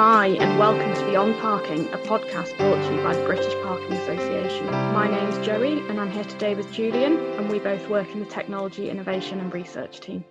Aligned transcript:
Hi, 0.00 0.28
and 0.28 0.60
welcome 0.60 0.94
to 0.94 1.06
Beyond 1.06 1.34
Parking, 1.40 1.88
a 1.92 1.98
podcast 1.98 2.56
brought 2.56 2.80
to 2.86 2.94
you 2.94 3.02
by 3.02 3.16
the 3.16 3.24
British 3.24 3.52
Parking 3.64 3.94
Association. 3.94 4.66
My 4.66 5.08
name 5.08 5.26
is 5.26 5.44
Joey, 5.44 5.80
and 5.88 6.00
I'm 6.00 6.12
here 6.12 6.22
today 6.22 6.54
with 6.54 6.72
Julian, 6.72 7.18
and 7.34 7.50
we 7.50 7.58
both 7.58 7.88
work 7.88 8.12
in 8.12 8.20
the 8.20 8.26
Technology 8.26 8.90
Innovation 8.90 9.40
and 9.40 9.52
Research 9.52 9.98
team. 9.98 10.24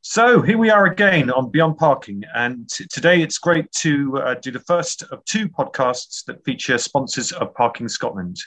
So 0.00 0.40
here 0.40 0.56
we 0.56 0.70
are 0.70 0.86
again 0.86 1.30
on 1.30 1.50
Beyond 1.50 1.76
Parking, 1.76 2.24
and 2.34 2.66
t- 2.70 2.86
today 2.90 3.20
it's 3.20 3.36
great 3.36 3.70
to 3.72 4.16
uh, 4.16 4.34
do 4.36 4.50
the 4.50 4.60
first 4.60 5.02
of 5.02 5.22
two 5.26 5.46
podcasts 5.46 6.24
that 6.24 6.42
feature 6.42 6.78
sponsors 6.78 7.32
of 7.32 7.52
Parking 7.52 7.88
Scotland. 7.88 8.38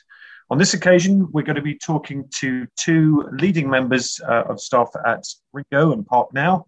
On 0.50 0.58
this 0.58 0.74
occasion, 0.74 1.32
we're 1.32 1.44
going 1.44 1.58
to 1.58 1.62
be 1.62 1.78
talking 1.78 2.28
to 2.40 2.66
two 2.76 3.30
leading 3.34 3.70
members 3.70 4.20
uh, 4.28 4.46
of 4.50 4.60
staff 4.60 4.90
at 5.06 5.28
Ringo 5.54 5.92
and 5.92 6.08
Park 6.08 6.34
Now. 6.34 6.66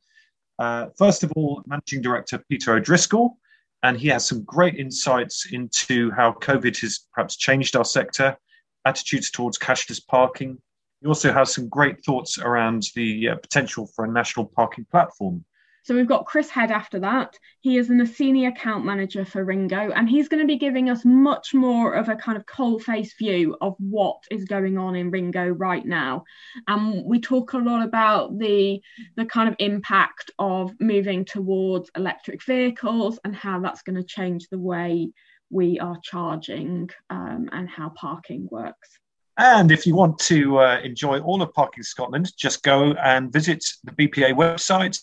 Uh, 0.59 0.89
first 0.95 1.23
of 1.23 1.32
all, 1.36 1.64
Managing 1.65 2.04
Director 2.04 2.43
Peter 2.47 2.75
O'Driscoll, 2.75 3.39
and 3.87 3.97
he 3.97 4.09
has 4.09 4.27
some 4.27 4.43
great 4.43 4.75
insights 4.75 5.47
into 5.54 6.11
how 6.11 6.33
COVID 6.33 6.77
has 6.82 7.07
perhaps 7.14 7.37
changed 7.37 7.73
our 7.77 7.86
sector, 7.86 8.37
attitudes 8.83 9.32
towards 9.32 9.57
cashless 9.57 10.05
parking, 10.05 10.57
he 11.00 11.07
also 11.07 11.32
has 11.32 11.54
some 11.54 11.69
great 11.69 12.04
thoughts 12.04 12.37
around 12.37 12.83
the 12.96 13.29
uh, 13.29 13.36
potential 13.37 13.87
for 13.96 14.04
a 14.04 14.11
national 14.11 14.46
parking 14.46 14.86
platform. 14.91 15.46
So 15.87 15.96
we've 15.96 16.05
got 16.05 16.25
Chris 16.25 16.50
Head 16.50 16.69
after 16.69 17.00
that. 17.00 17.39
He 17.61 17.77
is 17.77 17.89
a 17.89 18.05
senior 18.05 18.50
account 18.50 18.83
manager 18.83 19.23
for 19.23 19.46
Ringo, 19.46 19.91
and 19.91 20.10
he's 20.10 20.27
going 20.27 20.41
to 20.41 20.46
be 20.46 20.57
giving 20.57 20.89
us 20.89 21.05
much 21.05 21.54
more 21.54 21.93
of 21.93 22.10
a 22.10 22.15
kind 22.18 22.37
of 22.37 22.46
cold 22.46 22.83
face 22.83 23.13
view 23.18 23.55
of 23.61 23.73
what 23.79 24.21
is 24.29 24.43
going 24.43 24.77
on 24.77 24.97
in 24.97 25.11
Ringo 25.11 25.47
right 25.47 25.86
now. 25.86 26.25
And 26.68 27.05
we 27.05 27.21
talk 27.21 27.54
a 27.54 27.57
lot 27.57 27.86
about 27.86 28.37
the 28.37 28.82
the 29.15 29.23
kind 29.23 29.47
of 29.47 29.55
impact 29.60 30.29
of 30.37 30.73
moving 30.82 31.23
towards 31.23 31.89
electric 31.96 32.44
vehicles 32.44 33.17
and 33.23 33.33
how 33.33 33.61
that's 33.61 33.83
going 33.83 33.95
to 33.95 34.03
change 34.03 34.49
the 34.49 34.59
way 34.59 35.09
we 35.49 35.80
are 35.80 35.97
charging 36.03 36.89
um, 37.09 37.47
and 37.53 37.69
how 37.69 37.93
parking 37.95 38.49
works. 38.52 38.99
And 39.38 39.71
if 39.71 39.85
you 39.85 39.95
want 39.95 40.17
to 40.19 40.58
uh, 40.58 40.80
enjoy 40.83 41.19
all 41.19 41.41
of 41.43 41.53
Parking 41.53 41.83
Scotland, 41.83 42.33
just 42.38 42.63
go 42.63 42.93
and 42.93 43.31
visit 43.31 43.63
the 43.83 43.91
BPA 43.91 44.33
website, 44.33 44.99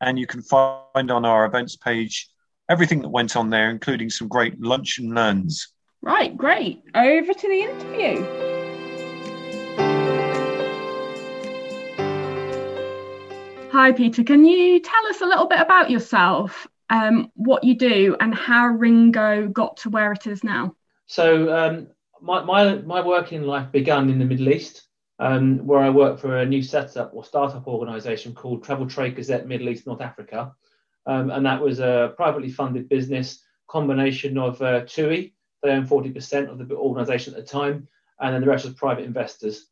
and 0.00 0.18
you 0.18 0.26
can 0.26 0.42
find 0.42 1.10
on 1.10 1.24
our 1.24 1.44
events 1.44 1.76
page 1.76 2.28
everything 2.68 3.00
that 3.02 3.08
went 3.08 3.36
on 3.36 3.50
there, 3.50 3.70
including 3.70 4.10
some 4.10 4.28
great 4.28 4.60
lunch 4.60 4.98
and 4.98 5.14
learns. 5.14 5.68
Right, 6.02 6.36
great. 6.36 6.82
Over 6.94 7.32
to 7.32 7.48
the 7.48 7.60
interview. 7.60 8.24
Hi, 13.72 13.92
Peter. 13.92 14.24
Can 14.24 14.44
you 14.44 14.80
tell 14.80 15.06
us 15.08 15.20
a 15.20 15.26
little 15.26 15.46
bit 15.46 15.60
about 15.60 15.90
yourself, 15.90 16.66
um, 16.90 17.30
what 17.34 17.62
you 17.62 17.76
do, 17.76 18.16
and 18.20 18.34
how 18.34 18.66
Ringo 18.68 19.48
got 19.48 19.76
to 19.78 19.90
where 19.90 20.12
it 20.12 20.26
is 20.26 20.42
now? 20.42 20.74
So, 21.06 21.54
um, 21.54 21.88
my, 22.20 22.42
my, 22.42 22.76
my 22.78 23.00
working 23.00 23.42
life 23.42 23.70
began 23.70 24.08
in 24.08 24.18
the 24.18 24.24
Middle 24.24 24.48
East, 24.48 24.85
um, 25.18 25.66
where 25.66 25.80
I 25.80 25.90
worked 25.90 26.20
for 26.20 26.36
a 26.36 26.46
new 26.46 26.62
setup 26.62 27.12
or 27.14 27.24
startup 27.24 27.66
organisation 27.66 28.34
called 28.34 28.64
Travel 28.64 28.86
Trade 28.86 29.16
Gazette 29.16 29.46
Middle 29.46 29.68
East 29.68 29.86
North 29.86 30.00
Africa. 30.00 30.52
Um, 31.06 31.30
and 31.30 31.46
that 31.46 31.60
was 31.60 31.78
a 31.78 32.12
privately 32.16 32.50
funded 32.50 32.88
business 32.88 33.42
combination 33.68 34.38
of 34.38 34.60
uh, 34.60 34.84
TUI, 34.84 35.34
they 35.62 35.70
owned 35.70 35.88
40% 35.88 36.48
of 36.48 36.58
the 36.58 36.74
organisation 36.74 37.34
at 37.34 37.40
the 37.40 37.46
time, 37.46 37.88
and 38.20 38.34
then 38.34 38.40
the 38.40 38.48
rest 38.48 38.64
was 38.64 38.74
private 38.74 39.04
investors. 39.04 39.66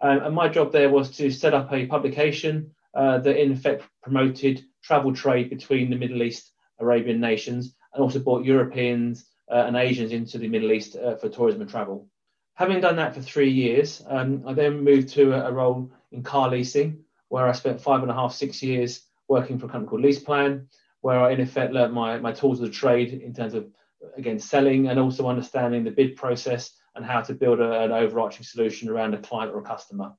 Um, 0.00 0.18
and 0.20 0.34
my 0.34 0.48
job 0.48 0.72
there 0.72 0.90
was 0.90 1.10
to 1.16 1.30
set 1.30 1.54
up 1.54 1.72
a 1.72 1.86
publication 1.86 2.72
uh, 2.94 3.18
that, 3.18 3.40
in 3.40 3.52
effect, 3.52 3.84
promoted 4.02 4.64
travel 4.82 5.14
trade 5.14 5.50
between 5.50 5.90
the 5.90 5.96
Middle 5.96 6.22
East 6.22 6.52
Arabian 6.80 7.20
nations 7.20 7.74
and 7.92 8.02
also 8.02 8.18
brought 8.18 8.44
Europeans 8.44 9.26
uh, 9.50 9.64
and 9.66 9.76
Asians 9.76 10.12
into 10.12 10.38
the 10.38 10.48
Middle 10.48 10.72
East 10.72 10.96
uh, 10.96 11.16
for 11.16 11.28
tourism 11.28 11.60
and 11.60 11.70
travel. 11.70 12.08
Having 12.58 12.80
done 12.80 12.96
that 12.96 13.14
for 13.14 13.22
three 13.22 13.52
years, 13.52 14.02
um, 14.08 14.42
I 14.44 14.52
then 14.52 14.82
moved 14.82 15.10
to 15.10 15.32
a, 15.32 15.48
a, 15.48 15.52
role 15.52 15.92
in 16.10 16.24
car 16.24 16.50
leasing, 16.50 17.04
where 17.28 17.46
I 17.46 17.52
spent 17.52 17.80
five 17.80 18.02
and 18.02 18.10
a 18.10 18.14
half, 18.14 18.34
six 18.34 18.60
years 18.60 19.02
working 19.28 19.60
for 19.60 19.66
a 19.66 19.68
company 19.68 19.88
called 19.88 20.02
LeasePlan, 20.02 20.66
where 21.00 21.20
I 21.20 21.30
in 21.30 21.40
effect 21.40 21.72
learned 21.72 21.94
my, 21.94 22.18
my 22.18 22.32
tools 22.32 22.60
of 22.60 22.66
the 22.66 22.72
trade 22.72 23.12
in 23.12 23.32
terms 23.32 23.54
of, 23.54 23.68
again, 24.16 24.40
selling 24.40 24.88
and 24.88 24.98
also 24.98 25.28
understanding 25.28 25.84
the 25.84 25.92
bid 25.92 26.16
process 26.16 26.72
and 26.96 27.04
how 27.04 27.20
to 27.20 27.32
build 27.32 27.60
a, 27.60 27.84
an 27.84 27.92
overarching 27.92 28.42
solution 28.42 28.88
around 28.88 29.14
a 29.14 29.18
client 29.18 29.54
or 29.54 29.60
a 29.60 29.62
customer. 29.62 30.12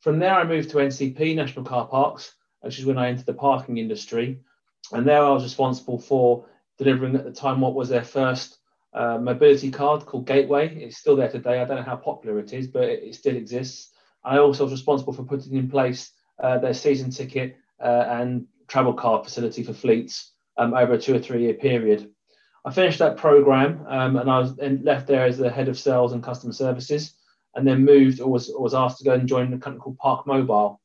From 0.00 0.18
there, 0.18 0.32
I 0.32 0.44
moved 0.44 0.70
to 0.70 0.78
NCP, 0.78 1.36
National 1.36 1.66
Car 1.66 1.86
Parks, 1.86 2.34
which 2.62 2.78
is 2.78 2.86
when 2.86 2.96
I 2.96 3.08
entered 3.08 3.26
the 3.26 3.34
parking 3.34 3.76
industry. 3.76 4.40
And 4.92 5.06
there 5.06 5.22
I 5.22 5.28
was 5.28 5.44
responsible 5.44 5.98
for 5.98 6.46
delivering 6.78 7.14
at 7.14 7.24
the 7.24 7.30
time 7.30 7.60
what 7.60 7.74
was 7.74 7.90
their 7.90 8.04
first 8.04 8.56
uh, 8.94 9.18
mobility 9.18 9.70
card 9.70 10.06
called 10.06 10.26
Gateway. 10.26 10.74
It's 10.76 10.98
still 10.98 11.16
there 11.16 11.28
today. 11.28 11.60
I 11.60 11.64
don't 11.64 11.78
know 11.78 11.82
how 11.82 11.96
popular 11.96 12.38
it 12.38 12.52
is, 12.52 12.68
but 12.68 12.84
it, 12.84 13.02
it 13.02 13.14
still 13.14 13.36
exists. 13.36 13.90
I 14.24 14.38
also 14.38 14.64
was 14.64 14.72
responsible 14.72 15.12
for 15.12 15.24
putting 15.24 15.54
in 15.54 15.68
place 15.68 16.12
uh, 16.38 16.58
their 16.58 16.74
season 16.74 17.10
ticket 17.10 17.56
uh, 17.80 18.04
and 18.08 18.46
travel 18.68 18.94
card 18.94 19.24
facility 19.24 19.62
for 19.62 19.72
fleets 19.72 20.32
um, 20.56 20.74
over 20.74 20.94
a 20.94 20.98
two 20.98 21.14
or 21.14 21.18
three 21.18 21.42
year 21.42 21.54
period. 21.54 22.10
I 22.64 22.72
finished 22.72 22.98
that 23.00 23.18
program 23.18 23.84
um, 23.88 24.16
and 24.16 24.30
I 24.30 24.38
was 24.38 24.56
left 24.58 25.06
there 25.06 25.26
as 25.26 25.36
the 25.36 25.50
head 25.50 25.68
of 25.68 25.78
sales 25.78 26.12
and 26.12 26.22
customer 26.22 26.52
services, 26.52 27.14
and 27.54 27.66
then 27.66 27.84
moved 27.84 28.20
or 28.20 28.30
was, 28.30 28.48
or 28.50 28.62
was 28.62 28.74
asked 28.74 28.98
to 28.98 29.04
go 29.04 29.12
and 29.12 29.28
join 29.28 29.52
a 29.52 29.58
company 29.58 29.80
called 29.80 29.98
Park 29.98 30.26
Mobile. 30.26 30.80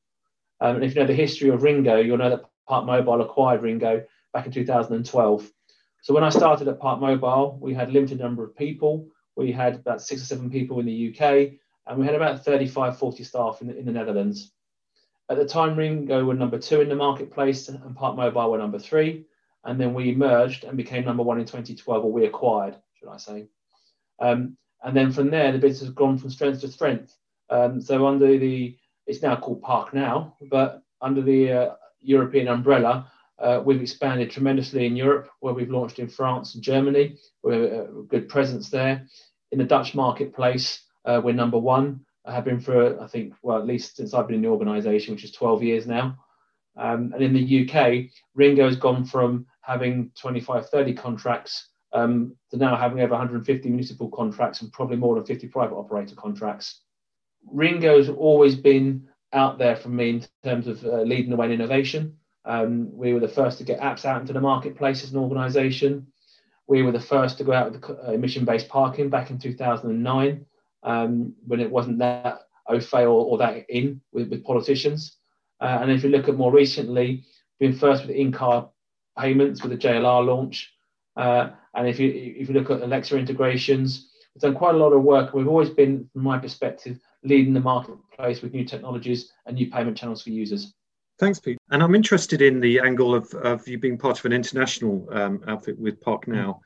Um, 0.60 0.76
and 0.76 0.84
if 0.84 0.94
you 0.94 1.02
know 1.02 1.08
the 1.08 1.14
history 1.14 1.50
of 1.50 1.64
Ringo, 1.64 1.98
you'll 1.98 2.18
know 2.18 2.30
that 2.32 2.44
Park 2.68 2.86
Mobile 2.86 3.22
acquired 3.22 3.62
Ringo 3.62 4.04
back 4.34 4.46
in 4.46 4.52
2012. 4.52 5.50
So 6.02 6.14
when 6.14 6.24
I 6.24 6.30
started 6.30 6.68
at 6.68 6.80
Park 6.80 7.02
Mobile, 7.02 7.58
we 7.62 7.74
had 7.74 7.90
a 7.90 7.92
limited 7.92 8.20
number 8.20 8.44
of 8.44 8.56
people. 8.56 9.08
We 9.36 9.52
had 9.52 9.76
about 9.76 10.02
six 10.02 10.22
or 10.22 10.26
seven 10.26 10.50
people 10.50 10.80
in 10.80 10.86
the 10.86 11.10
UK, 11.10 11.54
and 11.88 12.00
we 12.00 12.06
had 12.06 12.16
about 12.16 12.44
35, 12.46 12.98
40 12.98 13.24
staff 13.24 13.62
in 13.62 13.68
the, 13.68 13.78
in 13.78 13.86
the 13.86 13.92
Netherlands. 13.92 14.52
At 15.30 15.38
the 15.38 15.46
time, 15.46 15.76
Ringo 15.76 16.26
were 16.26 16.34
number 16.34 16.58
two 16.58 16.82
in 16.82 16.90
the 16.90 16.96
marketplace, 16.96 17.70
and 17.70 17.96
Park 17.96 18.16
Mobile 18.16 18.52
were 18.52 18.58
number 18.58 18.80
three. 18.80 19.26
And 19.66 19.80
then 19.80 19.94
we 19.94 20.16
merged 20.16 20.64
and 20.64 20.78
became 20.78 21.04
number 21.04 21.24
one 21.24 21.40
in 21.40 21.46
2012, 21.46 22.04
or 22.04 22.12
we 22.12 22.26
acquired, 22.26 22.78
should 22.96 23.10
I 23.10 23.18
say. 23.18 23.48
Um, 24.20 24.58
and 24.84 24.96
then 24.96 25.12
from 25.12 25.30
there, 25.30 25.52
the 25.52 25.60
business 25.60 25.88
has 25.88 25.90
gone 25.90 26.18
from 26.18 26.30
strength 26.30 26.62
to 26.62 26.70
strength. 26.70 27.16
Um, 27.50 27.82
so 27.82 28.08
under 28.08 28.38
the, 28.38 28.78
it's 29.06 29.22
now 29.22 29.36
called 29.36 29.62
Park 29.62 29.94
Now, 29.94 30.38
but 30.50 30.82
under 31.02 31.22
the 31.22 31.52
uh, 31.52 31.76
European 32.00 32.48
umbrella, 32.48 33.12
uh, 33.42 33.62
we've 33.64 33.82
expanded 33.82 34.30
tremendously 34.32 34.86
in 34.86 34.96
Europe, 34.96 35.30
where 35.40 35.54
we've 35.54 35.70
launched 35.70 36.00
in 36.00 36.08
France 36.08 36.56
and 36.56 36.64
Germany. 36.64 37.18
We're 37.44 37.84
a 37.84 38.04
good 38.04 38.30
presence 38.30 38.70
there. 38.70 39.06
In 39.52 39.58
the 39.58 39.66
Dutch 39.66 39.96
marketplace, 39.96 40.84
uh, 41.06 41.22
we're 41.24 41.34
number 41.34 41.58
one. 41.58 42.02
I 42.26 42.34
have 42.34 42.46
been 42.46 42.60
for, 42.60 43.02
I 43.02 43.08
think, 43.08 43.34
well, 43.42 43.58
at 43.58 43.66
least 43.66 43.98
since 43.98 44.14
I've 44.14 44.28
been 44.28 44.36
in 44.36 44.42
the 44.42 44.50
organisation, 44.50 45.14
which 45.14 45.24
is 45.24 45.32
12 45.32 45.64
years 45.64 45.88
now. 45.88 46.18
Um, 46.78 47.12
and 47.14 47.24
in 47.24 47.34
the 47.34 47.70
UK, 47.70 48.12
Ringo 48.36 48.66
has 48.66 48.78
gone 48.78 49.06
from 49.06 49.46
having 49.62 50.12
25, 50.20 50.70
30 50.70 50.94
contracts 50.94 51.70
um, 51.94 52.36
to 52.52 52.58
now 52.58 52.76
having 52.76 53.02
over 53.02 53.12
150 53.12 53.70
municipal 53.70 54.10
contracts 54.10 54.62
and 54.62 54.72
probably 54.72 54.98
more 54.98 55.16
than 55.16 55.26
50 55.26 55.48
private 55.48 55.76
operator 55.76 56.16
contracts. 56.16 56.82
Ringo's 57.52 58.10
always 58.10 58.56
been 58.56 59.08
out 59.34 59.58
there 59.58 59.76
for 59.76 59.90
me 59.90 60.10
in 60.10 60.26
terms 60.44 60.68
of 60.68 60.84
uh, 60.86 61.02
leading 61.02 61.30
the 61.30 61.36
way 61.36 61.48
in 61.48 61.52
innovation. 61.52 62.18
Um, 62.46 62.96
we 62.96 63.14
were 63.14 63.20
the 63.20 63.28
first 63.28 63.58
to 63.58 63.64
get 63.64 63.80
apps 63.80 64.06
out 64.06 64.22
into 64.22 64.34
the 64.34 64.42
marketplace 64.42 65.04
as 65.04 65.12
an 65.12 65.20
organisation. 65.20 66.08
We 66.68 66.84
were 66.84 66.92
the 66.92 67.00
first 67.00 67.38
to 67.38 67.44
go 67.44 67.54
out 67.54 67.72
with 67.72 67.84
uh, 67.90 68.12
emission-based 68.12 68.70
parking 68.70 69.10
back 69.10 69.30
in 69.30 69.40
2009, 69.40 70.46
um, 70.84 71.34
when 71.46 71.60
it 71.60 71.70
wasn't 71.70 72.00
that 72.00 72.42
au 72.68 72.80
fait 72.80 73.06
or, 73.06 73.26
or 73.26 73.38
that 73.40 73.66
in 73.70 74.02
with, 74.12 74.30
with 74.30 74.44
politicians. 74.44 75.18
Uh, 75.60 75.80
and 75.82 75.92
if 75.92 76.04
you 76.04 76.10
look 76.10 76.30
at 76.30 76.38
more 76.38 76.52
recently, 76.52 77.26
being 77.60 77.74
first 77.74 78.06
with 78.06 78.16
in-car 78.16 78.70
payments 79.18 79.62
with 79.62 79.72
the 79.72 79.78
JLR 79.78 80.26
launch. 80.26 80.74
Uh, 81.16 81.50
and 81.76 81.88
if 81.88 82.00
you 82.00 82.10
if 82.10 82.48
you 82.48 82.54
look 82.54 82.70
at 82.70 82.82
Alexa 82.82 83.18
integrations, 83.18 84.12
we've 84.34 84.42
done 84.42 84.56
quite 84.56 84.76
a 84.76 84.78
lot 84.78 84.94
of 84.94 85.04
work. 85.04 85.34
We've 85.34 85.48
always 85.48 85.70
been, 85.70 86.10
from 86.14 86.24
my 86.24 86.38
perspective, 86.38 87.00
leading 87.24 87.54
the 87.54 87.60
marketplace 87.60 88.42
with 88.42 88.54
new 88.54 88.64
technologies 88.64 89.32
and 89.46 89.56
new 89.56 89.70
payment 89.70 89.98
channels 89.98 90.24
for 90.24 90.30
users. 90.30 90.74
Thanks, 91.20 91.40
Pete. 91.40 91.58
And 91.70 91.84
I'm 91.84 91.96
interested 91.96 92.42
in 92.42 92.62
the 92.62 92.80
angle 92.80 93.14
of, 93.14 93.34
of 93.34 93.68
you 93.68 93.78
being 93.78 93.98
part 93.98 94.18
of 94.18 94.26
an 94.26 94.32
international 94.32 95.06
um, 95.12 95.44
outfit 95.48 95.78
with 95.78 96.00
Park 96.00 96.26
mm. 96.26 96.34
Now. 96.34 96.62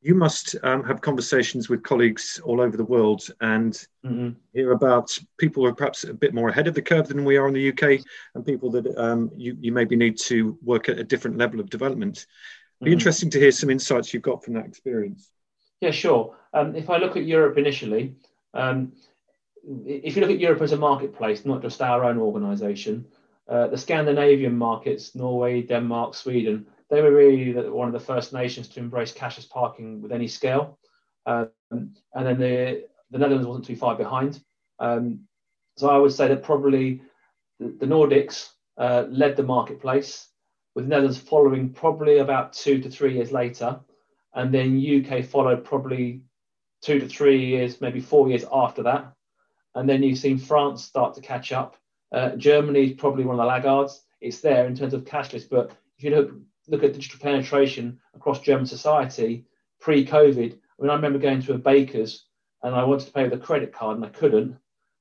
You 0.00 0.16
must 0.16 0.56
um, 0.64 0.82
have 0.82 1.00
conversations 1.00 1.68
with 1.68 1.84
colleagues 1.84 2.40
all 2.44 2.60
over 2.60 2.76
the 2.76 2.84
world 2.84 3.22
and 3.40 3.72
mm-hmm. 4.04 4.30
hear 4.52 4.72
about 4.72 5.16
people 5.38 5.62
who 5.62 5.68
are 5.68 5.74
perhaps 5.74 6.02
a 6.02 6.12
bit 6.12 6.34
more 6.34 6.48
ahead 6.48 6.66
of 6.66 6.74
the 6.74 6.82
curve 6.82 7.06
than 7.06 7.24
we 7.24 7.36
are 7.36 7.46
in 7.46 7.54
the 7.54 7.68
UK 7.68 8.04
and 8.34 8.44
people 8.44 8.68
that 8.72 8.84
um, 8.98 9.30
you, 9.36 9.56
you 9.60 9.70
maybe 9.70 9.94
need 9.94 10.18
to 10.18 10.58
work 10.60 10.88
at 10.88 10.98
a 10.98 11.04
different 11.04 11.38
level 11.38 11.60
of 11.60 11.70
development. 11.70 12.16
It'd 12.16 12.26
be 12.80 12.86
mm-hmm. 12.86 12.94
interesting 12.94 13.30
to 13.30 13.38
hear 13.38 13.52
some 13.52 13.70
insights 13.70 14.12
you've 14.12 14.24
got 14.24 14.42
from 14.42 14.54
that 14.54 14.66
experience. 14.66 15.30
Yeah, 15.80 15.92
sure. 15.92 16.34
Um, 16.52 16.74
if 16.74 16.90
I 16.90 16.96
look 16.96 17.16
at 17.16 17.24
Europe 17.24 17.56
initially, 17.56 18.16
um, 18.54 18.94
if 19.86 20.16
you 20.16 20.22
look 20.22 20.32
at 20.32 20.40
Europe 20.40 20.62
as 20.62 20.72
a 20.72 20.76
marketplace, 20.76 21.44
not 21.44 21.62
just 21.62 21.80
our 21.80 22.04
own 22.04 22.18
organisation, 22.18 23.06
uh, 23.48 23.66
the 23.68 23.78
Scandinavian 23.78 24.56
markets, 24.56 25.14
Norway, 25.14 25.62
Denmark, 25.62 26.14
Sweden, 26.14 26.66
they 26.90 27.00
were 27.02 27.12
really 27.12 27.52
one 27.70 27.88
of 27.88 27.94
the 27.94 28.00
first 28.00 28.32
nations 28.32 28.68
to 28.68 28.80
embrace 28.80 29.12
cashless 29.12 29.48
parking 29.48 30.02
with 30.02 30.12
any 30.12 30.28
scale. 30.28 30.78
Um, 31.26 31.50
and 31.70 31.96
then 32.14 32.38
the, 32.38 32.84
the 33.10 33.18
Netherlands 33.18 33.46
wasn't 33.46 33.66
too 33.66 33.76
far 33.76 33.96
behind. 33.96 34.40
Um, 34.78 35.20
so 35.76 35.88
I 35.88 35.96
would 35.96 36.12
say 36.12 36.28
that 36.28 36.42
probably 36.42 37.02
the, 37.58 37.74
the 37.80 37.86
Nordics 37.86 38.50
uh, 38.76 39.04
led 39.08 39.36
the 39.36 39.42
marketplace, 39.42 40.28
with 40.74 40.86
Netherlands 40.86 41.18
following 41.18 41.70
probably 41.70 42.18
about 42.18 42.52
two 42.52 42.80
to 42.80 42.90
three 42.90 43.14
years 43.14 43.32
later, 43.32 43.80
and 44.34 44.52
then 44.52 44.78
UK 44.80 45.24
followed 45.24 45.64
probably 45.64 46.22
two 46.80 46.98
to 46.98 47.08
three 47.08 47.44
years, 47.44 47.80
maybe 47.80 48.00
four 48.00 48.28
years 48.28 48.44
after 48.52 48.82
that. 48.82 49.12
And 49.74 49.88
then 49.88 50.02
you've 50.02 50.18
seen 50.18 50.38
France 50.38 50.84
start 50.84 51.14
to 51.14 51.20
catch 51.20 51.52
up. 51.52 51.76
Uh, 52.12 52.36
Germany 52.36 52.90
is 52.90 52.92
probably 52.92 53.24
one 53.24 53.34
of 53.34 53.38
the 53.38 53.46
laggards. 53.46 54.02
It's 54.20 54.40
there 54.40 54.66
in 54.66 54.76
terms 54.76 54.94
of 54.94 55.04
cashless, 55.04 55.48
but 55.48 55.72
if 55.98 56.04
you 56.04 56.10
look 56.10 56.34
look 56.68 56.84
at 56.84 56.92
digital 56.92 57.18
penetration 57.18 57.98
across 58.14 58.40
German 58.40 58.66
society 58.66 59.44
pre-COVID, 59.80 60.52
I 60.52 60.82
mean, 60.82 60.90
I 60.90 60.94
remember 60.94 61.18
going 61.18 61.42
to 61.42 61.54
a 61.54 61.58
baker's 61.58 62.26
and 62.62 62.74
I 62.74 62.84
wanted 62.84 63.06
to 63.06 63.12
pay 63.12 63.24
with 63.24 63.32
a 63.32 63.38
credit 63.38 63.72
card 63.72 63.96
and 63.96 64.04
I 64.04 64.10
couldn't, 64.10 64.56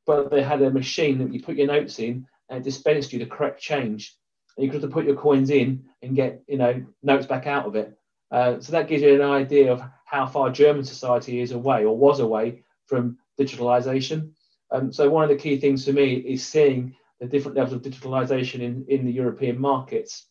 but 0.07 0.31
they 0.31 0.41
had 0.41 0.61
a 0.63 0.71
machine 0.71 1.19
that 1.19 1.31
you 1.31 1.41
put 1.41 1.57
your 1.57 1.67
notes 1.67 1.99
in 1.99 2.25
and 2.49 2.59
it 2.59 2.63
dispensed 2.63 3.13
you 3.13 3.19
the 3.19 3.27
correct 3.27 3.61
change. 3.61 4.17
And 4.57 4.65
you 4.65 4.71
could 4.71 4.81
have 4.81 4.91
put 4.91 5.05
your 5.05 5.15
coins 5.15 5.51
in 5.51 5.83
and 6.01 6.15
get, 6.15 6.41
you 6.47 6.57
know, 6.57 6.83
notes 7.03 7.27
back 7.27 7.45
out 7.45 7.65
of 7.65 7.75
it. 7.75 7.95
Uh, 8.31 8.59
so 8.59 8.71
that 8.71 8.87
gives 8.87 9.03
you 9.03 9.13
an 9.13 9.21
idea 9.29 9.71
of 9.71 9.83
how 10.05 10.25
far 10.25 10.49
German 10.49 10.83
society 10.83 11.41
is 11.41 11.51
away 11.51 11.85
or 11.85 11.95
was 11.95 12.19
away 12.19 12.63
from 12.87 13.17
digitalization. 13.39 14.31
Um, 14.71 14.91
so 14.91 15.09
one 15.09 15.23
of 15.23 15.29
the 15.29 15.35
key 15.35 15.59
things 15.59 15.85
for 15.85 15.93
me 15.93 16.15
is 16.15 16.45
seeing 16.45 16.95
the 17.21 17.27
different 17.27 17.55
levels 17.55 17.73
of 17.73 17.83
digitalization 17.83 18.61
in, 18.61 18.83
in 18.89 19.05
the 19.05 19.11
European 19.11 19.59
markets. 19.61 20.25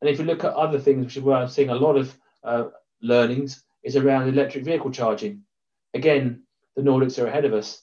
And 0.00 0.10
if 0.10 0.18
you 0.18 0.24
look 0.24 0.42
at 0.44 0.54
other 0.54 0.78
things, 0.78 1.04
which 1.04 1.16
is 1.16 1.22
where 1.22 1.36
I'm 1.36 1.48
seeing 1.48 1.70
a 1.70 1.74
lot 1.74 1.96
of 1.96 2.18
uh, 2.42 2.64
learnings, 3.00 3.62
is 3.84 3.96
around 3.96 4.28
electric 4.28 4.64
vehicle 4.64 4.90
charging. 4.90 5.42
Again, 5.94 6.42
the 6.74 6.82
Nordics 6.82 7.22
are 7.22 7.28
ahead 7.28 7.44
of 7.44 7.54
us. 7.54 7.82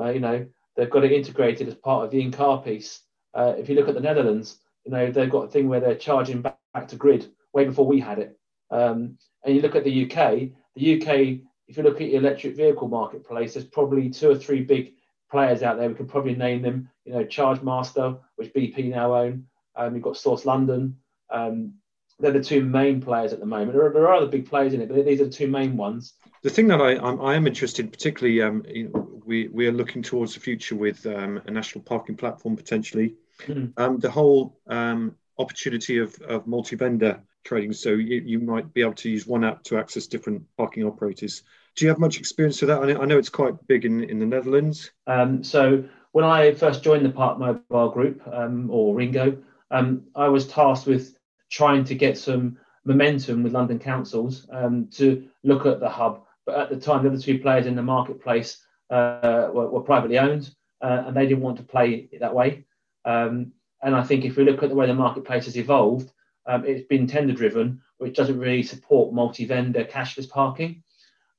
Uh, 0.00 0.08
you 0.08 0.20
know, 0.20 0.46
they've 0.74 0.90
got 0.90 1.04
it 1.04 1.12
integrated 1.12 1.68
as 1.68 1.74
part 1.74 2.04
of 2.04 2.10
the 2.10 2.20
in-car 2.20 2.62
piece. 2.62 3.02
Uh, 3.34 3.54
if 3.58 3.68
you 3.68 3.74
look 3.74 3.88
at 3.88 3.94
the 3.94 4.00
Netherlands, 4.00 4.58
you 4.84 4.90
know, 4.90 5.10
they've 5.10 5.30
got 5.30 5.44
a 5.44 5.48
thing 5.48 5.68
where 5.68 5.80
they're 5.80 5.94
charging 5.94 6.40
back, 6.40 6.58
back 6.72 6.88
to 6.88 6.96
grid 6.96 7.30
way 7.52 7.66
before 7.66 7.86
we 7.86 8.00
had 8.00 8.18
it. 8.18 8.38
Um, 8.70 9.18
and 9.44 9.54
you 9.54 9.60
look 9.60 9.76
at 9.76 9.84
the 9.84 10.04
UK, 10.04 10.50
the 10.74 11.00
UK, 11.00 11.40
if 11.68 11.76
you 11.76 11.82
look 11.82 11.94
at 11.94 11.98
the 11.98 12.14
electric 12.14 12.56
vehicle 12.56 12.88
marketplace, 12.88 13.54
there's 13.54 13.66
probably 13.66 14.08
two 14.08 14.30
or 14.30 14.36
three 14.36 14.62
big 14.62 14.94
players 15.30 15.62
out 15.62 15.78
there. 15.78 15.88
We 15.88 15.94
could 15.94 16.08
probably 16.08 16.34
name 16.34 16.62
them, 16.62 16.88
you 17.04 17.12
know, 17.12 17.24
Charge 17.24 17.62
Master, 17.62 18.16
which 18.36 18.52
BP 18.52 18.90
now 18.90 19.14
own. 19.14 19.46
Um, 19.74 19.94
you've 19.94 20.04
got 20.04 20.16
Source 20.16 20.44
London. 20.44 20.96
Um, 21.30 21.74
they're 22.18 22.32
the 22.32 22.42
two 22.42 22.64
main 22.64 23.00
players 23.00 23.32
at 23.32 23.40
the 23.40 23.46
moment. 23.46 23.72
There 23.72 23.86
are, 23.86 23.92
there 23.92 24.08
are, 24.08 24.14
other 24.14 24.26
big 24.26 24.48
players 24.48 24.72
in 24.72 24.80
it, 24.80 24.88
but 24.88 25.04
these 25.04 25.20
are 25.20 25.24
the 25.24 25.30
two 25.30 25.48
main 25.48 25.76
ones. 25.76 26.14
The 26.42 26.50
thing 26.50 26.68
that 26.68 26.80
I, 26.80 26.96
I'm, 26.96 27.20
I 27.20 27.34
am 27.34 27.46
interested, 27.46 27.92
particularly, 27.92 28.40
um, 28.40 28.64
you 28.68 28.88
know, 28.88 29.20
we 29.26 29.48
we 29.48 29.66
are 29.66 29.72
looking 29.72 30.02
towards 30.02 30.34
the 30.34 30.40
future 30.40 30.76
with 30.76 31.04
um, 31.06 31.42
a 31.46 31.50
national 31.50 31.84
parking 31.84 32.16
platform 32.16 32.56
potentially. 32.56 33.16
Mm. 33.46 33.72
Um, 33.76 33.98
the 33.98 34.10
whole 34.10 34.58
um, 34.66 35.16
opportunity 35.38 35.98
of, 35.98 36.14
of 36.22 36.46
multi-vendor 36.46 37.20
trading, 37.44 37.72
so 37.72 37.90
you, 37.90 38.22
you 38.24 38.38
might 38.38 38.72
be 38.72 38.80
able 38.80 38.94
to 38.94 39.10
use 39.10 39.26
one 39.26 39.44
app 39.44 39.62
to 39.64 39.78
access 39.78 40.06
different 40.06 40.42
parking 40.56 40.84
operators. 40.84 41.42
Do 41.76 41.84
you 41.84 41.90
have 41.90 41.98
much 41.98 42.18
experience 42.18 42.60
with 42.60 42.68
that? 42.68 42.82
I 42.82 43.04
know, 43.04 43.18
it's 43.18 43.28
quite 43.28 43.54
big 43.66 43.84
in, 43.84 44.02
in 44.04 44.18
the 44.18 44.26
Netherlands. 44.26 44.90
Um, 45.06 45.44
so 45.44 45.84
when 46.12 46.24
I 46.24 46.52
first 46.54 46.82
joined 46.82 47.04
the 47.04 47.10
Park 47.10 47.38
Mobile 47.38 47.90
Group 47.90 48.22
um, 48.32 48.70
or 48.70 48.94
Ringo, 48.94 49.36
I 49.70 50.28
was 50.28 50.46
tasked 50.46 50.86
with 50.86 51.16
trying 51.50 51.84
to 51.84 51.94
get 51.94 52.16
some 52.16 52.56
momentum 52.86 53.42
with 53.42 53.52
London 53.52 53.78
councils 53.78 54.46
um, 54.50 54.88
to 54.92 55.28
look 55.42 55.66
at 55.66 55.80
the 55.80 55.88
hub. 55.88 56.24
But 56.46 56.58
at 56.58 56.70
the 56.70 56.76
time, 56.76 57.02
the 57.02 57.10
other 57.10 57.20
two 57.20 57.40
players 57.40 57.66
in 57.66 57.74
the 57.74 57.82
marketplace 57.82 58.64
uh, 58.90 59.50
were, 59.52 59.68
were, 59.68 59.80
privately 59.80 60.18
owned, 60.18 60.54
uh, 60.80 61.04
and 61.06 61.16
they 61.16 61.26
didn't 61.26 61.42
want 61.42 61.56
to 61.58 61.64
play 61.64 62.08
it 62.12 62.20
that 62.20 62.34
way. 62.34 62.64
Um, 63.04 63.52
and 63.82 63.94
I 63.94 64.04
think 64.04 64.24
if 64.24 64.36
we 64.36 64.44
look 64.44 64.62
at 64.62 64.68
the 64.68 64.76
way 64.76 64.86
the 64.86 64.94
marketplace 64.94 65.46
has 65.46 65.58
evolved, 65.58 66.10
um, 66.46 66.64
it's 66.64 66.86
been 66.86 67.08
tender 67.08 67.34
driven, 67.34 67.82
which 67.98 68.14
doesn't 68.14 68.38
really 68.38 68.62
support 68.62 69.12
multi-vendor 69.12 69.84
cashless 69.84 70.30
parking. 70.30 70.84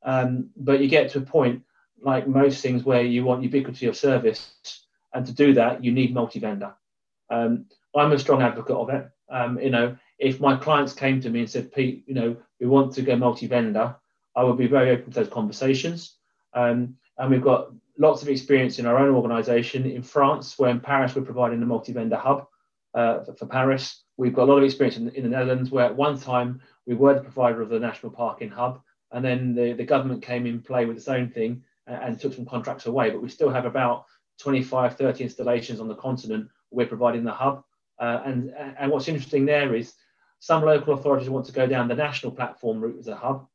Um, 0.04 0.50
but 0.56 0.80
you 0.80 0.88
get 0.88 1.12
to 1.12 1.20
a 1.20 1.22
point, 1.22 1.64
like 2.02 2.28
most 2.28 2.62
things, 2.62 2.84
where 2.84 3.02
you 3.02 3.24
want 3.24 3.44
ubiquity 3.44 3.88
of 3.88 3.98
service, 3.98 4.54
and 5.14 5.26
to 5.26 5.34
do 5.34 5.54
that, 5.54 5.84
you 5.84 5.92
need 5.92 6.14
multi-vendor. 6.14 6.74
Um, 7.30 7.66
I'm 7.96 8.12
a 8.12 8.20
strong 8.20 8.42
advocate 8.42 8.76
of 8.76 8.90
it. 8.90 9.10
Um, 9.30 9.60
you 9.60 9.70
know, 9.70 9.98
if 10.20 10.40
my 10.40 10.56
clients 10.56 10.94
came 10.94 11.22
to 11.22 11.30
me 11.30 11.42
and 11.42 11.50
said, 11.50 11.72
Pete, 11.72 12.04
you 12.08 12.14
know, 12.14 12.38
we 12.60 12.68
want 12.68 12.94
to 12.94 13.02
go 13.02 13.16
multi-vendor, 13.16 13.96
I 14.36 14.44
would 14.44 14.58
be 14.58 14.68
very 14.68 14.92
open 14.92 15.12
to 15.12 15.20
those 15.20 15.34
conversations. 15.34 16.16
Um, 16.54 16.96
and 17.18 17.32
we've 17.32 17.42
got 17.42 17.72
lots 17.98 18.22
of 18.22 18.30
experience 18.30 18.80
in 18.80 18.86
our 18.86 18.98
own 18.98 19.14
organisation 19.14 19.86
in 19.86 20.04
France, 20.04 20.58
where 20.58 20.70
in 20.70 20.80
Paris 20.80 21.16
we're 21.16 21.24
providing 21.24 21.62
a 21.62 21.66
multi-vendor 21.66 22.18
hub 22.18 22.48
uh, 22.94 23.24
for, 23.24 23.34
for, 23.34 23.46
Paris. 23.48 24.04
We've 24.18 24.34
got 24.34 24.44
a 24.44 24.52
lot 24.52 24.60
of 24.60 24.64
experience 24.64 24.98
in, 24.98 25.10
in, 25.10 25.24
the 25.24 25.30
Netherlands, 25.30 25.72
where 25.72 25.86
at 25.86 25.96
one 25.96 26.20
time 26.20 26.62
we 26.86 26.96
were 26.96 27.16
the 27.16 27.22
provider 27.22 27.62
of 27.62 27.70
the 27.70 27.80
national 27.80 28.12
parking 28.12 28.50
hub, 28.50 28.82
and 29.12 29.24
then 29.24 29.56
the, 29.56 29.74
the 29.74 29.86
government 29.86 30.21
came 30.21 30.45
in 30.45 30.62
play 30.62 30.86
with 30.86 30.98
its 30.98 31.07
own 31.07 31.30
thing 31.30 31.63
and, 31.86 32.04
and 32.04 32.19
took 32.19 32.33
some 32.33 32.45
contracts 32.45 32.86
away. 32.86 33.09
But 33.09 33.21
we 33.21 33.30
still 33.30 33.50
have 33.50 33.65
about 33.65 34.06
25, 34.39 34.98
30 34.98 35.24
installations 35.24 35.80
on 35.80 35.88
the 35.88 35.95
continent. 35.95 36.50
We're 36.71 36.88
providing 36.88 37.24
the 37.24 37.31
hub. 37.31 37.63
Uh, 38.00 38.21
and, 38.25 38.54
and 38.77 38.92
what's 38.92 39.07
interesting 39.07 39.45
there 39.45 39.75
is 39.75 39.94
some 40.39 40.63
local 40.63 40.94
authorities 40.94 41.30
want 41.30 41.45
to 41.48 41.51
go 41.51 41.65
down 41.65 41.88
the 41.88 41.95
national 41.95 42.31
platform 42.31 42.80
route 42.80 43.00
as 43.00 43.07
a 43.07 43.15
hub. 43.15 43.48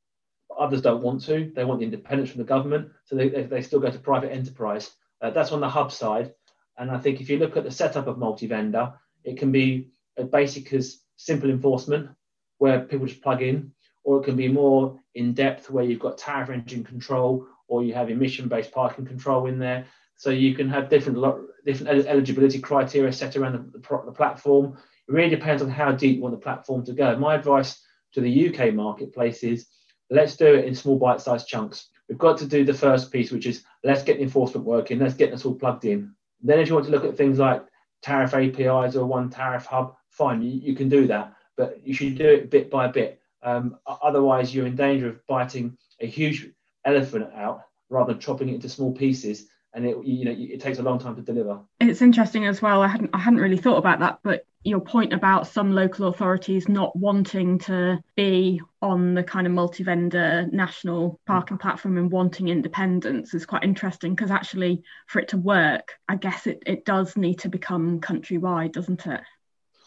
Others 0.59 0.83
don't 0.83 1.03
want 1.03 1.23
to. 1.25 1.51
They 1.55 1.65
want 1.65 1.81
the 1.81 1.87
independence 1.87 2.31
from 2.31 2.39
the 2.39 2.47
government, 2.47 2.91
so 3.05 3.17
they, 3.17 3.29
they 3.29 3.63
still 3.63 3.81
go 3.81 3.91
to 3.91 3.99
private 3.99 4.33
enterprise. 4.33 4.91
Uh, 5.21 5.31
that's 5.31 5.53
on 5.53 5.61
the 5.61 5.69
hub 5.69 5.93
side. 5.93 6.35
And 6.77 6.91
I 6.91 6.99
think 6.99 7.21
if 7.21 7.31
you 7.31 7.39
look 7.39 7.57
at 7.57 7.65
the 7.65 7.71
setup 7.71 8.07
of 8.07 8.19
multi-vendor, 8.19 8.93
it 9.25 9.39
can 9.39 9.53
be 9.53 9.89
as 10.17 10.27
basic 10.27 10.73
as 10.73 10.99
simple 11.17 11.49
enforcement, 11.49 12.11
where 12.59 12.81
people 12.81 13.07
just 13.07 13.23
plug 13.23 13.43
in, 13.43 13.73
or 14.05 14.21
it 14.21 14.25
can 14.25 14.37
be 14.37 14.49
more 14.49 14.99
in 15.15 15.33
depth, 15.33 15.71
where 15.71 15.85
you've 15.85 16.01
got 16.01 16.19
tariff 16.19 16.51
engine 16.51 16.85
control, 16.85 17.47
or 17.69 17.85
you 17.85 17.95
have 17.95 18.11
emission-based 18.11 18.73
parking 18.73 19.07
control 19.07 19.47
in 19.47 19.59
there. 19.59 19.87
So 20.17 20.31
you 20.31 20.55
can 20.55 20.69
have 20.69 20.89
different 20.89 21.19
different 21.65 22.07
eligibility 22.07 22.59
criteria 22.59 23.13
set 23.13 23.37
around 23.37 23.73
the, 23.73 23.81
the, 24.05 24.13
platform. 24.13 24.77
It 25.09 25.13
really 25.13 25.31
depends 25.31 25.63
on 25.63 25.71
how 25.71 25.93
deep 25.93 26.17
you 26.17 26.23
want 26.23 26.35
the 26.35 26.41
platform 26.41 26.85
to 26.87 26.93
go. 26.93 27.17
My 27.17 27.35
advice 27.35 27.81
to 28.15 28.21
the 28.21 28.49
UK 28.49 28.75
marketplace 28.75 29.43
is 29.43 29.67
let's 30.11 30.37
do 30.37 30.47
it 30.47 30.65
in 30.65 30.75
small 30.75 30.99
bite-sized 30.99 31.49
chunks. 31.49 31.89
We've 32.09 32.19
got 32.19 32.37
to 32.39 32.47
do 32.47 32.65
the 32.65 32.75
first 32.75 33.11
piece, 33.11 33.31
which 33.31 33.47
is 33.47 33.65
let's 33.85 34.03
get 34.03 34.19
the 34.19 34.25
enforcement 34.25 34.67
working, 34.67 34.99
let's 34.99 35.15
get 35.15 35.31
this 35.31 35.45
all 35.45 35.55
plugged 35.55 35.85
in. 35.85 36.15
Then, 36.43 36.59
if 36.59 36.69
you 36.69 36.75
want 36.75 36.87
to 36.87 36.93
look 36.93 37.05
at 37.05 37.17
things 37.17 37.39
like 37.39 37.65
tariff 38.03 38.35
APIs 38.35 38.97
or 38.97 39.07
one 39.07 39.31
tariff 39.31 39.65
hub, 39.65 39.97
fine, 40.11 40.43
you, 40.43 40.51
you 40.51 40.75
can 40.75 40.89
do 40.89 41.07
that, 41.07 41.35
but 41.57 41.81
you 41.87 41.95
should 41.95 42.19
do 42.19 42.29
it 42.29 42.51
bit 42.51 42.71
by 42.71 42.89
bit. 42.89 43.22
Um, 43.43 43.79
otherwise, 43.87 44.55
you're 44.55 44.67
in 44.67 44.77
danger 44.77 45.09
of 45.09 45.27
biting 45.27 45.77
a 46.01 46.07
huge 46.07 46.49
elephant 46.85 47.33
out 47.35 47.63
rather 47.91 48.13
than 48.13 48.21
chopping 48.21 48.49
it 48.49 48.55
into 48.55 48.69
small 48.69 48.93
pieces 48.93 49.47
and 49.75 49.87
it 49.87 49.97
you 50.05 50.25
know 50.25 50.35
it 50.37 50.61
takes 50.61 50.79
a 50.79 50.83
long 50.83 50.99
time 50.99 51.17
to 51.17 51.23
deliver. 51.23 51.61
It's 51.81 52.03
interesting 52.03 52.47
as 52.47 52.61
well 52.61 52.83
i 52.83 52.89
hadn't 52.89 53.11
i 53.13 53.19
hadn't 53.19 53.41
really 53.41 53.57
thought 53.57 53.79
about 53.79 54.01
that 54.01 54.19
but 54.23 54.47
your 54.65 54.81
point 54.81 55.13
about 55.13 55.49
some 55.49 55.73
local 55.73 56.07
authorities 56.07 56.69
not 56.69 56.95
wanting 56.97 57.59
to 57.59 57.99
be 58.15 58.61
on 58.81 59.15
the 59.15 59.25
kind 59.25 59.47
of 59.47 59.53
multi-vendor 59.53 60.47
national 60.53 61.21
parking 61.27 61.59
platform 61.59 61.99
and 61.99 62.13
wanting 62.13 62.49
independence 62.49 63.35
is 63.35 63.45
quite 63.45 63.65
interesting 63.65 64.15
because 64.15 64.31
actually 64.31 64.83
for 65.09 65.19
it 65.21 65.29
to 65.29 65.37
work 65.37 65.95
i 66.09 66.17
guess 66.17 66.47
it, 66.47 66.63
it 66.67 66.85
does 66.85 67.17
need 67.17 67.39
to 67.41 67.49
become 67.49 68.01
countrywide 68.01 68.73
doesn't 68.73 69.07
it? 69.07 69.21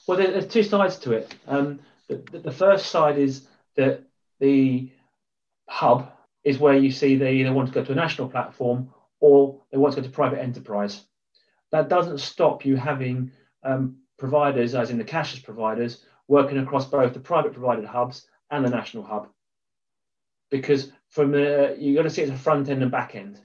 Well 0.08 0.18
there's 0.18 0.48
two 0.48 0.64
sides 0.64 0.98
to 1.00 1.14
it. 1.14 1.34
Um, 1.48 1.80
the, 2.08 2.40
the 2.40 2.52
first 2.52 2.88
side 2.88 3.18
is 3.18 3.48
that 3.76 4.04
the 4.40 4.92
hub 5.68 6.12
is 6.44 6.60
where 6.60 6.78
you 6.78 6.92
see 6.92 7.16
they 7.16 7.36
either 7.36 7.54
want 7.54 7.68
to 7.68 7.74
go 7.74 7.84
to 7.84 7.92
a 7.92 7.96
national 7.96 8.30
platform 8.30 8.90
or 9.20 9.62
they 9.72 9.78
want 9.78 9.96
to 9.96 10.02
go 10.02 10.08
to 10.08 10.14
private 10.14 10.40
enterprise. 10.40 11.04
That 11.72 11.90
doesn't 11.90 12.20
stop 12.20 12.66
you 12.66 12.76
having 12.76 13.32
um, 13.64 13.98
providers, 14.18 14.76
as 14.76 14.92
in 14.92 14.98
the 14.98 15.04
cashless 15.04 15.44
providers, 15.44 16.04
working 16.28 16.60
across 16.60 16.86
both 16.86 17.14
the 17.14 17.20
private 17.20 17.54
provided 17.54 17.86
hubs 17.86 18.28
and 18.52 18.64
the 18.64 18.70
national 18.70 19.04
hub. 19.04 19.30
Because 20.52 20.92
from 21.10 21.32
the 21.32 21.76
you've 21.80 21.96
got 21.96 22.04
to 22.04 22.10
see 22.10 22.22
it 22.22 22.30
as 22.30 22.36
a 22.36 22.38
front 22.38 22.70
end 22.70 22.84
and 22.84 22.92
back 22.92 23.16
end. 23.16 23.40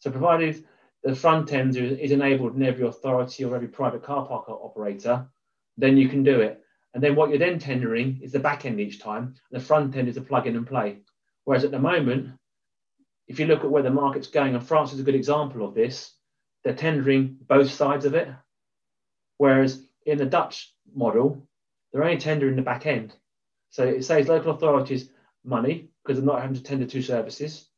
So 0.00 0.10
provided 0.10 0.64
the 1.02 1.14
front 1.14 1.52
end 1.52 1.76
is 1.76 2.10
enabled 2.10 2.56
in 2.56 2.62
every 2.62 2.86
authority 2.86 3.44
or 3.44 3.54
every 3.54 3.68
private 3.68 4.02
car 4.02 4.26
park 4.26 4.48
operator, 4.48 5.26
then 5.76 5.96
you 5.96 6.08
can 6.08 6.22
do 6.22 6.40
it. 6.40 6.62
And 6.98 7.04
then 7.04 7.14
what 7.14 7.28
you're 7.28 7.38
then 7.38 7.60
tendering 7.60 8.18
is 8.24 8.32
the 8.32 8.40
back 8.40 8.64
end 8.64 8.80
each 8.80 8.98
time. 8.98 9.36
And 9.52 9.60
the 9.60 9.64
front 9.64 9.94
end 9.94 10.08
is 10.08 10.16
a 10.16 10.20
plug 10.20 10.48
in 10.48 10.56
and 10.56 10.66
play. 10.66 10.98
Whereas 11.44 11.62
at 11.62 11.70
the 11.70 11.78
moment, 11.78 12.30
if 13.28 13.38
you 13.38 13.46
look 13.46 13.62
at 13.62 13.70
where 13.70 13.84
the 13.84 13.90
market's 13.90 14.26
going, 14.26 14.56
and 14.56 14.66
France 14.66 14.92
is 14.92 14.98
a 14.98 15.04
good 15.04 15.14
example 15.14 15.64
of 15.64 15.74
this, 15.74 16.12
they're 16.64 16.74
tendering 16.74 17.36
both 17.46 17.70
sides 17.70 18.04
of 18.04 18.16
it. 18.16 18.26
Whereas 19.36 19.80
in 20.06 20.18
the 20.18 20.26
Dutch 20.26 20.74
model, 20.92 21.46
they're 21.92 22.02
only 22.02 22.18
tendering 22.18 22.56
the 22.56 22.62
back 22.62 22.84
end. 22.84 23.14
So 23.70 23.84
it 23.84 24.04
saves 24.04 24.26
local 24.26 24.50
authorities 24.50 25.08
money 25.44 25.90
because 26.02 26.18
they're 26.18 26.26
not 26.26 26.40
having 26.40 26.56
to 26.56 26.62
tender 26.64 26.84
two 26.84 27.02
services. 27.02 27.68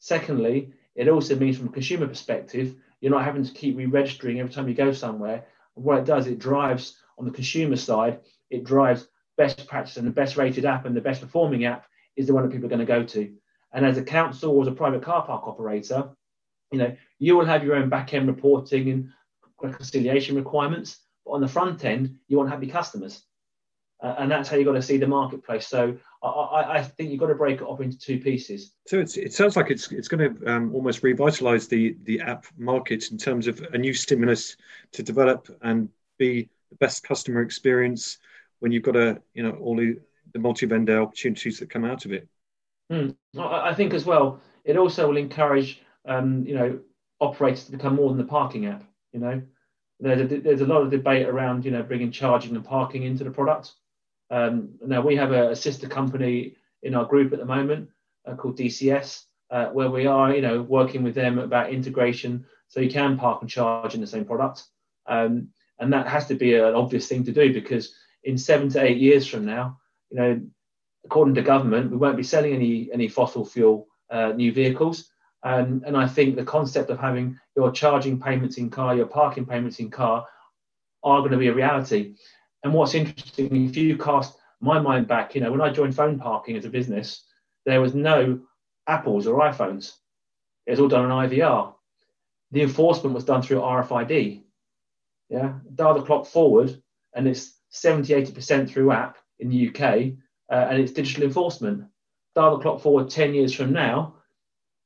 Secondly, 0.00 0.74
it 0.94 1.08
also 1.08 1.34
means 1.34 1.56
from 1.56 1.68
a 1.68 1.72
consumer 1.72 2.08
perspective, 2.08 2.74
you're 3.00 3.10
not 3.10 3.24
having 3.24 3.42
to 3.42 3.52
keep 3.54 3.78
re-registering 3.78 4.38
every 4.38 4.52
time 4.52 4.68
you 4.68 4.74
go 4.74 4.92
somewhere. 4.92 5.46
What 5.72 6.00
it 6.00 6.04
does, 6.04 6.26
it 6.26 6.38
drives 6.38 6.98
on 7.18 7.24
the 7.24 7.30
consumer 7.30 7.76
side, 7.76 8.20
it 8.50 8.64
drives 8.64 9.08
best 9.36 9.66
practice 9.66 9.96
and 9.96 10.06
the 10.06 10.12
best 10.12 10.36
rated 10.36 10.64
app 10.64 10.86
and 10.86 10.96
the 10.96 11.00
best 11.00 11.20
performing 11.20 11.64
app 11.64 11.86
is 12.16 12.26
the 12.26 12.34
one 12.34 12.42
that 12.42 12.52
people 12.52 12.66
are 12.66 12.70
going 12.70 12.78
to 12.78 12.86
go 12.86 13.04
to. 13.04 13.32
And 13.72 13.84
as 13.84 13.98
a 13.98 14.02
council 14.02 14.52
or 14.52 14.62
as 14.62 14.68
a 14.68 14.72
private 14.72 15.02
car 15.02 15.26
park 15.26 15.46
operator, 15.46 16.10
you 16.72 16.78
know, 16.78 16.96
you 17.18 17.36
will 17.36 17.44
have 17.44 17.64
your 17.64 17.76
own 17.76 17.88
back 17.88 18.14
end 18.14 18.26
reporting 18.26 18.90
and 18.90 19.10
reconciliation 19.60 20.36
requirements. 20.36 20.98
But 21.24 21.32
on 21.32 21.40
the 21.40 21.48
front 21.48 21.84
end, 21.84 22.16
you 22.28 22.38
want 22.38 22.50
happy 22.50 22.66
customers. 22.66 23.22
Uh, 24.02 24.14
and 24.18 24.30
that's 24.30 24.48
how 24.48 24.56
you've 24.56 24.66
got 24.66 24.74
to 24.74 24.82
see 24.82 24.98
the 24.98 25.06
marketplace. 25.06 25.66
So 25.66 25.96
I, 26.22 26.64
I, 26.68 26.82
think 26.82 27.10
you've 27.10 27.20
got 27.20 27.28
to 27.28 27.34
break 27.34 27.62
it 27.62 27.66
up 27.66 27.80
into 27.80 27.98
two 27.98 28.20
pieces. 28.20 28.72
So 28.86 28.98
it 28.98 29.32
sounds 29.32 29.56
like 29.56 29.70
it's 29.70 29.90
it's 29.90 30.08
going 30.08 30.36
to 30.36 30.52
um, 30.52 30.74
almost 30.74 31.02
revitalise 31.02 31.66
the 31.66 31.96
the 32.02 32.20
app 32.20 32.44
market 32.58 33.10
in 33.10 33.16
terms 33.16 33.46
of 33.46 33.60
a 33.72 33.78
new 33.78 33.94
stimulus 33.94 34.58
to 34.92 35.02
develop 35.02 35.48
and 35.62 35.88
be 36.18 36.50
the 36.70 36.76
best 36.76 37.04
customer 37.04 37.42
experience 37.42 38.18
when 38.60 38.72
you've 38.72 38.82
got 38.82 38.96
a 38.96 39.20
you 39.34 39.42
know 39.42 39.52
all 39.60 39.76
the, 39.76 39.96
the 40.32 40.38
multi-vendor 40.38 41.00
opportunities 41.00 41.58
that 41.58 41.70
come 41.70 41.84
out 41.84 42.04
of 42.04 42.12
it. 42.12 42.28
Mm. 42.90 43.16
I 43.38 43.74
think 43.74 43.94
as 43.94 44.04
well, 44.04 44.40
it 44.64 44.76
also 44.76 45.08
will 45.08 45.16
encourage 45.16 45.80
um, 46.06 46.44
you 46.46 46.54
know 46.54 46.78
operators 47.20 47.64
to 47.64 47.72
become 47.72 47.96
more 47.96 48.08
than 48.08 48.18
the 48.18 48.24
parking 48.24 48.66
app. 48.66 48.84
You 49.12 49.20
know, 49.20 49.42
there's 50.00 50.20
a, 50.20 50.40
there's 50.40 50.60
a 50.60 50.66
lot 50.66 50.82
of 50.82 50.90
debate 50.90 51.26
around 51.26 51.64
you 51.64 51.70
know 51.70 51.82
bringing 51.82 52.10
charging 52.10 52.54
and 52.54 52.64
parking 52.64 53.02
into 53.04 53.24
the 53.24 53.30
product. 53.30 53.72
Um, 54.30 54.70
now 54.84 55.02
we 55.02 55.16
have 55.16 55.32
a, 55.32 55.54
sister 55.54 55.88
company 55.88 56.56
in 56.82 56.94
our 56.94 57.04
group 57.04 57.32
at 57.32 57.38
the 57.38 57.44
moment 57.44 57.88
uh, 58.26 58.34
called 58.34 58.58
DCS, 58.58 59.22
uh, 59.50 59.66
where 59.66 59.90
we 59.90 60.06
are 60.06 60.34
you 60.34 60.42
know 60.42 60.62
working 60.62 61.02
with 61.02 61.14
them 61.14 61.38
about 61.38 61.72
integration, 61.72 62.44
so 62.68 62.80
you 62.80 62.90
can 62.90 63.16
park 63.16 63.42
and 63.42 63.50
charge 63.50 63.94
in 63.94 64.00
the 64.00 64.06
same 64.06 64.24
product. 64.24 64.64
Um, 65.06 65.48
and 65.78 65.92
that 65.92 66.06
has 66.06 66.26
to 66.26 66.34
be 66.34 66.54
an 66.54 66.74
obvious 66.74 67.08
thing 67.08 67.24
to 67.24 67.32
do 67.32 67.52
because 67.52 67.94
in 68.24 68.38
seven 68.38 68.68
to 68.70 68.82
eight 68.82 68.98
years 68.98 69.26
from 69.26 69.44
now, 69.44 69.78
you 70.10 70.18
know, 70.18 70.40
according 71.04 71.34
to 71.34 71.42
government, 71.42 71.90
we 71.90 71.96
won't 71.96 72.16
be 72.16 72.22
selling 72.22 72.54
any 72.54 72.90
any 72.92 73.08
fossil 73.08 73.44
fuel 73.44 73.86
uh, 74.10 74.32
new 74.32 74.52
vehicles. 74.52 75.10
And, 75.42 75.84
and 75.84 75.96
I 75.96 76.08
think 76.08 76.34
the 76.34 76.44
concept 76.44 76.90
of 76.90 76.98
having 76.98 77.38
your 77.56 77.70
charging 77.70 78.20
payments 78.20 78.58
in 78.58 78.68
car, 78.68 78.96
your 78.96 79.06
parking 79.06 79.46
payments 79.46 79.78
in 79.78 79.90
car, 79.90 80.26
are 81.04 81.20
going 81.20 81.30
to 81.30 81.38
be 81.38 81.48
a 81.48 81.54
reality. 81.54 82.16
And 82.64 82.74
what's 82.74 82.94
interesting, 82.94 83.68
if 83.68 83.76
you 83.76 83.96
cast 83.96 84.36
my 84.60 84.80
mind 84.80 85.06
back, 85.06 85.34
you 85.34 85.40
know, 85.40 85.52
when 85.52 85.60
I 85.60 85.70
joined 85.70 85.94
phone 85.94 86.18
parking 86.18 86.56
as 86.56 86.64
a 86.64 86.70
business, 86.70 87.24
there 87.64 87.80
was 87.80 87.94
no 87.94 88.40
Apples 88.88 89.26
or 89.26 89.40
iPhones. 89.40 89.92
It 90.66 90.72
was 90.72 90.80
all 90.80 90.88
done 90.88 91.10
on 91.10 91.28
IVR. 91.28 91.74
The 92.50 92.62
enforcement 92.62 93.14
was 93.14 93.24
done 93.24 93.42
through 93.42 93.60
RFID. 93.60 94.42
Yeah, 95.28 95.54
dial 95.74 95.94
the 95.94 96.02
clock 96.02 96.26
forward, 96.26 96.80
and 97.14 97.26
it's 97.26 97.54
70, 97.70 98.12
80% 98.12 98.70
through 98.70 98.92
app 98.92 99.18
in 99.38 99.48
the 99.48 99.68
UK, 99.68 100.12
uh, 100.50 100.68
and 100.70 100.80
it's 100.80 100.92
digital 100.92 101.24
enforcement. 101.24 101.84
Dial 102.34 102.56
the 102.56 102.62
clock 102.62 102.80
forward 102.80 103.10
10 103.10 103.34
years 103.34 103.52
from 103.52 103.72
now, 103.72 104.16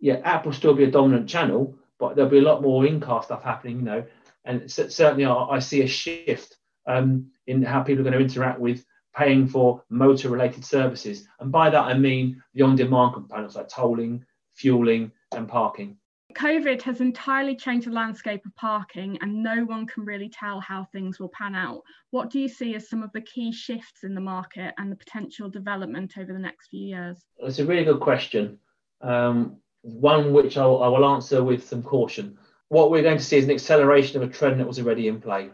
yeah, 0.01 0.17
app 0.25 0.47
will 0.47 0.53
still 0.53 0.75
be 0.75 0.85
a 0.85 0.91
dominant 0.91 1.29
channel, 1.29 1.77
but 1.99 2.17
there'll 2.17 2.31
be 2.31 2.39
a 2.39 2.43
lot 2.43 2.63
more 2.63 2.87
in-car 2.87 3.23
stuff 3.23 3.43
happening, 3.43 3.77
you 3.77 3.85
know. 3.85 4.05
And 4.45 4.71
certainly, 4.71 5.27
I 5.27 5.59
see 5.59 5.83
a 5.83 5.87
shift 5.87 6.57
um, 6.87 7.31
in 7.47 7.63
how 7.63 7.83
people 7.83 8.01
are 8.01 8.11
going 8.11 8.19
to 8.19 8.25
interact 8.25 8.59
with 8.59 8.85
paying 9.15 9.47
for 9.47 9.85
motor-related 9.91 10.65
services, 10.65 11.27
and 11.41 11.53
by 11.53 11.69
that 11.69 11.85
I 11.85 11.95
mean 11.95 12.43
the 12.55 12.63
on-demand 12.63 13.13
components 13.13 13.57
like 13.57 13.69
tolling, 13.69 14.25
fueling, 14.55 15.13
and 15.33 15.47
parking. 15.47 15.99
COVID 16.35 16.83
has 16.83 17.01
entirely 17.01 17.55
changed 17.57 17.87
the 17.87 17.93
landscape 17.93 18.45
of 18.47 18.55
parking, 18.57 19.19
and 19.21 19.43
no 19.43 19.65
one 19.65 19.87
can 19.87 20.05
really 20.05 20.29
tell 20.29 20.61
how 20.61 20.87
things 20.93 21.19
will 21.19 21.31
pan 21.31 21.55
out. 21.55 21.83
What 22.11 22.31
do 22.31 22.39
you 22.39 22.49
see 22.49 22.75
as 22.75 22.89
some 22.89 23.03
of 23.03 23.13
the 23.13 23.21
key 23.21 23.53
shifts 23.53 24.05
in 24.05 24.15
the 24.15 24.21
market 24.21 24.75
and 24.79 24.91
the 24.91 24.97
potential 24.97 25.49
development 25.49 26.15
over 26.19 26.33
the 26.33 26.39
next 26.39 26.69
few 26.69 26.87
years? 26.87 27.19
It's 27.39 27.59
a 27.59 27.65
really 27.65 27.85
good 27.85 28.01
question, 28.01 28.59
um, 29.01 29.57
one 29.83 30.33
which 30.33 30.57
I'll, 30.57 30.83
I 30.83 30.89
will 30.89 31.05
answer 31.05 31.43
with 31.43 31.67
some 31.67 31.83
caution. 31.83 32.39
What 32.69 32.91
we're 32.91 33.03
going 33.03 33.19
to 33.19 33.25
see 33.25 33.39
is 33.39 33.45
an 33.45 33.51
acceleration 33.51 34.23
of 34.23 34.29
a 34.29 34.33
trend 34.33 34.61
that 34.61 34.67
was 34.67 34.79
already 34.79 35.09
in 35.09 35.21
play. 35.21 35.51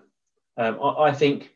Um, 0.57 0.79
I, 0.83 1.09
I 1.09 1.13
think 1.13 1.51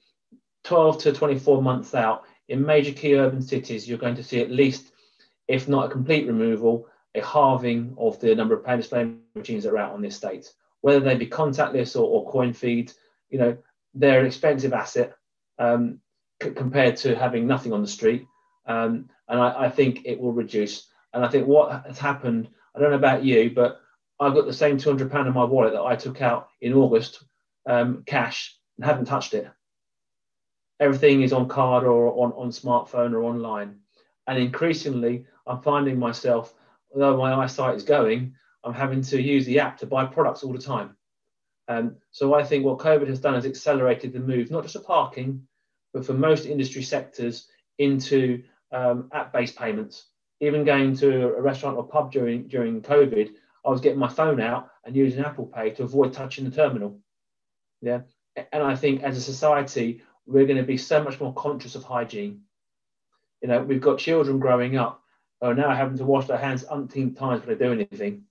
12 0.64 0.98
to 0.98 1.12
24 1.12 1.62
months 1.62 1.94
out, 1.94 2.24
in 2.48 2.64
major 2.64 2.92
key 2.92 3.14
urban 3.14 3.40
cities, 3.40 3.88
you're 3.88 3.98
going 3.98 4.16
to 4.16 4.24
see 4.24 4.40
at 4.40 4.50
least, 4.50 4.92
if 5.46 5.68
not 5.68 5.86
a 5.86 5.92
complete 5.92 6.26
removal, 6.26 6.86
a 7.14 7.20
halving 7.20 7.94
of 7.98 8.20
the 8.20 8.34
number 8.34 8.54
of 8.54 8.64
pay 8.64 8.76
display 8.76 9.12
machines 9.34 9.64
that 9.64 9.72
are 9.72 9.78
out 9.78 9.92
on 9.92 10.02
the 10.02 10.08
estate. 10.08 10.52
Whether 10.80 11.00
they 11.00 11.16
be 11.16 11.26
contactless 11.26 11.96
or, 11.96 12.04
or 12.04 12.30
coin 12.30 12.52
feed, 12.52 12.92
you 13.28 13.38
know, 13.38 13.56
they're 13.94 14.20
an 14.20 14.26
expensive 14.26 14.72
asset 14.72 15.14
um, 15.58 16.00
c- 16.42 16.50
compared 16.50 16.96
to 16.98 17.16
having 17.16 17.46
nothing 17.46 17.72
on 17.72 17.82
the 17.82 17.88
street. 17.88 18.26
Um, 18.66 19.08
and 19.28 19.40
I, 19.40 19.64
I, 19.64 19.68
think 19.70 20.02
it 20.04 20.20
will 20.20 20.32
reduce. 20.32 20.88
And 21.12 21.24
I 21.24 21.28
think 21.28 21.46
what 21.46 21.84
has 21.86 21.98
happened, 21.98 22.48
I 22.74 22.80
don't 22.80 22.90
know 22.90 22.96
about 22.96 23.24
you, 23.24 23.50
but 23.50 23.80
I've 24.20 24.34
got 24.34 24.46
the 24.46 24.52
same 24.52 24.76
£200 24.76 25.26
in 25.26 25.32
my 25.32 25.44
wallet 25.44 25.72
that 25.72 25.82
I 25.82 25.96
took 25.96 26.22
out 26.22 26.48
in 26.60 26.72
August, 26.72 27.24
um, 27.68 28.04
cash, 28.06 28.56
and 28.76 28.84
haven't 28.84 29.06
touched 29.06 29.34
it. 29.34 29.48
Everything 30.78 31.22
is 31.22 31.32
on 31.32 31.48
card 31.48 31.84
or 31.84 32.12
on, 32.24 32.32
on 32.32 32.50
smartphone 32.50 33.12
or 33.12 33.22
online. 33.22 33.80
And 34.26 34.38
increasingly, 34.38 35.26
I'm 35.46 35.60
finding 35.62 35.98
myself 35.98 36.54
although 36.92 37.16
my 37.16 37.34
eyesight 37.34 37.76
is 37.76 37.84
going, 37.84 38.34
I'm 38.64 38.74
having 38.74 39.02
to 39.02 39.20
use 39.20 39.46
the 39.46 39.60
app 39.60 39.78
to 39.78 39.86
buy 39.86 40.04
products 40.04 40.42
all 40.42 40.52
the 40.52 40.58
time. 40.58 40.96
Um, 41.68 41.96
so 42.10 42.34
I 42.34 42.42
think 42.42 42.64
what 42.64 42.78
COVID 42.78 43.08
has 43.08 43.20
done 43.20 43.36
is 43.36 43.46
accelerated 43.46 44.12
the 44.12 44.18
move, 44.18 44.50
not 44.50 44.64
just 44.64 44.74
for 44.74 44.82
parking, 44.82 45.46
but 45.92 46.04
for 46.04 46.14
most 46.14 46.46
industry 46.46 46.82
sectors 46.82 47.46
into 47.78 48.42
um, 48.72 49.08
app-based 49.12 49.56
payments. 49.56 50.06
Even 50.40 50.64
going 50.64 50.96
to 50.96 51.34
a 51.34 51.40
restaurant 51.40 51.76
or 51.76 51.86
pub 51.86 52.12
during 52.12 52.48
during 52.48 52.80
COVID, 52.80 53.30
I 53.64 53.70
was 53.70 53.80
getting 53.80 53.98
my 53.98 54.08
phone 54.08 54.40
out 54.40 54.70
and 54.84 54.96
using 54.96 55.22
Apple 55.22 55.46
Pay 55.46 55.70
to 55.70 55.82
avoid 55.82 56.12
touching 56.12 56.44
the 56.44 56.50
terminal. 56.50 56.98
Yeah, 57.82 58.00
and 58.52 58.62
I 58.62 58.74
think 58.74 59.02
as 59.02 59.16
a 59.16 59.20
society, 59.20 60.02
we're 60.26 60.46
going 60.46 60.56
to 60.56 60.62
be 60.62 60.76
so 60.76 61.02
much 61.02 61.20
more 61.20 61.34
conscious 61.34 61.74
of 61.74 61.84
hygiene. 61.84 62.42
You 63.42 63.48
know, 63.48 63.62
we've 63.62 63.80
got 63.80 63.98
children 63.98 64.38
growing 64.38 64.76
up 64.76 64.99
are 65.42 65.54
now 65.54 65.74
having 65.74 65.98
to 65.98 66.04
wash 66.04 66.26
their 66.26 66.38
hands 66.38 66.64
umpteen 66.64 67.16
times 67.16 67.40
before 67.40 67.54
they 67.54 67.64
do 67.64 67.72
anything. 67.72 68.24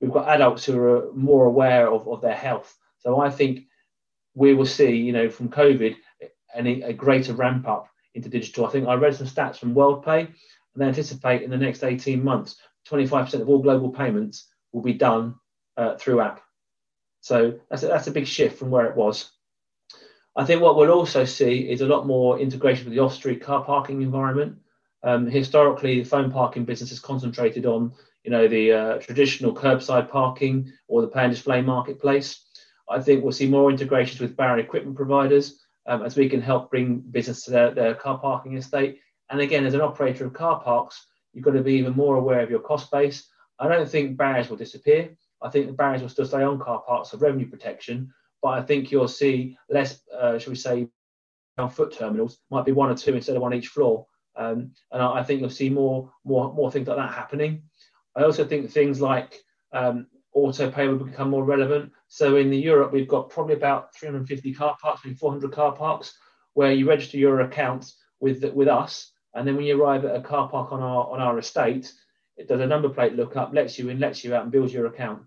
We've 0.00 0.12
got 0.12 0.28
adults 0.28 0.64
who 0.64 0.78
are 0.82 1.12
more 1.12 1.46
aware 1.46 1.88
of, 1.88 2.06
of 2.08 2.20
their 2.20 2.34
health. 2.34 2.76
So 2.98 3.20
I 3.20 3.30
think 3.30 3.66
we 4.34 4.52
will 4.54 4.66
see, 4.66 4.96
you 4.96 5.12
know, 5.12 5.30
from 5.30 5.48
COVID, 5.48 5.96
any, 6.54 6.82
a 6.82 6.92
greater 6.92 7.34
ramp 7.34 7.66
up 7.68 7.88
into 8.14 8.28
digital. 8.28 8.66
I 8.66 8.70
think 8.70 8.88
I 8.88 8.94
read 8.94 9.14
some 9.14 9.26
stats 9.26 9.58
from 9.58 9.74
WorldPay, 9.74 10.20
and 10.20 10.34
they 10.76 10.86
anticipate 10.86 11.42
in 11.42 11.50
the 11.50 11.56
next 11.56 11.82
18 11.82 12.22
months, 12.22 12.56
25% 12.88 13.40
of 13.40 13.48
all 13.48 13.62
global 13.62 13.90
payments 13.90 14.48
will 14.72 14.82
be 14.82 14.92
done 14.92 15.36
uh, 15.76 15.96
through 15.96 16.20
app. 16.20 16.42
So 17.20 17.58
that's 17.70 17.82
a, 17.82 17.88
that's 17.88 18.06
a 18.06 18.12
big 18.12 18.26
shift 18.26 18.58
from 18.58 18.70
where 18.70 18.86
it 18.86 18.96
was. 18.96 19.30
I 20.36 20.44
think 20.44 20.60
what 20.60 20.76
we'll 20.76 20.90
also 20.90 21.24
see 21.24 21.70
is 21.70 21.80
a 21.80 21.86
lot 21.86 22.06
more 22.06 22.38
integration 22.38 22.84
with 22.84 22.94
the 22.94 23.00
off-street 23.00 23.42
car 23.42 23.64
parking 23.64 24.02
environment. 24.02 24.58
Um, 25.02 25.26
historically, 25.26 26.00
the 26.00 26.08
phone 26.08 26.30
parking 26.30 26.64
business 26.64 26.92
is 26.92 27.00
concentrated 27.00 27.66
on, 27.66 27.92
you 28.24 28.30
know, 28.30 28.48
the 28.48 28.72
uh, 28.72 28.98
traditional 28.98 29.54
curbside 29.54 30.10
parking 30.10 30.72
or 30.88 31.00
the 31.00 31.08
pay 31.08 31.24
and 31.24 31.32
display 31.32 31.62
marketplace. 31.62 32.44
I 32.88 33.00
think 33.00 33.22
we'll 33.22 33.32
see 33.32 33.48
more 33.48 33.70
integrations 33.70 34.20
with 34.20 34.36
barrier 34.36 34.64
equipment 34.64 34.96
providers 34.96 35.60
um, 35.86 36.02
as 36.02 36.16
we 36.16 36.28
can 36.28 36.40
help 36.40 36.70
bring 36.70 36.98
business 36.98 37.44
to 37.44 37.50
their, 37.50 37.70
their 37.72 37.94
car 37.94 38.18
parking 38.18 38.56
estate. 38.56 39.00
And 39.30 39.40
again, 39.40 39.66
as 39.66 39.74
an 39.74 39.80
operator 39.80 40.26
of 40.26 40.32
car 40.32 40.60
parks, 40.60 41.06
you've 41.32 41.44
got 41.44 41.52
to 41.52 41.62
be 41.62 41.74
even 41.74 41.94
more 41.94 42.16
aware 42.16 42.40
of 42.40 42.50
your 42.50 42.60
cost 42.60 42.90
base. 42.90 43.28
I 43.58 43.68
don't 43.68 43.88
think 43.88 44.16
barriers 44.16 44.48
will 44.48 44.56
disappear. 44.56 45.16
I 45.42 45.50
think 45.50 45.66
the 45.66 45.72
barriers 45.72 46.02
will 46.02 46.08
still 46.08 46.26
stay 46.26 46.42
on 46.42 46.58
car 46.58 46.82
parks 46.86 47.10
for 47.10 47.18
revenue 47.18 47.48
protection, 47.48 48.12
but 48.42 48.50
I 48.50 48.62
think 48.62 48.90
you'll 48.90 49.08
see 49.08 49.56
less, 49.68 50.00
uh, 50.16 50.38
shall 50.38 50.52
we 50.52 50.56
say, 50.56 50.88
on 51.58 51.70
foot 51.70 51.92
terminals, 51.92 52.38
might 52.50 52.64
be 52.64 52.72
one 52.72 52.90
or 52.90 52.94
two 52.94 53.14
instead 53.14 53.36
of 53.36 53.42
one 53.42 53.54
each 53.54 53.68
floor, 53.68 54.06
um, 54.36 54.72
and 54.92 55.02
I, 55.02 55.18
I, 55.18 55.22
think 55.22 55.40
you'll 55.40 55.50
see 55.50 55.70
more, 55.70 56.10
more, 56.24 56.52
more 56.52 56.70
things 56.70 56.88
like 56.88 56.96
that 56.96 57.12
happening. 57.12 57.62
I 58.14 58.22
also 58.22 58.44
think 58.44 58.70
things 58.70 59.00
like 59.00 59.42
um, 59.72 60.06
auto 60.32 60.70
pay 60.70 60.88
will 60.88 61.04
become 61.04 61.30
more 61.30 61.44
relevant. 61.44 61.92
So 62.08 62.36
in 62.36 62.50
the 62.50 62.58
Europe, 62.58 62.92
we've 62.92 63.08
got 63.08 63.30
probably 63.30 63.54
about 63.54 63.94
350 63.94 64.54
car 64.54 64.76
parks, 64.80 65.02
maybe 65.04 65.16
400 65.16 65.52
car 65.52 65.72
parks, 65.72 66.16
where 66.54 66.72
you 66.72 66.88
register 66.88 67.18
your 67.18 67.40
account 67.40 67.92
with 68.20 68.44
with 68.54 68.68
us, 68.68 69.12
and 69.34 69.46
then 69.46 69.56
when 69.56 69.66
you 69.66 69.82
arrive 69.82 70.04
at 70.04 70.16
a 70.16 70.22
car 70.22 70.48
park 70.48 70.72
on 70.72 70.80
our 70.80 71.10
on 71.10 71.20
our 71.20 71.38
estate, 71.38 71.92
it 72.36 72.48
does 72.48 72.60
a 72.60 72.66
number 72.66 72.88
plate 72.88 73.14
lookup, 73.14 73.52
lets 73.52 73.78
you 73.78 73.88
in, 73.88 73.98
lets 73.98 74.24
you 74.24 74.34
out, 74.34 74.42
and 74.42 74.52
builds 74.52 74.72
your 74.72 74.86
account. 74.86 75.22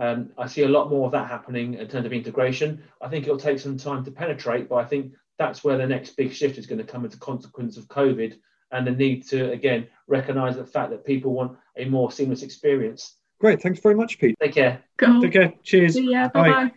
Um, 0.00 0.30
I 0.38 0.46
see 0.46 0.62
a 0.62 0.68
lot 0.68 0.90
more 0.90 1.06
of 1.06 1.12
that 1.12 1.28
happening 1.28 1.74
in 1.74 1.88
terms 1.88 2.06
of 2.06 2.12
integration. 2.12 2.82
I 3.00 3.08
think 3.08 3.24
it'll 3.24 3.38
take 3.38 3.58
some 3.58 3.76
time 3.76 4.04
to 4.04 4.10
penetrate, 4.10 4.68
but 4.68 4.76
I 4.76 4.84
think 4.84 5.12
that's 5.38 5.64
where 5.64 5.78
the 5.78 5.86
next 5.86 6.16
big 6.16 6.32
shift 6.32 6.58
is 6.58 6.66
going 6.66 6.78
to 6.78 6.84
come 6.84 7.04
as 7.04 7.14
a 7.14 7.18
consequence 7.18 7.76
of 7.76 7.86
COVID 7.88 8.36
and 8.70 8.86
the 8.86 8.90
need 8.90 9.26
to 9.28 9.50
again 9.52 9.86
recognise 10.06 10.56
the 10.56 10.66
fact 10.66 10.90
that 10.90 11.04
people 11.04 11.32
want 11.32 11.56
a 11.76 11.84
more 11.86 12.10
seamless 12.10 12.42
experience. 12.42 13.16
Great, 13.40 13.62
thanks 13.62 13.80
very 13.80 13.94
much, 13.94 14.18
Pete. 14.18 14.36
Take 14.40 14.54
care. 14.54 14.82
Cool. 14.98 15.22
Take 15.22 15.32
care. 15.32 15.52
Cheers. 15.62 15.98
Yeah, 15.98 16.28
bye 16.28 16.50
bye. 16.50 16.72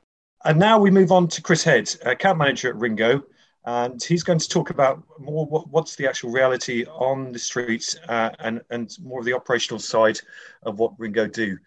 And 0.46 0.60
now 0.60 0.80
we 0.80 0.90
move 0.90 1.12
on 1.12 1.28
to 1.30 1.42
Chris 1.42 1.64
Head, 1.64 1.94
account 2.04 2.38
manager 2.38 2.70
at 2.70 2.76
Ringo, 2.76 3.24
and 3.66 4.02
he's 4.02 4.24
going 4.24 4.40
to 4.40 4.50
talk 4.50 4.70
about 4.70 5.04
more 5.20 5.46
what, 5.46 5.70
what's 5.70 5.96
the 5.96 6.08
actual 6.08 6.32
reality 6.32 6.86
on 6.86 7.32
the 7.32 7.40
streets 7.40 7.96
uh, 8.08 8.30
and 8.40 8.62
and 8.70 8.96
more 9.04 9.20
of 9.20 9.26
the 9.26 9.34
operational 9.34 9.80
side 9.80 10.20
of 10.64 10.80
what 10.80 10.94
Ringo 10.98 11.28
do. 11.28 11.58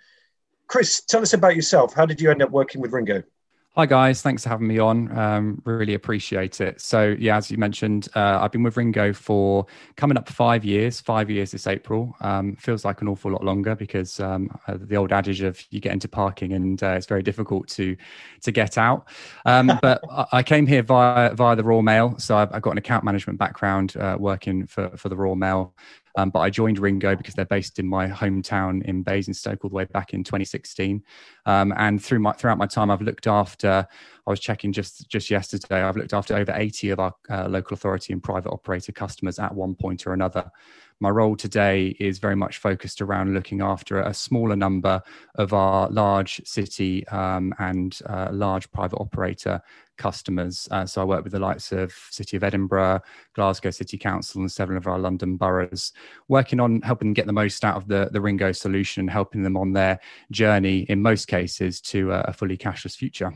Chris, 0.66 1.02
tell 1.02 1.22
us 1.22 1.34
about 1.34 1.56
yourself. 1.56 1.92
How 1.92 2.06
did 2.06 2.20
you 2.20 2.30
end 2.30 2.42
up 2.42 2.50
working 2.50 2.80
with 2.80 2.92
Ringo? 2.92 3.22
Hi 3.76 3.87
guys, 3.87 4.23
thanks 4.23 4.45
for 4.45 4.50
having 4.50 4.69
me 4.69 4.78
on. 4.78 5.11
Um, 5.19 5.61
really 5.64 5.95
appreciate 5.95 6.61
it. 6.61 6.81
So 6.81 7.16
yeah, 7.19 7.38
as 7.38 7.50
you 7.50 7.59
mentioned, 7.59 8.07
uh, 8.14 8.38
I've 8.40 8.52
been 8.52 8.62
with 8.62 8.76
Ringo 8.76 9.12
for 9.12 9.66
coming 9.97 10.16
up 10.16 10.28
five 10.28 10.64
years. 10.64 11.00
Five 11.00 11.28
years 11.28 11.50
this 11.50 11.66
April 11.66 12.14
um, 12.21 12.54
feels 12.54 12.85
like 12.85 13.02
an 13.02 13.09
awful 13.09 13.33
lot 13.33 13.43
longer 13.43 13.75
because 13.75 14.21
um, 14.21 14.49
uh, 14.69 14.76
the 14.81 14.95
old 14.95 15.11
adage 15.11 15.43
of 15.43 15.61
you 15.71 15.81
get 15.81 15.93
into 15.93 16.07
parking 16.07 16.52
and 16.52 16.81
uh, 16.85 16.90
it's 16.90 17.07
very 17.07 17.25
difficult 17.25 17.66
to 17.71 17.97
to 18.43 18.52
get 18.52 18.78
out. 18.78 19.09
Um, 19.45 19.73
but 19.83 20.00
I 20.31 20.45
came 20.45 20.69
here 20.69 20.85
via 20.85 21.35
via 21.35 21.57
the 21.57 21.64
Royal 21.64 21.83
Mail, 21.83 22.16
so 22.16 22.37
I've, 22.37 22.52
I've 22.52 22.62
got 22.62 22.71
an 22.71 22.78
account 22.78 23.02
management 23.02 23.40
background 23.40 23.97
uh, 23.97 24.16
working 24.21 24.69
for 24.69 24.97
for 24.97 25.09
the 25.09 25.16
Royal 25.16 25.35
Mail 25.35 25.75
um, 26.16 26.30
but 26.30 26.40
I 26.40 26.50
joined 26.50 26.78
Ringo 26.78 27.16
because 27.16 27.35
they're 27.35 27.44
based 27.44 27.78
in 27.78 27.87
my 27.87 28.09
hometown 28.09 28.85
in 28.85 29.02
Basingstoke 29.02 29.64
all 29.64 29.71
the 29.71 29.76
way 29.76 29.85
back 29.85 30.14
in 30.14 30.23
2016. 30.23 31.02
Um, 31.47 31.75
and 31.76 32.02
through 32.02 32.21
my 32.21 32.33
throughout 32.33 32.59
my 32.59 32.66
time, 32.66 32.90
I've 32.90 33.02
looked 33.02 33.26
after. 33.26 33.87
I 34.26 34.30
was 34.30 34.40
checking 34.40 34.73
just 34.73 35.09
just 35.09 35.30
yesterday. 35.30 35.83
I've 35.83 35.97
looked 35.97 36.14
after 36.14 36.37
over 36.37 36.52
80 36.54 36.90
of 36.90 37.00
our 37.00 37.14
uh, 37.28 37.49
local 37.49 37.75
authority 37.75 38.12
and 38.12 38.23
private 38.23 38.50
operator 38.50 38.92
customers 38.92 39.38
at 39.38 39.54
one 39.54 39.75
point 39.75 40.06
or 40.06 40.12
another. 40.12 40.50
My 41.00 41.10
role 41.10 41.36
today 41.36 41.96
is 41.98 42.18
very 42.18 42.36
much 42.36 42.58
focused 42.58 43.02
around 43.02 43.34
looking 43.34 43.60
after 43.60 44.00
a 44.00 44.14
smaller 44.14 44.56
number 44.56 45.02
of 45.34 45.52
our 45.52 45.90
large 45.90 46.40
city 46.44 47.06
um, 47.08 47.52
and 47.58 47.98
uh, 48.06 48.28
large 48.32 48.70
private 48.70 48.98
operator 48.98 49.60
customers. 49.98 50.68
Uh, 50.70 50.86
so 50.86 51.02
I 51.02 51.04
work 51.04 51.24
with 51.24 51.32
the 51.32 51.38
likes 51.38 51.72
of 51.72 51.92
City 52.10 52.36
of 52.36 52.44
Edinburgh, 52.44 53.00
Glasgow 53.34 53.70
City 53.70 53.98
Council, 53.98 54.40
and 54.40 54.50
several 54.50 54.78
of 54.78 54.86
our 54.86 54.98
London 54.98 55.36
boroughs, 55.36 55.92
working 56.28 56.60
on 56.60 56.80
helping 56.82 57.08
them 57.08 57.14
get 57.14 57.26
the 57.26 57.32
most 57.32 57.64
out 57.64 57.76
of 57.76 57.88
the, 57.88 58.08
the 58.12 58.20
Ringo 58.20 58.52
solution, 58.52 59.00
and 59.00 59.10
helping 59.10 59.42
them 59.42 59.56
on 59.56 59.72
their 59.72 59.98
journey, 60.30 60.80
in 60.88 61.02
most 61.02 61.26
cases, 61.26 61.80
to 61.82 62.12
a, 62.12 62.20
a 62.22 62.32
fully 62.32 62.56
cashless 62.56 62.96
future. 62.96 63.32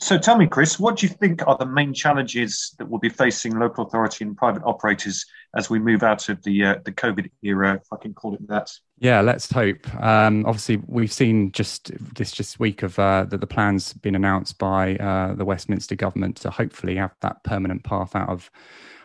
So 0.00 0.16
tell 0.16 0.38
me, 0.38 0.46
Chris, 0.46 0.78
what 0.78 0.96
do 0.96 1.06
you 1.06 1.12
think 1.12 1.46
are 1.48 1.56
the 1.56 1.66
main 1.66 1.92
challenges 1.92 2.74
that 2.78 2.88
will 2.88 3.00
be 3.00 3.08
facing 3.08 3.58
local 3.58 3.84
authority 3.84 4.24
and 4.24 4.36
private 4.36 4.62
operators 4.64 5.26
as 5.56 5.68
we 5.68 5.80
move 5.80 6.04
out 6.04 6.28
of 6.28 6.40
the 6.44 6.64
uh, 6.64 6.76
the 6.84 6.92
COVID 6.92 7.28
era, 7.42 7.74
if 7.74 7.92
I 7.92 7.96
can 7.96 8.14
call 8.14 8.34
it 8.34 8.46
that? 8.46 8.70
Yeah, 9.00 9.20
let's 9.22 9.50
hope. 9.50 9.92
Um, 10.00 10.46
obviously, 10.46 10.80
we've 10.86 11.12
seen 11.12 11.50
just 11.50 11.90
this 12.14 12.30
just 12.30 12.60
week 12.60 12.84
of 12.84 12.96
uh, 12.98 13.24
that 13.24 13.40
the 13.40 13.46
plans 13.46 13.92
been 13.92 14.14
announced 14.14 14.58
by 14.58 14.94
uh, 14.96 15.34
the 15.34 15.44
Westminster 15.44 15.96
government 15.96 16.36
to 16.38 16.50
hopefully 16.50 16.94
have 16.94 17.14
that 17.22 17.42
permanent 17.42 17.82
path 17.82 18.14
out 18.14 18.28
of 18.28 18.52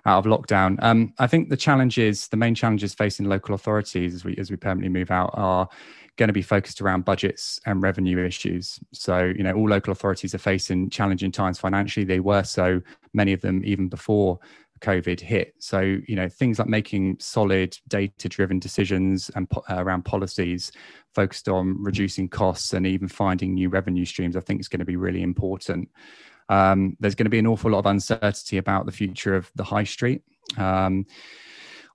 out 0.06 0.26
of 0.26 0.32
lockdown. 0.32 0.78
Um, 0.82 1.14
I 1.20 1.28
think 1.28 1.50
the 1.50 1.58
challenges, 1.58 2.28
the 2.28 2.38
main 2.38 2.56
challenges 2.56 2.94
facing 2.94 3.28
local 3.28 3.56
authorities 3.56 4.14
as 4.14 4.26
we 4.26 4.36
as 4.38 4.52
we 4.52 4.58
permanently 4.58 4.90
move 4.90 5.12
out 5.12 5.32
are 5.34 5.70
going 6.18 6.28
to 6.28 6.34
be 6.34 6.42
focused 6.42 6.82
around 6.82 7.06
budgets 7.06 7.60
and 7.66 7.82
revenue 7.82 8.24
issues. 8.24 8.80
So, 8.92 9.34
you 9.36 9.44
know, 9.44 9.54
all 9.54 9.68
local 9.68 9.92
authorities 9.92 10.36
are 10.36 10.40
facing 10.40 10.90
challenging 10.90 11.32
times 11.32 11.60
financially. 11.60 12.06
They 12.06 12.20
were 12.20 12.44
so, 12.44 12.82
many 13.14 13.34
of 13.34 13.42
them 13.42 13.64
even 13.66 13.90
before 13.90 14.40
COVID 14.82 15.20
hit. 15.20 15.56
So, 15.58 15.80
you 15.80 16.16
know, 16.16 16.30
things 16.30 16.60
like 16.60 16.68
making 16.68 17.18
solid 17.20 17.78
data 17.88 18.30
driven 18.30 18.60
decisions 18.60 19.32
and 19.36 19.50
po- 19.50 19.64
uh, 19.70 19.84
around 19.84 20.06
policies 20.06 20.72
focused 21.16 21.50
on 21.50 21.82
reducing 21.82 22.30
costs 22.30 22.74
and 22.74 22.86
even 22.86 23.08
finding 23.08 23.54
new 23.54 23.70
revenue 23.70 24.06
streams, 24.06 24.36
I 24.36 24.42
think 24.42 24.60
is 24.60 24.68
going 24.68 24.80
to 24.80 24.86
be 24.86 24.98
really 24.98 25.24
important. 25.24 25.90
Um, 26.54 26.96
there's 27.00 27.16
going 27.16 27.26
to 27.26 27.38
be 27.38 27.40
an 27.40 27.48
awful 27.48 27.72
lot 27.72 27.80
of 27.80 27.86
uncertainty 27.88 28.58
about 28.58 28.86
the 28.86 28.92
future 28.92 29.36
of 29.36 29.52
the 29.56 29.64
high 29.64 29.86
street. 29.86 30.22
Um, 30.58 31.06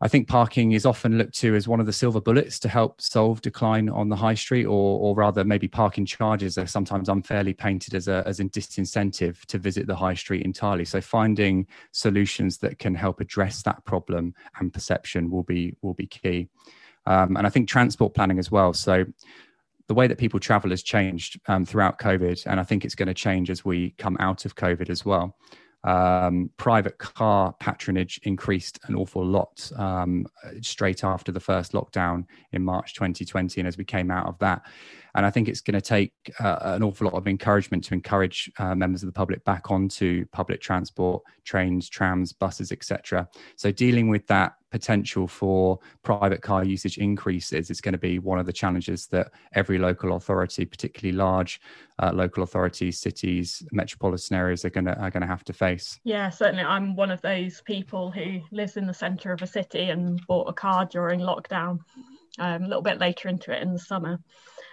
I 0.01 0.09
think 0.09 0.29
parking 0.29 0.73
is 0.73 0.87
often 0.87 1.19
looked 1.19 1.35
to 1.41 1.57
as 1.57 1.67
one 1.67 1.81
of 1.81 1.87
the 1.87 1.93
silver 1.93 2.21
bullets 2.21 2.61
to 2.61 2.69
help 2.69 3.01
solve 3.01 3.41
decline 3.43 3.89
on 3.89 4.09
the 4.09 4.17
high 4.17 4.35
street, 4.35 4.67
or, 4.67 5.01
or 5.01 5.15
rather, 5.17 5.45
maybe 5.45 5.67
parking 5.67 6.07
charges 6.07 6.57
are 6.57 6.69
sometimes 6.69 7.09
unfairly 7.09 7.53
painted 7.53 7.95
as 7.95 8.07
a 8.07 8.23
as 8.25 8.39
a 8.41 8.45
disincentive 8.45 9.45
to 9.47 9.59
visit 9.59 9.87
the 9.87 9.97
high 9.97 10.15
street 10.15 10.45
entirely. 10.45 10.85
So 10.85 11.01
finding 11.01 11.67
solutions 11.91 12.59
that 12.59 12.79
can 12.79 12.95
help 12.95 13.21
address 13.21 13.63
that 13.63 13.85
problem 13.85 14.35
and 14.61 14.73
perception 14.73 15.31
will 15.31 15.43
be 15.43 15.75
will 15.83 15.95
be 15.95 16.07
key. 16.07 16.49
Um, 17.07 17.37
and 17.37 17.47
I 17.47 17.51
think 17.51 17.69
transport 17.69 18.15
planning 18.15 18.39
as 18.39 18.51
well. 18.53 18.73
So 18.73 19.05
the 19.89 19.95
way 19.95 20.07
that 20.07 20.19
people 20.19 20.39
travel 20.39 20.71
has 20.71 20.83
changed 20.83 21.41
um, 21.49 21.65
throughout 21.65 21.99
COVID, 21.99 22.47
and 22.47 22.61
I 22.61 22.63
think 22.63 22.85
it's 22.85 22.95
going 22.95 23.09
to 23.09 23.15
change 23.15 23.51
as 23.51 23.65
we 23.65 23.91
come 23.99 24.17
out 24.21 24.45
of 24.45 24.55
COVID 24.55 24.91
as 24.91 25.05
well 25.05 25.37
um, 25.85 26.51
private 26.57 26.99
car 26.99 27.55
patronage 27.61 28.21
increased 28.25 28.79
an 28.85 28.97
awful 28.97 29.25
lot 29.25 29.71
um, 29.77 30.27
straight 30.61 31.05
after 31.05 31.31
the 31.31 31.41
first 31.41 31.73
lockdown 31.73 32.25
in 32.53 32.65
March 32.65 32.95
2020. 32.95 33.61
And 33.61 33.69
as 33.69 33.79
we 33.79 33.85
came 33.85 34.11
out 34.11 34.27
of 34.27 34.39
that, 34.41 34.63
and 35.19 35.27
I 35.27 35.31
think 35.31 35.49
it's 35.49 35.61
going 35.61 35.75
to 35.75 35.81
take 35.81 36.13
uh, 36.39 36.59
an 36.61 36.85
awful 36.85 37.07
lot 37.07 37.15
of 37.15 37.27
encouragement 37.27 37.83
to 37.85 37.95
encourage 37.95 38.49
uh, 38.61 38.77
members 38.77 39.03
of 39.03 39.09
the 39.09 39.13
public 39.13 39.45
back 39.45 39.69
onto 39.69 40.25
public 40.27 40.61
transport, 40.61 41.25
trains, 41.43 41.89
trams, 41.89 42.33
buses, 42.33 42.71
etc. 42.71 43.29
So 43.57 43.73
dealing 43.73 44.09
with 44.09 44.25
that 44.29 44.53
potential 44.71 45.27
for 45.27 45.81
private 46.05 46.41
car 46.41 46.65
usage 46.65 46.99
increases 46.99 47.69
is 47.69 47.81
going 47.81 47.95
to 47.95 47.99
be 47.99 48.21
one 48.21 48.39
of 48.39 48.47
the 48.47 48.53
challenges 48.53 49.09
that 49.09 49.33
every 49.55 49.77
local 49.77 50.15
authority, 50.15 50.65
particularly 50.65 51.17
large 51.19 51.61
uh, 51.99 52.13
local 52.15 52.45
authorities, 52.45 53.01
cities, 53.01 53.67
metropolitan 53.73 54.37
areas, 54.37 54.65
are 54.65 54.71
going 54.71 54.85
to 54.85 54.97
are 55.01 55.11
going 55.11 55.23
to 55.23 55.27
have 55.27 55.43
to 55.43 55.53
face. 55.53 55.99
Yeah, 56.05 56.31
certainly. 56.31 56.63
I'm 56.63 56.95
one 56.95 57.11
of 57.11 57.21
those 57.23 57.61
people 57.63 58.13
who 58.13 58.41
lives 58.53 58.77
in 58.77 58.87
the 58.87 58.95
centre 58.95 59.33
of 59.33 59.43
a 59.43 59.49
city 59.49 59.91
and 59.91 60.25
bought 60.29 60.49
a 60.49 60.53
car 60.53 60.85
during 60.85 61.19
lockdown. 61.19 61.81
Um, 62.39 62.63
a 62.63 62.69
little 62.69 62.83
bit 62.83 63.01
later 63.01 63.29
into 63.29 63.51
it 63.51 63.63
in 63.63 63.73
the 63.73 63.81
summer. 63.81 64.21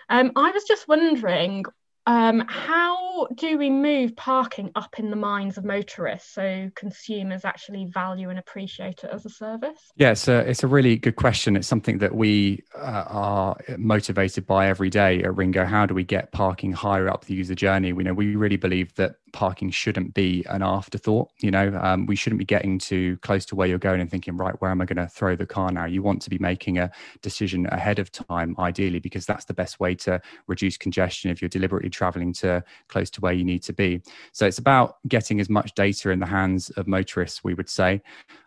Um, 0.09 0.31
I 0.35 0.51
was 0.51 0.63
just 0.63 0.87
wondering 0.87 1.65
um, 2.07 2.45
how 2.47 3.27
do 3.33 3.57
we 3.57 3.69
move 3.69 4.15
parking 4.15 4.71
up 4.75 4.99
in 4.99 5.09
the 5.09 5.15
minds 5.15 5.57
of 5.57 5.65
motorists 5.65 6.33
so 6.33 6.69
consumers 6.75 7.45
actually 7.45 7.85
value 7.85 8.29
and 8.29 8.37
appreciate 8.37 9.03
it 9.03 9.09
as 9.11 9.25
a 9.25 9.29
service? 9.29 9.91
Yeah, 9.95 10.11
it's 10.11 10.27
a, 10.27 10.47
it's 10.47 10.63
a 10.63 10.67
really 10.67 10.97
good 10.97 11.15
question. 11.15 11.55
It's 11.55 11.67
something 11.67 11.97
that 11.99 12.13
we 12.13 12.63
uh, 12.77 13.05
are 13.07 13.57
motivated 13.77 14.45
by 14.45 14.67
every 14.67 14.91
day 14.91 15.23
at 15.23 15.35
Ringo. 15.35 15.65
How 15.65 15.87
do 15.87 15.95
we 15.95 16.03
get 16.03 16.31
parking 16.31 16.73
higher 16.73 17.09
up 17.09 17.25
the 17.25 17.33
user 17.33 17.55
journey? 17.55 17.91
We 17.91 18.03
know 18.03 18.13
we 18.13 18.35
really 18.35 18.57
believe 18.57 18.93
that 18.95 19.15
parking 19.35 19.69
shouldn't 19.69 20.13
be 20.13 20.45
an 20.49 20.63
afterthought. 20.63 21.29
You 21.41 21.51
know, 21.51 21.77
um, 21.83 22.05
we 22.05 22.15
shouldn't 22.15 22.39
be 22.39 22.45
getting 22.45 22.79
too 22.79 23.17
close 23.17 23.45
to 23.47 23.55
where 23.55 23.67
you're 23.67 23.77
going 23.77 23.99
and 23.99 24.09
thinking, 24.09 24.37
right, 24.37 24.55
where 24.61 24.71
am 24.71 24.79
I 24.79 24.85
going 24.85 25.05
to 25.05 25.07
throw 25.07 25.35
the 25.35 25.45
car 25.45 25.73
now? 25.73 25.83
You 25.83 26.01
want 26.01 26.21
to 26.21 26.29
be 26.29 26.37
making 26.37 26.77
a 26.77 26.89
decision 27.21 27.67
ahead 27.67 27.99
of 27.99 28.13
time, 28.13 28.55
ideally, 28.57 28.99
because 28.99 29.25
that's 29.25 29.43
the 29.43 29.53
best 29.53 29.81
way 29.81 29.93
to 29.95 30.21
reduce 30.47 30.77
congestion 30.77 31.31
if 31.31 31.41
you're 31.41 31.49
deliberately 31.49 31.89
traveling 31.89 32.31
to 32.35 32.63
close 32.87 33.09
to 33.09 33.21
where 33.21 33.33
you 33.33 33.43
need 33.43 33.61
to 33.63 33.73
be. 33.73 34.01
So 34.31 34.47
it's 34.47 34.57
about 34.57 34.99
getting 35.05 35.41
as 35.41 35.49
much 35.49 35.75
data 35.75 36.11
in 36.11 36.19
the 36.19 36.25
hands 36.25 36.69
of 36.71 36.87
motorists, 36.87 37.43
we 37.43 37.53
would 37.53 37.69
say. 37.69 38.01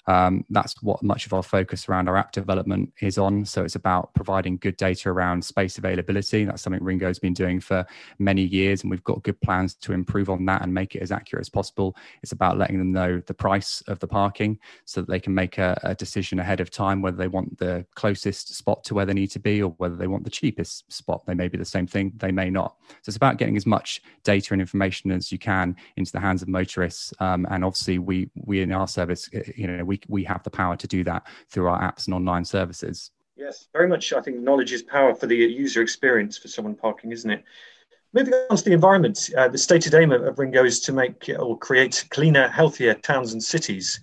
Um, 0.06 0.46
that's 0.48 0.82
what 0.82 1.02
much 1.02 1.26
of 1.26 1.34
our 1.34 1.42
focus 1.42 1.86
around 1.86 2.08
our 2.08 2.16
app 2.16 2.32
development 2.32 2.94
is 3.02 3.18
on. 3.18 3.44
So 3.44 3.62
it's 3.62 3.74
about 3.74 4.14
providing 4.14 4.56
good 4.56 4.78
data 4.78 5.10
around 5.10 5.44
space 5.44 5.76
availability. 5.76 6.46
That's 6.46 6.62
something 6.62 6.82
Ringo's 6.82 7.18
been 7.18 7.34
doing 7.34 7.60
for 7.60 7.86
many 8.18 8.42
years, 8.42 8.82
and 8.82 8.90
we've 8.90 9.04
got 9.04 9.22
good 9.22 9.38
plans 9.42 9.74
to 9.74 9.92
improve 9.92 10.30
on 10.30 10.46
that 10.46 10.62
and 10.62 10.72
make 10.78 10.94
it 10.94 11.02
as 11.02 11.12
accurate 11.12 11.42
as 11.42 11.48
possible. 11.48 11.96
It's 12.22 12.32
about 12.32 12.58
letting 12.58 12.78
them 12.78 12.92
know 12.92 13.20
the 13.26 13.34
price 13.34 13.82
of 13.88 13.98
the 13.98 14.06
parking 14.06 14.58
so 14.84 15.00
that 15.00 15.10
they 15.10 15.20
can 15.20 15.34
make 15.34 15.58
a, 15.58 15.78
a 15.82 15.94
decision 15.94 16.38
ahead 16.38 16.60
of 16.60 16.70
time 16.70 17.02
whether 17.02 17.16
they 17.16 17.28
want 17.28 17.58
the 17.58 17.84
closest 17.94 18.54
spot 18.54 18.84
to 18.84 18.94
where 18.94 19.06
they 19.06 19.14
need 19.14 19.32
to 19.32 19.40
be 19.40 19.62
or 19.62 19.70
whether 19.78 19.96
they 19.96 20.06
want 20.06 20.24
the 20.24 20.30
cheapest 20.30 20.90
spot. 20.92 21.26
They 21.26 21.34
may 21.34 21.48
be 21.48 21.58
the 21.58 21.64
same 21.64 21.86
thing, 21.86 22.12
they 22.16 22.32
may 22.32 22.50
not. 22.50 22.76
So 23.02 23.10
it's 23.10 23.16
about 23.16 23.38
getting 23.38 23.56
as 23.56 23.66
much 23.66 24.02
data 24.24 24.54
and 24.54 24.60
information 24.60 25.10
as 25.10 25.32
you 25.32 25.38
can 25.38 25.76
into 25.96 26.12
the 26.12 26.20
hands 26.20 26.42
of 26.42 26.48
motorists. 26.48 27.12
Um, 27.18 27.46
and 27.50 27.64
obviously, 27.64 27.98
we 27.98 28.30
we 28.34 28.62
in 28.62 28.72
our 28.72 28.88
service, 28.88 29.28
you 29.56 29.66
know, 29.66 29.84
we 29.84 30.00
we 30.08 30.24
have 30.24 30.42
the 30.42 30.50
power 30.50 30.76
to 30.76 30.86
do 30.86 31.04
that 31.04 31.26
through 31.50 31.68
our 31.68 31.80
apps 31.80 32.06
and 32.06 32.14
online 32.14 32.44
services. 32.44 33.10
Yes, 33.36 33.68
very 33.72 33.88
much. 33.88 34.12
I 34.12 34.20
think 34.20 34.38
knowledge 34.40 34.72
is 34.72 34.82
power 34.82 35.14
for 35.14 35.26
the 35.26 35.36
user 35.36 35.80
experience 35.80 36.36
for 36.36 36.48
someone 36.48 36.74
parking, 36.74 37.12
isn't 37.12 37.30
it? 37.30 37.44
Moving 38.14 38.34
on 38.48 38.56
to 38.56 38.64
the 38.64 38.72
environment, 38.72 39.30
uh, 39.36 39.48
the 39.48 39.58
stated 39.58 39.94
aim 39.94 40.12
of, 40.12 40.22
of 40.22 40.38
Ringo 40.38 40.64
is 40.64 40.80
to 40.80 40.92
make 40.92 41.30
or 41.38 41.58
create 41.58 42.06
cleaner, 42.10 42.48
healthier 42.48 42.94
towns 42.94 43.34
and 43.34 43.42
cities. 43.42 44.00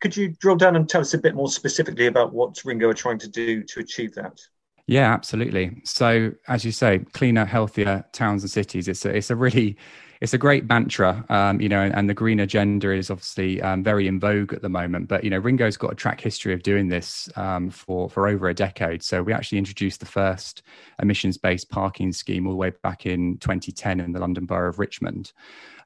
Could 0.00 0.16
you 0.16 0.34
drill 0.40 0.56
down 0.56 0.76
and 0.76 0.88
tell 0.88 1.00
us 1.00 1.14
a 1.14 1.18
bit 1.18 1.34
more 1.34 1.48
specifically 1.48 2.06
about 2.06 2.32
what 2.32 2.60
Ringo 2.64 2.88
are 2.88 2.94
trying 2.94 3.18
to 3.18 3.28
do 3.28 3.62
to 3.62 3.80
achieve 3.80 4.14
that? 4.16 4.40
Yeah, 4.86 5.12
absolutely. 5.12 5.80
So, 5.84 6.32
as 6.48 6.64
you 6.64 6.72
say, 6.72 6.98
cleaner, 7.12 7.44
healthier 7.44 8.04
towns 8.12 8.42
and 8.42 8.50
cities. 8.50 8.88
It's 8.88 9.04
a, 9.06 9.16
it's 9.16 9.30
a 9.30 9.36
really 9.36 9.78
it's 10.20 10.34
a 10.34 10.38
great 10.38 10.68
mantra, 10.68 11.24
um, 11.28 11.60
you 11.60 11.68
know, 11.68 11.80
and, 11.80 11.94
and, 11.94 12.08
the 12.08 12.14
green 12.14 12.40
agenda 12.40 12.92
is 12.92 13.10
obviously 13.10 13.60
um, 13.62 13.82
very 13.82 14.06
in 14.06 14.20
vogue 14.20 14.52
at 14.52 14.62
the 14.62 14.68
moment. 14.68 15.08
But 15.08 15.24
you 15.24 15.30
know, 15.30 15.38
Ringo's 15.38 15.76
got 15.76 15.92
a 15.92 15.94
track 15.94 16.20
history 16.20 16.52
of 16.54 16.62
doing 16.62 16.88
this 16.88 17.28
um, 17.36 17.70
for 17.70 18.08
for 18.08 18.28
over 18.28 18.48
a 18.48 18.54
decade. 18.54 19.02
So 19.02 19.22
we 19.22 19.32
actually 19.32 19.58
introduced 19.58 20.00
the 20.00 20.06
first 20.06 20.62
emissions-based 21.00 21.68
parking 21.70 22.12
scheme 22.12 22.46
all 22.46 22.52
the 22.52 22.58
way 22.58 22.72
back 22.82 23.06
in 23.06 23.38
2010 23.38 24.00
in 24.00 24.12
the 24.12 24.20
London 24.20 24.46
Borough 24.46 24.70
of 24.70 24.78
Richmond. 24.78 25.32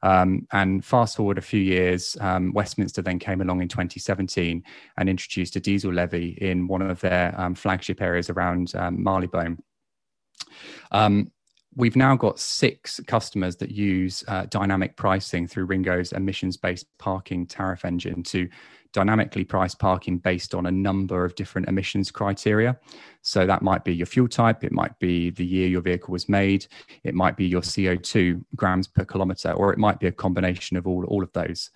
Um, 0.03 0.47
and 0.53 0.85
fast 0.85 1.17
forward 1.17 1.39
a 1.39 1.43
few 1.43 1.61
years, 1.61 2.17
um, 2.21 2.53
Westminster 2.53 3.03
then 3.03 3.19
came 3.19 3.41
along 3.41 3.63
in 3.63 3.69
2017 3.69 4.63
and 4.97 5.09
introduced 5.09 5.57
a 5.57 5.61
diesel 5.61 5.93
levy 5.93 6.39
in 6.41 6.69
one 6.69 6.83
of 6.83 7.01
their 7.01 7.35
um, 7.39 7.55
flagship 7.55 8.01
areas 8.01 8.31
around 8.31 8.73
Marylebone. 8.93 9.59
Um, 10.93 11.33
we've 11.79 11.97
now 11.97 12.17
got 12.17 12.41
six 12.41 13.01
customers 13.07 13.55
that 13.57 13.71
use 13.71 14.25
uh, 14.27 14.45
dynamic 14.51 14.97
pricing 14.97 15.47
through 15.47 15.65
Ringo's 15.65 16.13
emissions 16.13 16.57
based 16.57 16.87
parking 16.99 17.47
tariff 17.47 17.85
engine 17.85 18.25
to 18.25 18.49
dynamically 18.93 19.45
price 19.45 19.77
parking 19.77 20.19
based 20.19 20.57
on 20.57 20.67
a 20.67 20.71
number 20.73 21.25
of 21.25 21.37
different 21.37 21.69
emissions 21.69 22.11
criteria. 22.11 22.77
So 23.23 23.47
that 23.47 23.63
might 23.63 23.85
be 23.85 23.95
your 23.95 24.07
fuel 24.07 24.27
type, 24.27 24.65
it 24.65 24.73
might 24.73 24.99
be 24.99 25.31
the 25.31 25.45
year 25.45 25.69
your 25.69 25.83
vehicle 25.83 26.11
was 26.11 26.29
made, 26.29 26.67
it 27.05 27.15
might 27.15 27.37
be 27.37 27.47
your 27.47 27.61
CO2 27.61 28.43
grams 28.57 28.89
per 28.89 29.05
kilometre, 29.05 29.53
or 29.53 29.73
it 29.73 29.79
might 29.79 30.01
be 30.01 30.09
a 30.09 30.13
combination 30.13 30.77
of 30.77 30.89
all, 30.89 31.05
all 31.05 31.23
of 31.23 31.33
those. 31.33 31.71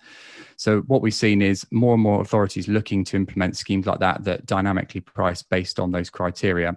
So 0.57 0.81
what 0.81 1.01
we've 1.01 1.13
seen 1.13 1.41
is 1.41 1.65
more 1.71 1.93
and 1.93 2.03
more 2.03 2.21
authorities 2.21 2.67
looking 2.67 3.05
to 3.05 3.15
implement 3.15 3.55
schemes 3.55 3.85
like 3.85 3.99
that 3.99 4.25
that 4.25 4.47
dynamically 4.47 4.99
price 4.99 5.43
based 5.43 5.79
on 5.79 5.91
those 5.91 6.09
criteria 6.09 6.75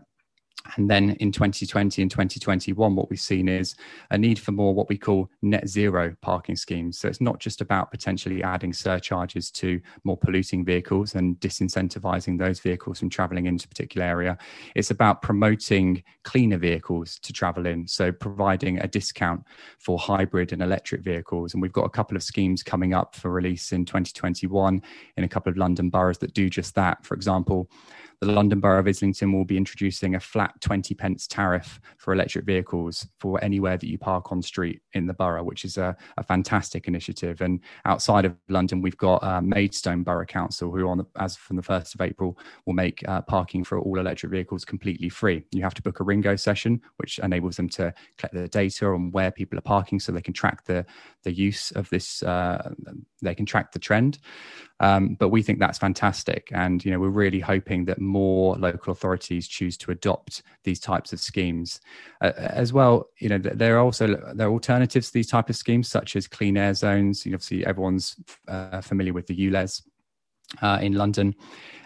and 0.76 0.90
then 0.90 1.10
in 1.20 1.32
2020 1.32 2.02
and 2.02 2.10
2021, 2.10 2.94
what 2.94 3.10
we've 3.10 3.20
seen 3.20 3.48
is 3.48 3.74
a 4.10 4.18
need 4.18 4.38
for 4.38 4.52
more 4.52 4.74
what 4.74 4.88
we 4.88 4.98
call 4.98 5.30
net 5.42 5.68
zero 5.68 6.14
parking 6.20 6.56
schemes. 6.56 6.98
So 6.98 7.08
it's 7.08 7.20
not 7.20 7.38
just 7.38 7.60
about 7.60 7.90
potentially 7.90 8.42
adding 8.42 8.72
surcharges 8.72 9.50
to 9.52 9.80
more 10.04 10.16
polluting 10.16 10.64
vehicles 10.64 11.14
and 11.14 11.36
disincentivizing 11.40 12.38
those 12.38 12.60
vehicles 12.60 12.98
from 12.98 13.10
traveling 13.10 13.46
into 13.46 13.66
a 13.66 13.68
particular 13.68 14.06
area. 14.06 14.38
It's 14.74 14.90
about 14.90 15.22
promoting 15.22 16.02
cleaner 16.24 16.58
vehicles 16.58 17.18
to 17.20 17.32
travel 17.32 17.66
in. 17.66 17.86
So 17.86 18.12
providing 18.12 18.78
a 18.80 18.88
discount 18.88 19.44
for 19.78 19.98
hybrid 19.98 20.52
and 20.52 20.62
electric 20.62 21.02
vehicles. 21.02 21.54
And 21.54 21.62
we've 21.62 21.72
got 21.72 21.84
a 21.84 21.90
couple 21.90 22.16
of 22.16 22.22
schemes 22.22 22.62
coming 22.62 22.94
up 22.94 23.14
for 23.14 23.30
release 23.30 23.72
in 23.72 23.84
2021 23.84 24.82
in 25.16 25.24
a 25.24 25.28
couple 25.28 25.50
of 25.50 25.56
London 25.56 25.90
boroughs 25.90 26.18
that 26.18 26.34
do 26.34 26.48
just 26.48 26.74
that. 26.74 27.04
For 27.04 27.14
example, 27.14 27.70
the 28.20 28.32
London 28.32 28.60
Borough 28.60 28.80
of 28.80 28.88
Islington 28.88 29.32
will 29.32 29.44
be 29.44 29.56
introducing 29.56 30.14
a 30.14 30.20
flat 30.20 30.58
20 30.60 30.94
pence 30.94 31.26
tariff 31.26 31.80
for 31.98 32.12
electric 32.12 32.44
vehicles 32.44 33.06
for 33.20 33.42
anywhere 33.44 33.76
that 33.76 33.88
you 33.88 33.98
park 33.98 34.32
on 34.32 34.42
street 34.42 34.80
in 34.94 35.06
the 35.06 35.14
borough, 35.14 35.44
which 35.44 35.64
is 35.64 35.76
a, 35.76 35.96
a 36.16 36.22
fantastic 36.22 36.88
initiative. 36.88 37.40
And 37.40 37.60
outside 37.84 38.24
of 38.24 38.34
London, 38.48 38.80
we've 38.80 38.96
got 38.96 39.22
uh, 39.22 39.40
Maidstone 39.40 40.02
Borough 40.02 40.24
Council, 40.24 40.70
who, 40.70 40.88
on 40.88 40.98
the, 40.98 41.04
as 41.16 41.36
from 41.36 41.56
the 41.56 41.62
1st 41.62 41.94
of 41.94 42.00
April, 42.00 42.38
will 42.64 42.74
make 42.74 43.06
uh, 43.08 43.22
parking 43.22 43.64
for 43.64 43.78
all 43.78 43.98
electric 43.98 44.32
vehicles 44.32 44.64
completely 44.64 45.08
free. 45.08 45.44
You 45.52 45.62
have 45.62 45.74
to 45.74 45.82
book 45.82 46.00
a 46.00 46.04
Ringo 46.04 46.36
session, 46.36 46.80
which 46.96 47.18
enables 47.18 47.56
them 47.56 47.68
to 47.70 47.92
collect 48.16 48.34
the 48.34 48.48
data 48.48 48.86
on 48.86 49.10
where 49.10 49.30
people 49.30 49.58
are 49.58 49.62
parking 49.62 50.00
so 50.00 50.12
they 50.12 50.22
can 50.22 50.34
track 50.34 50.64
the, 50.64 50.86
the 51.22 51.32
use 51.32 51.70
of 51.72 51.88
this, 51.90 52.22
uh, 52.22 52.72
they 53.20 53.34
can 53.34 53.46
track 53.46 53.72
the 53.72 53.78
trend. 53.78 54.18
Um, 54.80 55.14
but 55.14 55.30
we 55.30 55.42
think 55.42 55.58
that's 55.58 55.78
fantastic. 55.78 56.48
And, 56.52 56.84
you 56.84 56.90
know, 56.90 56.98
we're 56.98 57.08
really 57.08 57.40
hoping 57.40 57.86
that 57.86 57.98
more 58.06 58.56
local 58.56 58.92
authorities 58.92 59.48
choose 59.48 59.76
to 59.78 59.90
adopt 59.90 60.42
these 60.64 60.80
types 60.80 61.12
of 61.12 61.20
schemes. 61.20 61.80
Uh, 62.20 62.32
as 62.36 62.72
well, 62.72 63.08
you 63.18 63.28
know, 63.28 63.38
there 63.38 63.76
are 63.76 63.80
also 63.80 64.06
there 64.34 64.48
are 64.48 64.52
alternatives 64.52 65.08
to 65.08 65.12
these 65.12 65.28
type 65.28 65.50
of 65.50 65.56
schemes, 65.56 65.88
such 65.88 66.16
as 66.16 66.26
clean 66.26 66.56
air 66.56 66.74
zones. 66.74 67.26
You 67.26 67.32
know, 67.32 67.36
obviously, 67.36 67.66
everyone's 67.66 68.16
uh, 68.48 68.80
familiar 68.80 69.12
with 69.12 69.26
the 69.26 69.36
ULEZ 69.36 69.82
uh, 70.62 70.78
in 70.80 70.92
London. 70.94 71.34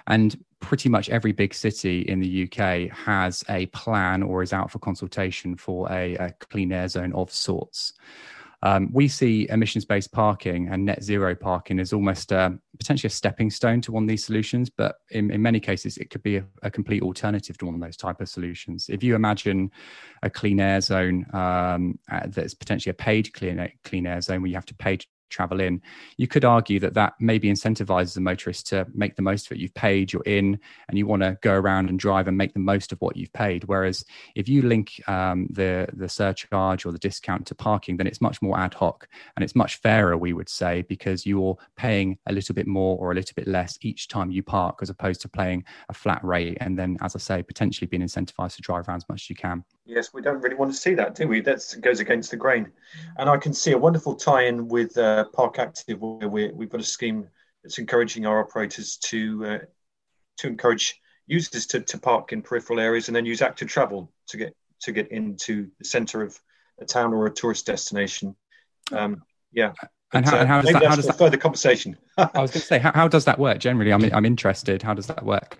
And 0.07 0.43
pretty 0.61 0.89
much 0.89 1.09
every 1.09 1.33
big 1.33 1.55
city 1.55 2.03
in 2.03 2.21
the 2.21 2.45
UK 2.45 2.91
has 2.97 3.43
a 3.49 3.67
plan 3.67 4.23
or 4.23 4.43
is 4.43 4.53
out 4.53 4.71
for 4.71 4.79
consultation 4.79 5.57
for 5.57 5.91
a, 5.91 6.15
a 6.17 6.33
clean 6.33 6.73
air 6.73 6.89
zone 6.89 7.13
of 7.15 7.33
sorts. 7.33 7.95
Um, 8.63 8.91
we 8.93 9.09
see 9.09 9.49
emissions 9.49 9.85
based 9.85 10.13
parking 10.13 10.69
and 10.69 10.85
net 10.85 11.03
zero 11.03 11.35
parking 11.35 11.81
as 11.81 11.93
almost 11.93 12.33
uh, 12.33 12.51
potentially 12.79 13.09
a 13.09 13.11
stepping 13.11 13.51
stone 13.51 13.81
to 13.83 13.93
one 13.93 14.03
of 14.03 14.09
these 14.09 14.25
solutions, 14.25 14.69
but 14.69 14.97
in, 15.11 15.31
in 15.31 15.41
many 15.41 15.61
cases, 15.61 15.97
it 15.97 16.11
could 16.11 16.23
be 16.23 16.37
a, 16.37 16.45
a, 16.63 16.71
complete 16.71 17.03
alternative 17.03 17.57
to 17.59 17.67
one 17.67 17.75
of 17.75 17.81
those 17.81 17.97
type 17.97 18.21
of 18.21 18.29
solutions. 18.29 18.89
If 18.91 19.03
you 19.03 19.15
imagine 19.15 19.71
a 20.23 20.29
clean 20.29 20.61
air 20.61 20.81
zone 20.81 21.27
um, 21.33 21.99
uh, 22.11 22.27
that's 22.27 22.55
potentially 22.55 22.91
a 22.91 22.95
paid 22.95 23.33
clean, 23.33 23.71
clean 23.85 24.07
air 24.07 24.21
zone 24.21 24.43
where 24.43 24.49
you 24.49 24.57
have 24.57 24.67
to 24.67 24.75
pay 24.75 24.99
travel 25.31 25.61
in. 25.61 25.81
You 26.17 26.29
could 26.29 26.45
argue 26.45 26.81
that 26.81 26.95
that 26.95 27.15
maybe 27.21 27.51
incentivizes 27.51 28.15
the 28.15 28.21
motorist 28.21 28.67
to 28.69 28.87
make 28.93 29.17
the 29.17 29.23
most 29.23 29.47
of 29.47 29.53
it. 29.53 29.61
You've 29.61 29.75
paid, 29.75 30.13
you're 30.13 30.23
in, 30.27 30.59
and 30.89 30.99
you 30.99 31.07
want 31.07 31.23
to 31.23 31.39
go 31.41 31.55
around 31.55 31.89
and 31.89 31.99
drive 31.99 32.29
and 32.29 32.37
make 32.37 32.53
the 32.53 32.61
most 32.61 32.93
of 32.93 33.01
what 33.01 33.17
you've 33.17 33.33
paid. 33.33 33.65
Whereas 33.65 34.05
if 34.35 34.49
you 34.49 34.63
link 34.63 35.01
um, 35.09 35.47
the 35.51 35.89
the 35.95 36.09
surcharge 36.09 36.85
or 36.85 36.93
the 36.93 36.99
discount 36.99 37.47
to 37.47 37.55
parking, 37.55 37.97
then 37.97 38.07
it's 38.07 38.21
much 38.21 38.43
more 38.43 38.59
ad 38.59 38.75
hoc 38.75 39.09
and 39.37 39.45
it's 39.45 39.55
much 39.55 39.77
fairer, 39.77 40.17
we 40.17 40.33
would 40.33 40.49
say, 40.49 40.83
because 40.83 41.25
you're 41.25 41.57
paying 41.77 42.19
a 42.27 42.33
little 42.33 42.55
bit 42.55 42.67
more 42.67 42.99
or 42.99 43.13
a 43.13 43.15
little 43.15 43.35
bit 43.35 43.49
less 43.49 43.79
each 43.83 44.09
time 44.09 44.31
you 44.31 44.43
park, 44.43 44.79
as 44.83 44.91
opposed 44.91 45.21
to 45.23 45.29
paying 45.29 45.65
a 45.89 45.95
flat 45.95 46.23
rate 46.25 46.59
and 46.61 46.79
then, 46.79 46.97
as 47.01 47.17
I 47.17 47.19
say, 47.19 47.43
potentially 47.43 47.87
being 47.87 48.03
incentivized 48.03 48.57
to 48.57 48.63
drive 48.63 48.89
around 48.89 48.99
as 48.99 49.09
much 49.09 49.23
as 49.23 49.31
you 49.31 49.37
can. 49.37 49.65
Yes, 49.87 50.13
we 50.15 50.23
don't 50.23 50.41
really 50.41 50.57
want 50.57 50.73
to 50.73 50.79
see 50.79 50.95
that, 50.95 51.15
do 51.15 51.27
we? 51.27 51.41
That 51.41 51.63
goes 51.81 52.01
against 52.01 52.31
the 52.31 52.37
grain. 52.37 52.71
And 53.19 53.29
I 53.29 53.37
can 53.37 53.53
see 53.53 53.73
a 53.73 53.79
wonderful 53.79 54.15
tie-in 54.15 54.69
with 54.69 54.97
uh, 54.97 55.20
Park 55.25 55.59
Active, 55.59 56.01
where 56.01 56.29
we 56.29 56.43
have 56.43 56.69
got 56.69 56.81
a 56.81 56.85
scheme 56.85 57.29
that's 57.63 57.79
encouraging 57.79 58.27
our 58.27 58.41
operators 58.41 58.97
to 58.97 59.45
uh, 59.47 59.59
to 60.39 60.47
encourage 60.49 61.01
users 61.27 61.67
to, 61.67 61.81
to 61.81 61.99
park 61.99 62.33
in 62.33 62.43
peripheral 62.43 62.81
areas 62.81 63.09
and 63.09 63.15
then 63.15 63.25
use 63.25 63.41
active 63.41 63.69
travel 63.69 64.11
to 64.27 64.37
get 64.37 64.55
to 64.81 64.93
get 64.93 65.11
into 65.13 65.71
the 65.79 65.85
centre 65.85 66.23
of 66.23 66.39
a 66.81 66.85
town 66.85 67.13
or 67.13 67.27
a 67.27 67.31
tourist 67.31 67.67
destination. 67.67 68.35
Um, 68.93 69.23
yeah. 69.53 69.73
And 70.13 70.27
how, 70.27 70.39
uh, 70.39 70.47
how 70.47 70.61
does 70.61 70.73
that? 70.73 70.85
How 70.85 70.97
does 70.97 71.07
that 71.07 71.19
further 71.19 71.37
conversation? 71.37 71.97
I 72.19 72.41
was 72.41 72.51
going 72.51 72.61
to 72.63 72.67
say, 72.67 72.79
how, 72.79 72.93
how 72.93 73.07
does 73.07 73.27
that 73.27 73.39
work 73.39 73.59
generally? 73.59 73.93
I'm 73.93 74.03
I'm 74.13 74.25
interested. 74.25 74.83
How 74.83 74.95
does 74.95 75.07
that 75.07 75.25
work? 75.25 75.59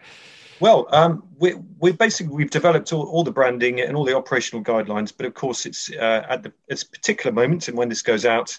Well, 0.59 0.89
um, 0.91 1.23
we 1.39 1.55
we 1.79 1.93
basically 1.93 2.35
we've 2.35 2.51
developed 2.51 2.93
all, 2.93 3.09
all, 3.09 3.25
the 3.25 3.31
branding 3.31 3.81
and 3.81 3.97
all 3.97 4.05
the 4.05 4.17
operational 4.17 4.63
guidelines, 4.63 5.13
but 5.17 5.25
of 5.25 5.33
course 5.35 5.65
it's 5.65 5.91
uh, 5.91 6.27
at 6.29 6.43
the 6.43 6.53
this 6.69 6.85
particular 6.85 7.33
moment 7.33 7.69
and 7.69 7.79
when 7.79 7.89
this 7.89 8.03
goes 8.03 8.27
out, 8.27 8.59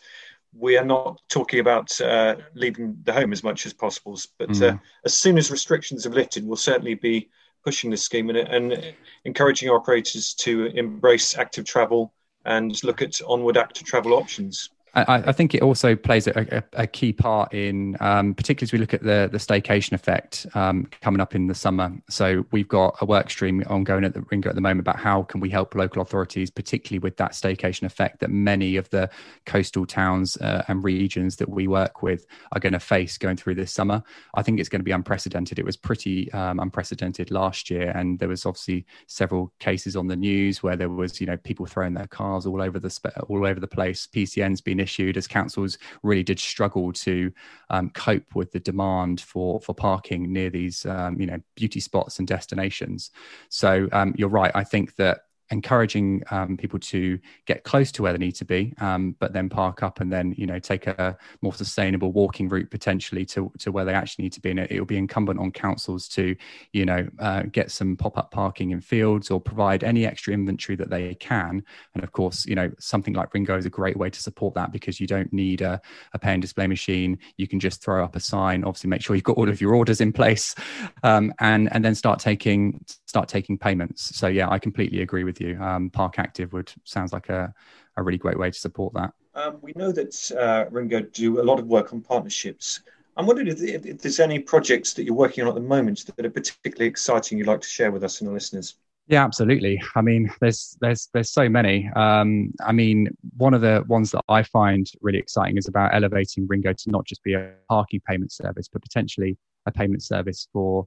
we 0.58 0.78
are 0.78 0.86
not 0.86 1.22
talking 1.30 1.60
about 1.60 2.00
uh, 2.02 2.36
leaving 2.54 2.98
the 3.04 3.14
home 3.14 3.32
as 3.32 3.44
much 3.44 3.66
as 3.66 3.74
possible. 3.74 4.20
But 4.38 4.50
mm. 4.50 4.74
uh, 4.74 4.78
as 5.06 5.16
soon 5.16 5.38
as 5.38 5.52
restrictions 5.52 6.04
have 6.04 6.14
lifted, 6.14 6.46
we'll 6.46 6.58
certainly 6.58 6.96
be 6.96 7.30
pushing 7.64 7.90
the 7.92 7.98
scheme 7.98 8.30
and, 8.30 8.38
and 8.38 8.94
encouraging 9.26 9.70
our 9.70 9.78
operators 9.78 10.34
to 10.34 10.66
embrace 10.68 11.38
active 11.38 11.66
travel 11.66 12.14
and 12.46 12.84
look 12.84 13.02
at 13.02 13.22
onward 13.28 13.58
active 13.58 13.86
travel 13.86 14.14
options. 14.14 14.70
I, 14.94 15.24
I, 15.28 15.32
think 15.32 15.56
it 15.56 15.62
also 15.62 15.96
plays 15.96 16.28
a, 16.28 16.58
a, 16.58 16.84
a 16.84 16.88
key 16.88 17.14
part 17.14 17.54
in, 17.54 17.96
um, 18.02 18.34
particularly 18.34 18.68
as 18.68 18.74
we 18.74 18.80
look 18.80 18.94
at 18.94 19.04
the 19.04 19.30
the 19.32 19.38
staycation 19.38 19.94
effect 19.94 20.46
um, 20.54 20.86
coming 21.02 21.22
up 21.22 21.34
in 21.34 21.48
the 21.48 21.56
summer. 21.56 21.94
So 22.10 22.46
we've 22.52 22.68
got 22.68 22.98
a 23.00 23.06
work 23.06 23.30
stream 23.30 23.64
ongoing 23.68 24.04
at 24.04 24.14
the 24.14 24.22
Ringo 24.30 24.50
at 24.50 24.56
the 24.56 24.62
moment 24.62 24.82
about 24.82 24.98
how 24.98 25.24
can 25.24 25.40
we 25.40 25.50
help 25.50 25.76
local 25.76 26.02
authorities, 26.02 26.50
particularly 26.50 27.00
with 27.00 27.16
that 27.18 27.32
staycation 27.32 27.84
effect 27.84 28.20
that 28.20 28.32
many 28.32 28.76
of 28.76 28.90
the 28.90 29.10
coastal 29.46 29.86
towns 29.86 30.36
uh, 30.38 30.64
and 30.68 30.84
regions 30.84 31.38
that 31.38 31.48
we 31.48 31.68
work 31.68 32.04
with 32.04 32.26
are 32.52 32.60
going 32.60 32.74
to 32.74 32.80
face 32.80 33.18
going 33.18 33.38
through 33.38 33.56
this 33.56 33.72
summer. 33.72 34.04
I 34.36 34.42
think 34.42 34.60
it's 34.60 34.70
going 34.70 34.82
to 34.82 34.86
be 34.86 34.92
unprecedented. 34.92 35.58
It 35.58 35.66
was 35.66 35.78
pretty 35.78 36.30
um, 36.34 36.60
unprecedented 36.60 37.32
last 37.32 37.70
year, 37.70 37.92
and 37.96 38.20
there 38.20 38.30
was 38.30 38.46
obviously 38.46 38.86
several 39.08 39.54
cases 39.60 39.96
on 39.96 40.08
the 40.08 40.18
news 40.18 40.62
where 40.62 40.76
there 40.76 40.90
was 40.90 41.22
you 41.22 41.28
know 41.28 41.38
people 41.38 41.66
throwing 41.66 41.94
their 41.94 42.08
cars 42.08 42.46
all 42.46 42.62
over 42.62 42.78
the 42.78 42.92
all 43.30 43.46
over 43.46 43.60
the 43.62 43.68
place. 43.68 44.06
PCN's 44.14 44.60
been 44.60 44.81
issued 44.82 45.18
as 45.18 45.28
councils 45.28 45.78
really 46.04 46.24
did 46.24 46.40
struggle 46.40 46.92
to 46.92 47.32
um, 47.70 47.90
cope 47.92 48.36
with 48.36 48.52
the 48.52 48.60
demand 48.60 49.22
for 49.22 49.62
for 49.62 49.74
parking 49.74 50.34
near 50.34 50.50
these 50.50 50.86
um, 50.86 51.20
you 51.20 51.28
know 51.28 51.40
beauty 51.56 51.80
spots 51.80 52.20
and 52.20 52.28
destinations. 52.28 53.12
So 53.50 53.88
um, 53.92 54.14
you're 54.18 54.30
right. 54.30 54.52
I 54.54 54.64
think 54.64 54.96
that 54.98 55.22
encouraging 55.52 56.24
um, 56.32 56.58
people 56.58 56.80
to 56.80 57.20
get 57.46 57.64
close 57.64 57.92
to 57.92 58.02
where 58.02 58.14
they 58.14 58.20
need 58.20 58.36
to 58.36 58.46
be, 58.46 58.74
um, 58.80 59.16
but 59.20 59.34
then 59.34 59.50
park 59.50 59.84
up 59.84 60.00
and 60.00 60.12
then 60.12 60.34
you 60.38 60.46
know 60.46 60.60
take 60.60 60.88
a 60.88 61.18
more 61.42 61.54
sustainable 61.54 62.12
walking 62.12 62.48
route 62.50 62.72
potentially 62.72 63.26
to, 63.26 63.52
to 63.60 63.72
where 63.72 63.86
they 63.86 63.94
actually 63.94 64.24
need 64.24 64.34
to 64.34 64.42
be. 64.42 64.52
And 64.52 64.60
it 64.60 64.80
will 64.80 64.86
be 64.86 64.98
incumbent 64.98 65.40
on 65.40 65.52
councils 65.52 66.08
to 66.10 66.36
you 66.74 66.86
know 66.86 67.08
uh, 67.20 67.44
get 67.52 67.72
some 67.72 67.96
pop 67.96 68.18
up 68.18 68.32
parking 68.32 68.72
in 68.72 68.82
fields 68.82 69.30
or 69.30 69.40
provide 69.40 69.84
any 69.84 70.06
extra 70.06 70.34
inventory 70.34 70.76
that 70.78 70.90
they 70.90 71.16
can. 71.16 71.64
And 71.94 72.04
of 72.04 72.12
course, 72.12 72.46
you 72.46 72.56
know 72.56 72.72
something 72.80 73.14
like 73.14 73.34
Ringo 73.34 73.58
is 73.58 73.66
a 73.66 73.70
great 73.70 73.98
way 73.98 74.10
to 74.10 74.20
support 74.20 74.56
that 74.56 74.72
because 74.72 75.00
you 75.00 75.08
don't 75.08 75.32
need 75.34 75.62
a, 75.62 75.82
a 76.14 76.20
pay 76.20 76.34
and 76.34 76.42
display 76.42 76.68
machine. 76.68 77.20
You 77.38 77.48
can 77.48 77.60
just 77.60 77.84
throw 77.84 78.04
up 78.04 78.16
a 78.16 78.20
sign. 78.20 78.64
Obviously, 78.64 78.90
make 78.90 79.02
sure 79.02 79.16
you've 79.16 79.24
got 79.24 79.38
all 79.38 79.50
of 79.50 79.60
your 79.60 79.76
orders 79.76 80.02
in 80.02 80.14
place, 80.14 80.56
um, 81.04 81.34
and 81.40 81.72
and 81.74 81.84
then 81.84 81.96
start 81.96 82.20
taking 82.20 82.84
start 83.12 83.28
taking 83.28 83.58
payments. 83.58 84.16
So 84.16 84.28
yeah, 84.28 84.50
I 84.50 84.58
completely 84.58 85.02
agree 85.02 85.26
with 85.26 85.42
you. 85.42 85.62
Um, 85.62 85.90
Park 85.90 86.18
Active 86.18 86.54
would 86.54 86.72
sounds 86.86 87.12
like 87.12 87.28
a, 87.28 87.54
a 87.98 88.04
really 88.04 88.18
great 88.18 88.40
way 88.40 88.50
to 88.50 88.58
support 88.58 88.94
that. 88.94 89.12
Um, 89.36 89.58
we 89.62 89.74
know 89.76 89.92
that 89.92 90.32
uh, 90.32 90.70
Ringo 90.72 91.02
do 91.02 91.42
a 91.42 91.44
lot 91.44 91.60
of 91.60 91.68
work 91.68 91.92
on 91.92 92.00
partnerships. 92.00 92.80
I'm 93.18 93.26
wondering 93.26 93.50
if, 93.50 93.62
if, 93.62 94.02
there's 94.02 94.22
any 94.22 94.40
projects 94.40 94.94
that 94.94 95.04
you're 95.04 95.14
working 95.14 95.44
on 95.44 95.50
at 95.50 95.56
the 95.56 95.68
moment 95.76 96.06
that 96.06 96.26
are 96.26 96.30
particularly 96.30 96.88
exciting 96.88 97.38
you'd 97.38 97.48
like 97.48 97.60
to 97.60 97.68
share 97.68 97.92
with 97.92 98.06
us 98.06 98.22
and 98.22 98.30
the 98.30 98.34
listeners. 98.34 98.76
Yeah, 99.08 99.26
absolutely. 99.26 99.82
I 99.96 100.02
mean, 100.02 100.32
there's 100.40 100.78
there's 100.80 101.10
there's 101.14 101.32
so 101.32 101.50
many. 101.50 101.90
Um, 101.98 102.54
I 102.66 102.72
mean, 102.72 103.10
one 103.36 103.54
of 103.54 103.60
the 103.60 103.84
ones 103.90 104.12
that 104.12 104.24
I 104.30 104.44
find 104.44 104.90
really 105.02 105.20
exciting 105.20 105.58
is 105.58 105.68
about 105.68 105.94
elevating 105.94 106.48
Ringo 106.48 106.72
to 106.72 106.92
not 106.92 107.06
just 107.06 107.22
be 107.24 107.34
a 107.34 107.52
parking 107.68 108.00
payment 108.08 108.32
service, 108.32 108.70
but 108.72 108.82
potentially 108.82 109.38
a 109.66 109.72
payment 109.72 110.02
service 110.02 110.48
for 110.54 110.86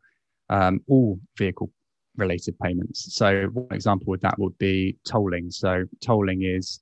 um, 0.49 0.81
all 0.89 1.19
vehicle 1.37 1.71
related 2.17 2.59
payments. 2.59 3.15
So 3.15 3.47
one 3.53 3.73
example 3.73 4.11
with 4.11 4.21
that 4.23 4.39
would 4.39 4.57
be 4.59 4.97
tolling. 5.07 5.51
So 5.51 5.85
tolling 6.01 6.43
is 6.43 6.81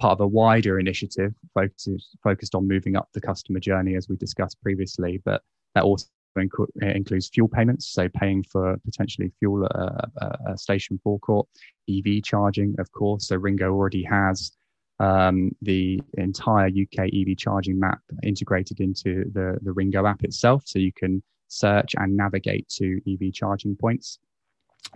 part 0.00 0.12
of 0.12 0.20
a 0.20 0.26
wider 0.26 0.80
initiative 0.80 1.34
focused 1.54 2.16
focused 2.24 2.54
on 2.54 2.66
moving 2.66 2.96
up 2.96 3.08
the 3.12 3.20
customer 3.20 3.60
journey, 3.60 3.94
as 3.96 4.08
we 4.08 4.16
discussed 4.16 4.60
previously. 4.62 5.20
But 5.24 5.42
that 5.74 5.84
also 5.84 6.06
inc- 6.38 6.94
includes 6.94 7.28
fuel 7.28 7.48
payments, 7.48 7.92
so 7.92 8.08
paying 8.08 8.42
for 8.42 8.76
potentially 8.84 9.30
fuel 9.38 9.64
at 9.64 9.76
a, 9.76 10.38
a, 10.52 10.58
station 10.58 10.98
forecourt, 11.04 11.46
EV 11.88 12.22
charging, 12.24 12.74
of 12.78 12.90
course. 12.92 13.28
So 13.28 13.36
Ringo 13.36 13.70
already 13.70 14.02
has 14.04 14.52
um, 14.98 15.50
the 15.62 16.00
entire 16.14 16.68
UK 16.68 17.08
EV 17.12 17.36
charging 17.36 17.78
map 17.78 18.00
integrated 18.22 18.80
into 18.80 19.24
the 19.32 19.58
the 19.62 19.72
Ringo 19.72 20.06
app 20.06 20.24
itself, 20.24 20.62
so 20.66 20.78
you 20.78 20.92
can 20.92 21.22
search 21.48 21.94
and 21.98 22.16
navigate 22.16 22.68
to 22.68 23.00
EV 23.06 23.32
charging 23.32 23.76
points 23.76 24.18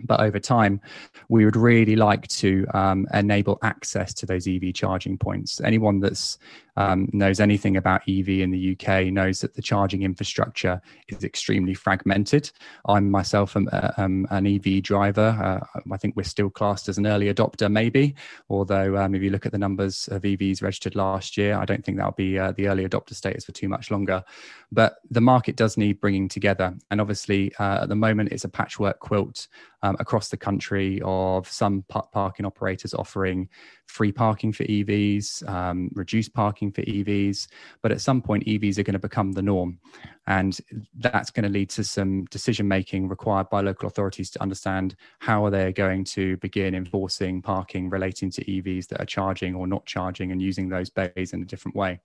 but 0.03 0.19
over 0.19 0.39
time, 0.39 0.81
we 1.29 1.45
would 1.45 1.55
really 1.55 1.95
like 1.95 2.27
to 2.27 2.65
um, 2.73 3.07
enable 3.13 3.57
access 3.63 4.13
to 4.15 4.25
those 4.25 4.47
EV 4.47 4.73
charging 4.73 5.17
points. 5.17 5.61
Anyone 5.61 5.99
that's 5.99 6.37
um, 6.77 7.09
knows 7.13 7.39
anything 7.39 7.77
about 7.77 8.01
EV 8.07 8.29
in 8.29 8.51
the 8.51 8.77
UK 8.77 9.05
knows 9.05 9.41
that 9.41 9.53
the 9.53 9.61
charging 9.61 10.03
infrastructure 10.03 10.81
is 11.07 11.23
extremely 11.23 11.73
fragmented. 11.73 12.51
I'm 12.87 13.09
myself 13.09 13.55
um, 13.55 13.69
uh, 13.71 13.91
um, 13.97 14.27
an 14.29 14.45
EV 14.45 14.83
driver. 14.83 15.37
Uh, 15.75 15.81
I 15.91 15.97
think 15.97 16.15
we're 16.15 16.23
still 16.23 16.49
classed 16.49 16.89
as 16.89 16.97
an 16.97 17.07
early 17.07 17.33
adopter, 17.33 17.71
maybe. 17.71 18.15
Although, 18.49 18.97
um, 18.97 19.15
if 19.15 19.21
you 19.21 19.29
look 19.29 19.45
at 19.45 19.51
the 19.51 19.57
numbers 19.57 20.07
of 20.09 20.23
EVs 20.23 20.61
registered 20.61 20.95
last 20.95 21.37
year, 21.37 21.57
I 21.57 21.65
don't 21.65 21.83
think 21.83 21.97
that'll 21.97 22.13
be 22.13 22.37
uh, 22.37 22.51
the 22.51 22.67
early 22.67 22.87
adopter 22.87 23.13
status 23.13 23.45
for 23.45 23.51
too 23.51 23.69
much 23.69 23.91
longer. 23.91 24.23
But 24.71 24.97
the 25.09 25.21
market 25.21 25.55
does 25.55 25.77
need 25.77 25.99
bringing 25.99 26.27
together. 26.27 26.75
And 26.91 26.99
obviously, 26.99 27.53
uh, 27.55 27.83
at 27.83 27.89
the 27.89 27.95
moment, 27.95 28.31
it's 28.31 28.43
a 28.43 28.49
patchwork 28.49 28.99
quilt 28.99 29.47
um, 29.85 29.95
across 29.99 30.29
the 30.29 30.37
country 30.37 30.99
of 31.03 31.47
some 31.47 31.83
parking 31.87 32.45
operators 32.45 32.93
offering 32.93 33.47
free 33.87 34.11
parking 34.11 34.51
for 34.51 34.63
EVs, 34.63 35.47
um, 35.47 35.89
reduced 35.93 36.33
parking 36.33 36.64
for 36.71 36.81
EVs. 36.83 37.47
But 37.81 37.91
at 37.91 38.01
some 38.01 38.21
point, 38.21 38.45
EVs 38.45 38.77
are 38.77 38.83
going 38.83 38.93
to 38.93 38.99
become 38.99 39.33
the 39.33 39.41
norm. 39.41 39.79
And 40.27 40.57
that's 40.97 41.31
going 41.31 41.43
to 41.43 41.49
lead 41.49 41.69
to 41.71 41.83
some 41.83 42.25
decision 42.25 42.67
making 42.67 43.07
required 43.07 43.49
by 43.49 43.61
local 43.61 43.87
authorities 43.87 44.29
to 44.31 44.41
understand 44.41 44.95
how 45.19 45.45
are 45.45 45.51
they 45.51 45.71
going 45.71 46.03
to 46.05 46.37
begin 46.37 46.73
enforcing 46.75 47.41
parking 47.41 47.89
relating 47.89 48.31
to 48.31 48.45
EVs 48.45 48.87
that 48.87 49.01
are 49.01 49.05
charging 49.05 49.55
or 49.55 49.67
not 49.67 49.85
charging 49.85 50.31
and 50.31 50.41
using 50.41 50.69
those 50.69 50.89
bays 50.89 51.33
in 51.33 51.41
a 51.41 51.45
different 51.45 51.75
way. 51.75 51.99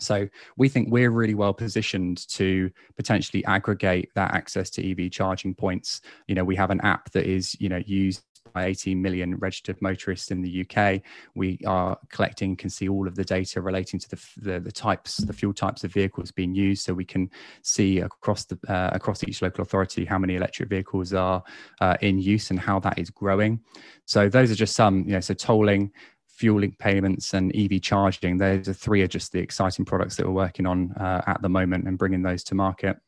So 0.00 0.28
we 0.56 0.68
think 0.68 0.88
we're 0.90 1.10
really 1.10 1.34
well 1.34 1.54
positioned 1.54 2.26
to 2.28 2.70
potentially 2.96 3.44
aggregate 3.44 4.10
that 4.14 4.34
access 4.34 4.70
to 4.70 4.90
EV 4.90 5.10
charging 5.10 5.54
points. 5.54 6.00
You 6.26 6.34
know, 6.34 6.44
we 6.44 6.56
have 6.56 6.70
an 6.70 6.80
app 6.80 7.12
that 7.12 7.26
is, 7.26 7.58
you 7.60 7.68
know, 7.68 7.82
used 7.84 8.22
by 8.52 8.66
18 8.66 9.00
million 9.00 9.36
registered 9.36 9.80
motorists 9.80 10.30
in 10.30 10.42
the 10.42 10.64
UK. 10.64 11.00
We 11.34 11.58
are 11.66 11.98
collecting, 12.10 12.56
can 12.56 12.70
see 12.70 12.88
all 12.88 13.08
of 13.08 13.14
the 13.14 13.24
data 13.24 13.60
relating 13.60 13.98
to 14.00 14.08
the, 14.10 14.26
the, 14.36 14.60
the 14.60 14.72
types, 14.72 15.18
the 15.18 15.32
fuel 15.32 15.52
types 15.52 15.84
of 15.84 15.92
vehicles 15.92 16.30
being 16.30 16.54
used, 16.54 16.84
so 16.84 16.92
we 16.92 17.04
can 17.04 17.30
see 17.62 18.00
across 18.00 18.44
the 18.44 18.58
uh, 18.68 18.90
across 18.92 19.24
each 19.24 19.42
local 19.42 19.62
authority 19.62 20.04
how 20.04 20.18
many 20.18 20.36
electric 20.36 20.68
vehicles 20.68 21.12
are 21.12 21.42
uh, 21.80 21.96
in 22.00 22.18
use 22.18 22.50
and 22.50 22.60
how 22.60 22.78
that 22.80 22.98
is 22.98 23.10
growing. 23.10 23.60
So 24.04 24.28
those 24.28 24.50
are 24.50 24.56
just 24.56 24.76
some, 24.76 25.04
you 25.04 25.12
know, 25.12 25.20
so 25.20 25.34
tolling, 25.34 25.92
fueling 26.28 26.76
payments 26.78 27.34
and 27.34 27.54
EV 27.56 27.80
charging. 27.80 28.38
Those 28.38 28.68
are 28.68 28.74
three 28.74 29.02
are 29.02 29.08
just 29.08 29.32
the 29.32 29.38
exciting 29.38 29.84
products 29.84 30.16
that 30.16 30.26
we're 30.26 30.32
working 30.32 30.66
on 30.66 30.92
uh, 30.92 31.22
at 31.26 31.40
the 31.42 31.48
moment 31.48 31.86
and 31.86 31.96
bringing 31.96 32.22
those 32.22 32.44
to 32.44 32.54
market. 32.54 32.98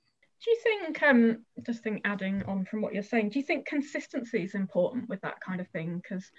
Do 0.44 0.51
you 0.51 0.59
think, 0.62 1.03
um, 1.03 1.44
just 1.62 1.83
think 1.83 2.03
adding 2.05 2.42
on 2.46 2.64
from 2.66 2.83
what 2.83 2.92
you're 2.92 3.03
saying, 3.03 3.31
do 3.31 3.38
you 3.38 3.44
think 3.44 3.66
consistency 3.66 4.42
is 4.42 4.55
important 4.55 5.09
with 5.09 5.20
that 5.22 5.40
kind 5.40 5.61
of 5.61 5.68
thing? 5.68 5.96
Because 5.96 6.31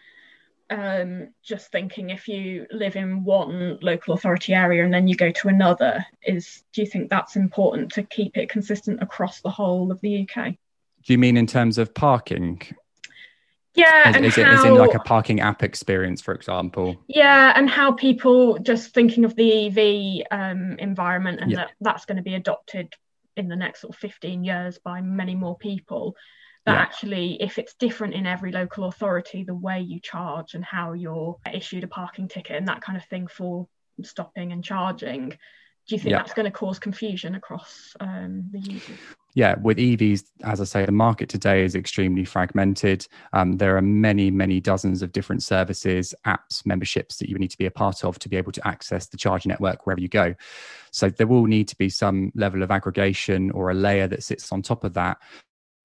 um, 0.69 1.29
just 1.43 1.71
thinking 1.71 2.09
if 2.09 2.27
you 2.27 2.67
live 2.71 2.95
in 2.95 3.23
one 3.23 3.79
local 3.81 4.13
authority 4.13 4.53
area 4.53 4.83
and 4.83 4.93
then 4.93 5.07
you 5.07 5.15
go 5.15 5.31
to 5.31 5.47
another, 5.47 6.05
is 6.23 6.63
do 6.73 6.81
you 6.81 6.87
think 6.87 7.09
that's 7.09 7.35
important 7.35 7.91
to 7.93 8.03
keep 8.03 8.37
it 8.37 8.49
consistent 8.49 9.01
across 9.01 9.41
the 9.41 9.49
whole 9.49 9.91
of 9.91 9.99
the 10.01 10.27
UK? 10.27 10.55
Do 11.03 11.13
you 11.13 11.17
mean 11.17 11.37
in 11.37 11.47
terms 11.47 11.77
of 11.77 11.93
parking? 11.93 12.61
Yeah, 13.75 14.09
is, 14.09 14.15
and 14.15 14.25
is 14.25 14.35
how, 14.35 14.41
it 14.41 14.53
is 14.55 14.63
in 14.65 14.75
like 14.75 14.95
a 14.95 14.99
parking 14.99 15.39
app 15.39 15.61
experience, 15.61 16.19
for 16.19 16.33
example? 16.33 16.97
Yeah, 17.07 17.53
and 17.55 17.69
how 17.69 17.91
people 17.91 18.57
just 18.57 18.93
thinking 18.93 19.23
of 19.23 19.35
the 19.35 19.67
EV 19.67 20.25
um, 20.31 20.77
environment 20.79 21.39
and 21.41 21.51
yeah. 21.51 21.57
that 21.57 21.71
that's 21.81 22.05
going 22.05 22.17
to 22.17 22.23
be 22.23 22.33
adopted 22.33 22.93
in 23.37 23.47
the 23.47 23.55
next 23.55 23.81
sort 23.81 23.93
of 23.93 23.99
15 23.99 24.43
years 24.43 24.77
by 24.79 25.01
many 25.01 25.35
more 25.35 25.57
people. 25.57 26.15
That 26.65 26.73
yeah. 26.73 26.81
actually, 26.81 27.41
if 27.41 27.57
it's 27.57 27.75
different 27.75 28.13
in 28.13 28.25
every 28.25 28.51
local 28.51 28.85
authority, 28.85 29.43
the 29.43 29.55
way 29.55 29.79
you 29.79 30.01
charge 30.01 30.53
and 30.53 30.65
how 30.65 30.93
you're 30.93 31.37
issued 31.53 31.85
a 31.85 31.87
parking 31.87 32.27
ticket 32.27 32.57
and 32.57 32.67
that 32.67 32.81
kind 32.81 32.97
of 32.97 33.05
thing 33.05 33.27
for 33.27 33.67
stopping 34.03 34.51
and 34.51 34.63
charging, 34.63 35.29
do 35.29 35.95
you 35.95 35.99
think 35.99 36.11
yeah. 36.11 36.17
that's 36.17 36.33
going 36.33 36.45
to 36.45 36.51
cause 36.51 36.77
confusion 36.79 37.35
across 37.35 37.95
um, 38.01 38.49
the 38.51 38.59
users? 38.59 38.99
Yeah, 39.37 39.53
with 39.61 39.77
EVs, 39.77 40.23
as 40.45 40.59
I 40.59 40.63
say, 40.63 40.83
the 40.83 40.91
market 40.91 41.29
today 41.29 41.63
is 41.63 41.75
extremely 41.75 42.25
fragmented. 42.25 43.05
Um, 43.33 43.57
there 43.57 43.77
are 43.77 43.83
many, 43.83 44.31
many 44.31 44.59
dozens 44.59 45.03
of 45.03 45.11
different 45.11 45.43
services, 45.43 46.15
apps, 46.25 46.65
memberships 46.65 47.17
that 47.17 47.29
you 47.29 47.37
need 47.37 47.51
to 47.51 47.57
be 47.59 47.67
a 47.67 47.71
part 47.71 48.03
of 48.03 48.17
to 48.17 48.29
be 48.29 48.35
able 48.35 48.51
to 48.53 48.67
access 48.67 49.05
the 49.05 49.15
charging 49.15 49.51
network 49.51 49.85
wherever 49.85 50.01
you 50.01 50.07
go. 50.07 50.33
So 50.89 51.11
there 51.11 51.27
will 51.27 51.45
need 51.45 51.67
to 51.67 51.75
be 51.75 51.87
some 51.87 52.31
level 52.33 52.63
of 52.63 52.71
aggregation 52.71 53.51
or 53.51 53.69
a 53.69 53.75
layer 53.75 54.07
that 54.07 54.23
sits 54.23 54.51
on 54.51 54.63
top 54.63 54.83
of 54.83 54.95
that 54.95 55.19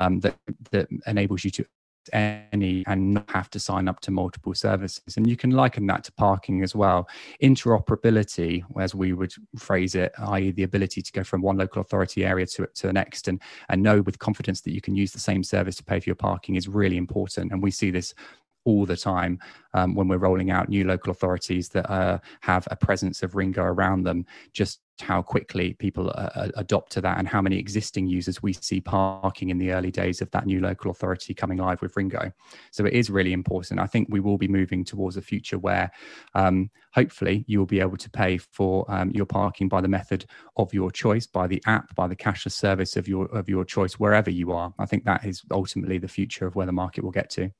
um, 0.00 0.20
that 0.20 0.38
that 0.70 0.88
enables 1.06 1.44
you 1.44 1.50
to 1.50 1.66
any 2.12 2.84
and 2.86 3.14
not 3.14 3.30
have 3.30 3.50
to 3.50 3.60
sign 3.60 3.88
up 3.88 4.00
to 4.00 4.10
multiple 4.10 4.54
services. 4.54 5.16
And 5.16 5.28
you 5.28 5.36
can 5.36 5.50
liken 5.50 5.86
that 5.86 6.04
to 6.04 6.12
parking 6.12 6.62
as 6.62 6.74
well. 6.74 7.08
Interoperability, 7.42 8.64
as 8.80 8.94
we 8.94 9.12
would 9.12 9.32
phrase 9.58 9.94
it, 9.94 10.12
i.e., 10.18 10.50
the 10.50 10.62
ability 10.62 11.02
to 11.02 11.12
go 11.12 11.24
from 11.24 11.42
one 11.42 11.56
local 11.56 11.82
authority 11.82 12.24
area 12.24 12.46
to, 12.46 12.66
to 12.66 12.86
the 12.86 12.92
next 12.92 13.28
and, 13.28 13.40
and 13.68 13.82
know 13.82 14.02
with 14.02 14.18
confidence 14.18 14.60
that 14.62 14.72
you 14.72 14.80
can 14.80 14.94
use 14.94 15.12
the 15.12 15.20
same 15.20 15.42
service 15.42 15.76
to 15.76 15.84
pay 15.84 16.00
for 16.00 16.08
your 16.08 16.16
parking 16.16 16.56
is 16.56 16.68
really 16.68 16.96
important. 16.96 17.52
And 17.52 17.62
we 17.62 17.70
see 17.70 17.90
this 17.90 18.14
all 18.64 18.86
the 18.86 18.96
time 18.96 19.38
um, 19.74 19.94
when 19.94 20.08
we're 20.08 20.18
rolling 20.18 20.50
out 20.50 20.68
new 20.68 20.84
local 20.84 21.10
authorities 21.10 21.68
that 21.70 21.90
uh, 21.90 22.18
have 22.40 22.66
a 22.70 22.76
presence 22.76 23.22
of 23.22 23.34
Ringo 23.34 23.62
around 23.62 24.04
them. 24.04 24.26
Just 24.52 24.80
how 25.00 25.20
quickly 25.20 25.74
people 25.74 26.10
uh, 26.10 26.30
uh, 26.34 26.48
adopt 26.56 26.92
to 26.92 27.00
that 27.00 27.18
and 27.18 27.26
how 27.26 27.42
many 27.42 27.58
existing 27.58 28.06
users 28.06 28.42
we 28.42 28.52
see 28.52 28.80
parking 28.80 29.50
in 29.50 29.58
the 29.58 29.72
early 29.72 29.90
days 29.90 30.20
of 30.20 30.30
that 30.30 30.46
new 30.46 30.60
local 30.60 30.90
authority 30.90 31.34
coming 31.34 31.58
live 31.58 31.82
with 31.82 31.96
Ringo. 31.96 32.30
So 32.70 32.84
it 32.84 32.92
is 32.92 33.10
really 33.10 33.32
important. 33.32 33.80
I 33.80 33.86
think 33.86 34.08
we 34.10 34.20
will 34.20 34.38
be 34.38 34.48
moving 34.48 34.84
towards 34.84 35.16
a 35.16 35.22
future 35.22 35.58
where 35.58 35.90
um, 36.34 36.70
hopefully 36.92 37.44
you 37.48 37.58
will 37.58 37.66
be 37.66 37.80
able 37.80 37.96
to 37.96 38.10
pay 38.10 38.38
for 38.38 38.88
um, 38.88 39.10
your 39.10 39.26
parking 39.26 39.68
by 39.68 39.80
the 39.80 39.88
method 39.88 40.24
of 40.56 40.72
your 40.72 40.90
choice, 40.90 41.26
by 41.26 41.46
the 41.46 41.62
app, 41.66 41.94
by 41.94 42.06
the 42.06 42.16
cashless 42.16 42.52
service 42.52 42.96
of 42.96 43.08
your 43.08 43.26
of 43.36 43.48
your 43.48 43.64
choice, 43.64 43.94
wherever 43.94 44.30
you 44.30 44.52
are. 44.52 44.72
I 44.78 44.86
think 44.86 45.04
that 45.04 45.24
is 45.24 45.42
ultimately 45.50 45.98
the 45.98 46.08
future 46.08 46.46
of 46.46 46.54
where 46.54 46.66
the 46.66 46.72
market 46.72 47.02
will 47.02 47.10
get 47.10 47.30
to. 47.30 47.50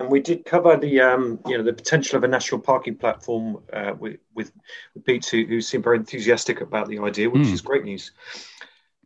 And 0.00 0.10
we 0.10 0.20
did 0.20 0.46
cover 0.46 0.78
the 0.78 1.02
um, 1.02 1.38
you 1.46 1.58
know 1.58 1.62
the 1.62 1.74
potential 1.74 2.16
of 2.16 2.24
a 2.24 2.28
national 2.28 2.62
parking 2.62 2.96
platform 2.96 3.58
uh, 3.70 3.92
with, 3.98 4.18
with 4.34 4.50
Pete, 5.04 5.26
who, 5.26 5.44
who 5.44 5.60
seemed 5.60 5.84
very 5.84 5.98
enthusiastic 5.98 6.62
about 6.62 6.88
the 6.88 7.00
idea, 7.00 7.28
which 7.28 7.46
mm. 7.46 7.52
is 7.52 7.60
great 7.60 7.84
news. 7.84 8.10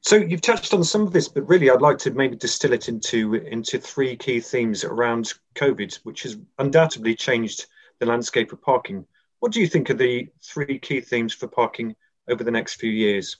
So 0.03 0.15
you've 0.15 0.41
touched 0.41 0.73
on 0.73 0.85
some 0.85 1.03
of 1.03 1.13
this, 1.13 1.27
but 1.29 1.49
really, 1.49 1.69
I'd 1.69 1.83
like 1.83 1.99
to 1.99 2.13
maybe 2.13 2.37
distill 2.37 2.73
it 2.73 2.89
into 2.89 3.35
into 3.35 3.81
three 3.81 4.15
key 4.15 4.39
themes 4.39 4.85
around 4.85 5.35
COVID, 5.57 5.97
which 6.05 6.23
has 6.23 6.37
undoubtedly 6.61 7.17
changed 7.17 7.67
the 7.99 8.07
landscape 8.07 8.53
of 8.53 8.63
parking. 8.63 9.05
What 9.41 9.51
do 9.51 9.61
you 9.61 9.67
think 9.67 9.91
are 9.91 9.95
the 9.95 10.29
three 10.45 10.79
key 10.79 11.01
themes 11.01 11.35
for 11.35 11.49
parking 11.49 11.97
over 12.29 12.45
the 12.45 12.53
next 12.53 12.75
few 12.75 12.91
years? 12.91 13.37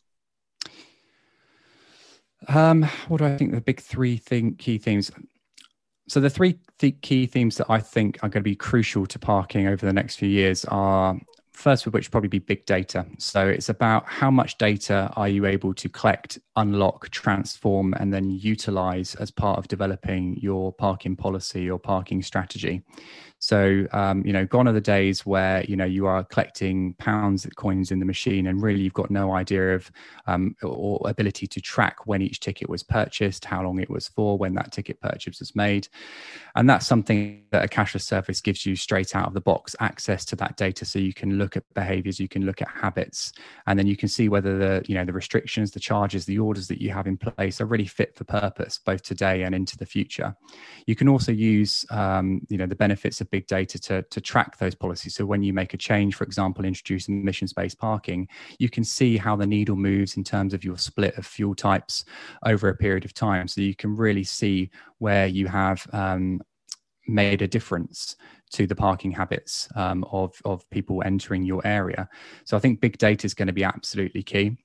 Um, 2.49 2.83
what 3.07 3.19
do 3.19 3.27
I 3.27 3.37
think 3.37 3.53
the 3.53 3.61
big 3.61 3.81
three 3.81 4.17
thing, 4.17 4.57
key 4.57 4.79
themes? 4.79 5.13
So 6.09 6.21
the 6.21 6.31
three 6.31 6.59
th- 6.79 7.01
key 7.01 7.27
themes 7.27 7.57
that 7.57 7.67
I 7.71 7.81
think 7.81 8.19
are 8.19 8.29
going 8.29 8.43
to 8.43 8.51
be 8.51 8.57
crucial 8.57 9.07
to 9.07 9.19
parking 9.19 9.67
over 9.67 9.87
the 9.87 9.93
next 9.93 10.17
few 10.17 10.29
years 10.29 10.65
are 10.67 11.19
first 11.55 11.87
of 11.87 11.95
which 11.95 12.11
probably 12.11 12.29
be 12.29 12.41
big 12.41 12.67
data. 12.67 13.07
So 13.19 13.47
it's 13.47 13.69
about 13.69 14.07
how 14.07 14.31
much 14.31 14.59
data 14.59 15.11
are 15.17 15.29
you 15.29 15.47
able 15.47 15.73
to 15.75 15.89
collect, 15.89 16.39
unlock, 16.57 17.09
transform, 17.11 17.95
and 17.95 18.13
then 18.13 18.29
utilize 18.31 19.15
as 19.15 19.31
part 19.31 19.59
of 19.59 19.69
developing 19.69 20.37
your 20.41 20.73
parking 20.73 21.17
policy 21.17 21.71
or 21.71 21.79
parking 21.79 22.23
strategy. 22.23 22.83
So, 23.45 23.87
um, 23.93 24.25
you 24.25 24.33
know, 24.33 24.47
gone 24.47 24.67
are 24.69 24.73
the 24.73 24.81
days 24.81 25.27
where, 25.27 25.63
you 25.65 25.77
know, 25.77 25.85
you 25.85 26.07
are 26.07 26.25
collecting 26.25 26.95
pounds, 26.95 27.45
of 27.45 27.55
coins 27.57 27.91
in 27.91 27.99
the 27.99 28.07
machine 28.07 28.47
and 28.47 28.63
really 28.63 28.81
you've 28.81 28.95
got 28.95 29.11
no 29.11 29.35
idea 29.35 29.75
of 29.75 29.93
um, 30.27 30.57
or 30.63 30.99
ability 31.05 31.47
to 31.49 31.61
track 31.61 32.07
when 32.07 32.23
each 32.23 32.41
ticket 32.41 32.71
was 32.71 32.83
purchased, 32.83 33.45
how 33.45 33.63
long 33.63 33.79
it 33.81 33.91
was 33.91 34.09
for, 34.09 34.39
when 34.39 34.55
that 34.55 34.73
ticket 34.73 34.99
purchase 34.99 35.41
was 35.41 35.55
made. 35.55 35.89
And 36.57 36.71
that's 36.71 36.87
something 36.87 37.43
that 37.51 37.63
a 37.63 37.69
cashless 37.69 38.01
service 38.01 38.41
gives 38.41 38.65
you 38.65 38.77
straight 38.77 39.15
out 39.15 39.27
of 39.27 39.35
the 39.35 39.43
box 39.43 39.77
access 39.79 40.25
to 40.25 40.37
that 40.37 40.57
data 40.57 40.87
so 40.87 40.99
you 40.99 41.13
can 41.13 41.37
look 41.37 41.55
at 41.55 41.65
behaviors, 41.75 42.19
you 42.19 42.29
can 42.29 42.47
look 42.47 42.63
at 42.63 42.69
habits, 42.69 43.35
and 43.67 43.79
then 43.79 43.87
you 43.87 43.95
can 43.95 44.09
see 44.09 44.31
whether 44.31 44.57
the, 44.57 44.83
you 44.89 44.95
know, 44.95 45.05
the 45.05 45.13
restrictions, 45.13 45.71
the 45.71 45.81
charges, 45.81 46.25
the 46.25 46.39
orders 46.39 46.67
that 46.69 46.81
you 46.81 46.89
have 46.89 47.07
in 47.07 47.19
place 47.19 47.61
are 47.61 47.67
really 47.67 47.85
fit 47.85 48.17
for 48.17 48.25
purpose, 48.25 48.81
both 48.83 49.03
today 49.03 49.43
and 49.43 49.55
into 49.55 49.77
the 49.77 49.85
future. 49.85 50.35
You 50.87 50.97
can 50.97 51.09
also 51.11 51.31
use, 51.31 51.85
um, 51.91 52.41
you 52.49 52.57
know, 52.57 52.67
the 52.67 52.75
benefits 52.75 53.21
of 53.21 53.31
big 53.35 53.47
data 53.59 53.77
to, 53.89 54.03
to 54.15 54.21
track 54.21 54.59
those 54.59 54.77
policies. 54.85 55.15
So 55.17 55.27
when 55.27 55.43
you 55.43 55.53
make 55.53 55.75
a 55.75 55.85
change, 55.91 56.13
for 56.15 56.25
example, 56.25 56.65
introduce 56.65 57.09
emissions-based 57.09 57.79
parking, 57.79 58.29
you 58.63 58.69
can 58.69 58.85
see 58.85 59.13
how 59.17 59.35
the 59.37 59.47
needle 59.57 59.79
moves 59.91 60.17
in 60.17 60.25
terms 60.25 60.55
of 60.55 60.63
your 60.63 60.79
split 60.79 61.19
of 61.19 61.27
fuel 61.27 61.55
types 61.55 62.05
over 62.51 62.69
a 62.69 62.77
period 62.77 63.05
of 63.05 63.13
time. 63.13 63.49
So 63.49 63.61
you 63.61 63.75
can 63.75 63.97
really 63.97 64.25
see 64.25 64.71
where 64.99 65.27
you 65.27 65.47
have 65.49 65.81
um, 65.93 66.41
made 67.09 67.43
a 67.43 67.49
difference 67.57 68.17
to 68.53 68.67
the 68.67 68.77
parking 68.77 69.13
habits 69.21 69.69
um, 69.75 70.05
of, 70.21 70.31
of 70.45 70.69
people 70.71 71.03
entering 71.05 71.43
your 71.43 71.63
area. 71.67 72.09
So 72.45 72.57
I 72.57 72.61
think 72.61 72.81
big 72.81 72.99
data 72.99 73.27
is 73.27 73.35
going 73.35 73.49
to 73.49 73.61
be 73.61 73.65
absolutely 73.65 74.23
key. 74.23 74.57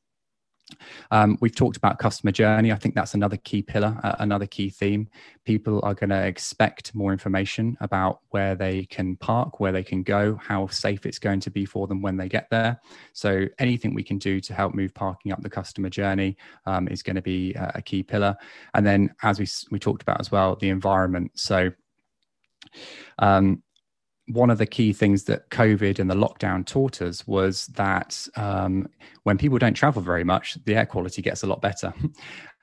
Um, 1.11 1.37
we've 1.41 1.55
talked 1.55 1.77
about 1.77 1.99
customer 1.99 2.31
journey. 2.31 2.71
I 2.71 2.75
think 2.75 2.95
that's 2.95 3.13
another 3.13 3.37
key 3.37 3.61
pillar, 3.61 3.99
uh, 4.03 4.15
another 4.19 4.45
key 4.45 4.69
theme. 4.69 5.07
People 5.45 5.79
are 5.83 5.93
going 5.93 6.09
to 6.09 6.25
expect 6.25 6.93
more 6.95 7.11
information 7.11 7.77
about 7.81 8.21
where 8.29 8.55
they 8.55 8.85
can 8.85 9.15
park, 9.15 9.59
where 9.59 9.71
they 9.71 9.83
can 9.83 10.03
go, 10.03 10.35
how 10.41 10.67
safe 10.67 11.05
it's 11.05 11.19
going 11.19 11.39
to 11.41 11.49
be 11.49 11.65
for 11.65 11.87
them 11.87 12.01
when 12.01 12.17
they 12.17 12.29
get 12.29 12.49
there. 12.49 12.79
So, 13.13 13.45
anything 13.59 13.93
we 13.93 14.03
can 14.03 14.17
do 14.17 14.39
to 14.41 14.53
help 14.53 14.73
move 14.73 14.93
parking 14.93 15.31
up 15.31 15.41
the 15.41 15.49
customer 15.49 15.89
journey 15.89 16.37
um, 16.65 16.87
is 16.87 17.03
going 17.03 17.15
to 17.15 17.21
be 17.21 17.55
uh, 17.55 17.71
a 17.75 17.81
key 17.81 18.03
pillar. 18.03 18.35
And 18.73 18.85
then, 18.85 19.13
as 19.23 19.39
we, 19.39 19.47
we 19.71 19.79
talked 19.79 20.01
about 20.01 20.19
as 20.19 20.31
well, 20.31 20.55
the 20.55 20.69
environment. 20.69 21.31
So, 21.35 21.71
um, 23.17 23.63
one 24.29 24.49
of 24.49 24.57
the 24.57 24.65
key 24.65 24.93
things 24.93 25.23
that 25.23 25.49
COVID 25.49 25.99
and 25.99 26.09
the 26.09 26.15
lockdown 26.15 26.65
taught 26.65 27.01
us 27.01 27.25
was 27.27 27.67
that 27.67 28.27
um, 28.35 28.87
when 29.23 29.37
people 29.37 29.57
don't 29.57 29.73
travel 29.73 30.01
very 30.01 30.23
much, 30.23 30.57
the 30.65 30.75
air 30.75 30.85
quality 30.85 31.21
gets 31.21 31.43
a 31.43 31.47
lot 31.47 31.61
better. 31.61 31.93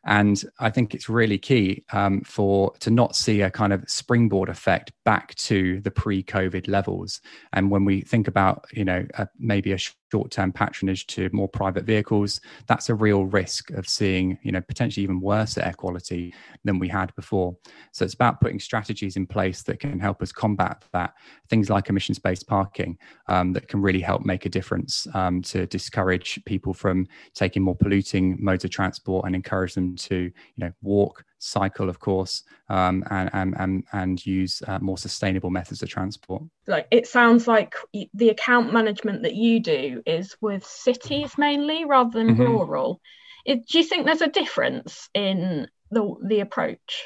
And 0.09 0.41
I 0.61 0.71
think 0.71 0.95
it's 0.95 1.09
really 1.09 1.37
key 1.37 1.85
um, 1.93 2.21
for 2.21 2.73
to 2.79 2.91
not 2.91 3.17
see 3.17 3.41
a 3.41 3.51
kind 3.51 3.73
of 3.73 3.85
springboard 3.91 4.49
effect 4.49 4.93
back 5.05 5.35
to 5.35 5.81
the 5.81 5.91
pre-COVID 5.91 6.69
levels. 6.69 7.21
And 7.53 7.73
when 7.73 7.85
we 7.85 8.03
think 8.03 8.29
about, 8.29 8.67
you 8.73 8.85
know, 8.85 9.05
maybe 9.37 9.73
a 9.73 9.79
short-term 10.13 10.53
patronage 10.53 11.07
to 11.09 11.29
more 11.33 11.49
private 11.49 11.85
vehicles, 11.85 12.41
that's 12.67 12.89
a 12.89 12.95
real 12.95 13.25
risk 13.25 13.71
of 13.71 13.89
seeing, 13.89 14.39
you 14.43 14.53
know, 14.53 14.61
potentially 14.61 15.03
even 15.03 15.21
worse 15.21 15.59
air 15.59 15.75
quality 15.77 16.33
than 16.65 16.79
we 16.79 16.89
had 16.89 17.15
before. 17.17 17.57
So 17.93 18.05
it's 18.05 18.15
about 18.15 18.41
putting 18.41 18.61
strategies 18.61 19.17
in 19.17 19.27
place 19.27 19.63
that 19.63 19.81
can 19.81 19.99
help 19.99 20.23
us 20.23 20.33
combat 20.33 20.85
that. 20.93 21.15
Things 21.49 21.71
like 21.71 21.89
emissions-based 21.89 22.47
parking 22.47 22.99
um, 23.29 23.53
that 23.53 23.69
can 23.69 23.83
really 23.83 24.01
help 24.01 24.25
make 24.25 24.47
a 24.47 24.49
difference 24.49 25.07
um, 25.15 25.43
to 25.43 25.67
discourage 25.67 26.41
people 26.45 26.73
from 26.73 27.07
taking 27.35 27.63
more 27.63 27.77
polluting 27.77 28.37
modes 28.39 28.65
of 28.65 28.71
transport 28.71 29.27
and 29.27 29.35
encourage 29.35 29.75
them 29.75 29.97
to, 29.97 30.17
you 30.17 30.33
know, 30.57 30.73
walk, 30.83 31.25
cycle, 31.39 31.89
of 31.89 32.01
course, 32.01 32.43
um, 32.69 33.05
and, 33.11 33.31
and, 33.33 33.55
and, 33.59 33.85
and 33.93 34.27
use 34.27 34.63
uh, 34.67 34.79
more 34.79 34.99
sustainable 34.99 35.51
methods 35.51 35.83
of 35.83 35.89
transport. 35.89 36.43
Like 36.67 36.87
it 36.91 37.07
sounds 37.07 37.47
like 37.47 37.75
the 38.15 38.31
account 38.31 38.73
management 38.73 39.23
that 39.23 39.35
you 39.35 39.61
do 39.61 40.03
is 40.07 40.37
with 40.41 40.65
cities 40.65 41.37
mainly 41.39 41.85
rather 41.85 42.11
than 42.11 42.35
mm-hmm. 42.35 42.43
rural. 42.43 43.01
It, 43.45 43.67
do 43.67 43.79
you 43.79 43.85
think 43.85 44.07
there's 44.07 44.23
a 44.23 44.29
difference 44.29 45.09
in 45.15 45.69
the 45.91 46.15
the 46.25 46.41
approach? 46.41 47.05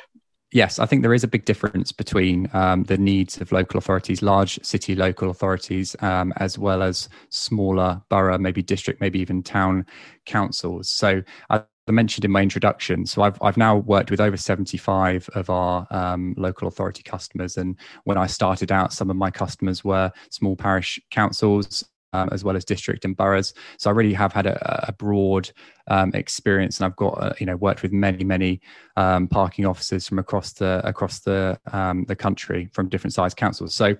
Yes, 0.53 0.81
I 0.81 0.87
think 0.87 1.03
there 1.03 1.14
is 1.14 1.23
a 1.23 1.29
big 1.29 1.45
difference 1.45 1.93
between 1.93 2.49
um, 2.53 2.83
the 2.85 2.99
needs 2.99 3.40
of 3.40 3.53
local 3.53 3.79
authorities, 3.79 4.21
large 4.21 4.59
city 4.64 4.97
local 4.97 5.31
authorities, 5.31 5.95
um, 6.01 6.33
as 6.38 6.59
well 6.59 6.83
as 6.83 7.09
smaller 7.29 8.03
borough, 8.09 8.37
maybe 8.37 8.61
district, 8.61 9.01
maybe 9.01 9.21
even 9.21 9.45
town 9.45 9.87
councils. 10.27 10.90
So 10.90 11.23
I 11.51 11.62
I 11.90 11.92
mentioned 11.92 12.24
in 12.24 12.31
my 12.31 12.40
introduction, 12.40 13.05
so 13.05 13.22
I've 13.22 13.37
I've 13.42 13.57
now 13.57 13.79
worked 13.79 14.12
with 14.12 14.20
over 14.20 14.37
75 14.37 15.29
of 15.35 15.50
our 15.50 15.88
um, 15.90 16.35
local 16.37 16.68
authority 16.68 17.03
customers, 17.03 17.57
and 17.57 17.76
when 18.05 18.16
I 18.16 18.29
started 18.29 18.70
out, 18.70 18.92
some 18.92 19.11
of 19.11 19.16
my 19.16 19.29
customers 19.29 19.83
were 19.83 20.12
small 20.31 20.55
parish 20.55 21.00
councils. 21.11 21.85
Um, 22.12 22.29
as 22.33 22.42
well 22.42 22.57
as 22.57 22.64
district 22.64 23.05
and 23.05 23.16
boroughs, 23.16 23.55
so 23.79 23.88
I 23.88 23.92
really 23.92 24.14
have 24.14 24.33
had 24.33 24.44
a, 24.44 24.88
a 24.88 24.92
broad 24.92 25.48
um, 25.87 26.11
experience, 26.12 26.81
and 26.81 26.87
I've 26.87 26.96
got 26.96 27.11
uh, 27.22 27.33
you 27.38 27.46
know 27.46 27.55
worked 27.55 27.83
with 27.83 27.92
many 27.92 28.24
many 28.24 28.61
um, 28.96 29.29
parking 29.29 29.64
officers 29.64 30.09
from 30.09 30.18
across 30.18 30.53
the 30.55 30.81
across 30.85 31.20
the 31.20 31.57
um, 31.72 32.05
the 32.07 32.16
country 32.16 32.68
from 32.72 32.88
different 32.88 33.14
size 33.14 33.33
councils. 33.33 33.76
So 33.76 33.96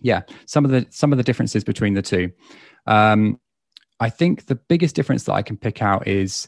yeah, 0.00 0.22
some 0.46 0.64
of 0.64 0.72
the 0.72 0.86
some 0.90 1.12
of 1.12 1.18
the 1.18 1.24
differences 1.24 1.62
between 1.62 1.94
the 1.94 2.02
two. 2.02 2.32
Um, 2.86 3.39
I 4.00 4.08
think 4.10 4.46
the 4.46 4.54
biggest 4.54 4.96
difference 4.96 5.24
that 5.24 5.34
I 5.34 5.42
can 5.42 5.56
pick 5.56 5.82
out 5.82 6.08
is 6.08 6.46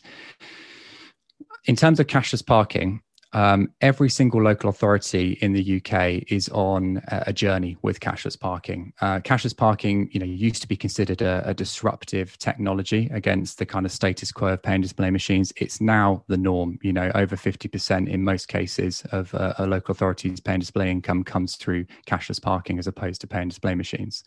in 1.66 1.76
terms 1.76 2.00
of 2.00 2.06
cashless 2.06 2.44
parking, 2.44 3.02
um, 3.32 3.70
every 3.80 4.10
single 4.10 4.42
local 4.42 4.68
authority 4.68 5.38
in 5.40 5.52
the 5.52 5.76
UK 5.76 6.24
is 6.30 6.48
on 6.50 7.02
a 7.08 7.32
journey 7.32 7.76
with 7.82 8.00
cashless 8.00 8.38
parking. 8.38 8.92
Uh, 9.00 9.20
cashless 9.20 9.56
parking, 9.56 10.10
you 10.12 10.20
know, 10.20 10.26
used 10.26 10.60
to 10.62 10.68
be 10.68 10.76
considered 10.76 11.22
a, 11.22 11.42
a, 11.48 11.54
disruptive 11.54 12.36
technology 12.38 13.08
against 13.12 13.58
the 13.58 13.64
kind 13.64 13.86
of 13.86 13.92
status 13.92 14.32
quo 14.32 14.48
of 14.48 14.62
pay 14.62 14.74
and 14.74 14.82
display 14.82 15.10
machines. 15.10 15.52
It's 15.56 15.80
now 15.80 16.24
the 16.28 16.36
norm. 16.36 16.78
You 16.82 16.92
know, 16.92 17.10
over 17.14 17.36
fifty 17.36 17.68
percent 17.68 18.08
in 18.08 18.22
most 18.22 18.48
cases 18.48 19.02
of 19.12 19.34
uh, 19.34 19.54
a 19.58 19.66
local 19.66 19.92
authority's 19.92 20.40
pay 20.40 20.54
and 20.54 20.60
display 20.60 20.90
income 20.90 21.24
comes 21.24 21.56
through 21.56 21.86
cashless 22.06 22.40
parking 22.40 22.78
as 22.78 22.86
opposed 22.86 23.20
to 23.22 23.26
pay 23.26 23.40
and 23.40 23.50
display 23.50 23.74
machines, 23.74 24.24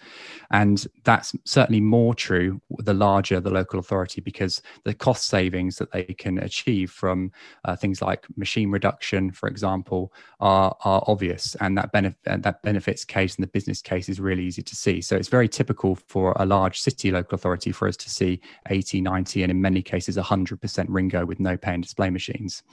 and 0.52 0.88
that's 1.04 1.36
certainly 1.46 1.82
more 1.82 2.16
true 2.16 2.60
the 2.80 2.94
larger 2.94 3.40
the 3.40 3.52
local 3.52 3.80
authority 3.80 4.22
because 4.22 4.62
the 4.84 4.94
cost 4.94 5.28
savings 5.28 5.78
that 5.78 5.92
they 5.92 6.04
can 6.04 6.40
achieve 6.40 6.90
from 6.90 7.32
uh, 7.66 7.76
things 7.76 8.02
like 8.02 8.26
machine 8.36 8.72
reduction 8.72 8.95
production, 8.96 9.32
for 9.32 9.50
example, 9.50 10.14
are, 10.40 10.76
are 10.84 11.04
obvious, 11.08 11.56
and 11.60 11.78
that 11.78 11.92
that 11.92 12.62
benefits 12.64 13.06
case 13.06 13.36
and 13.36 13.44
the 13.44 13.52
business 13.52 13.82
case 13.82 14.10
is 14.10 14.20
really 14.20 14.46
easy 14.46 14.62
to 14.62 14.76
see. 14.76 15.02
So 15.02 15.16
it's 15.16 15.28
very 15.28 15.50
typical 15.50 15.96
for 16.08 16.34
a 16.38 16.46
large 16.46 16.80
city 16.80 17.12
local 17.12 17.36
authority 17.36 17.72
for 17.72 17.88
us 17.88 17.98
to 17.98 18.10
see 18.10 18.40
80, 18.70 19.02
90, 19.02 19.44
and 19.44 19.52
in 19.52 19.62
many 19.62 19.82
cases 19.82 20.18
100% 20.18 20.60
RingGo 20.88 21.28
with 21.28 21.40
no 21.40 21.58
pay 21.58 21.74
and 21.74 21.84
display 21.84 22.10
machines. 22.10 22.64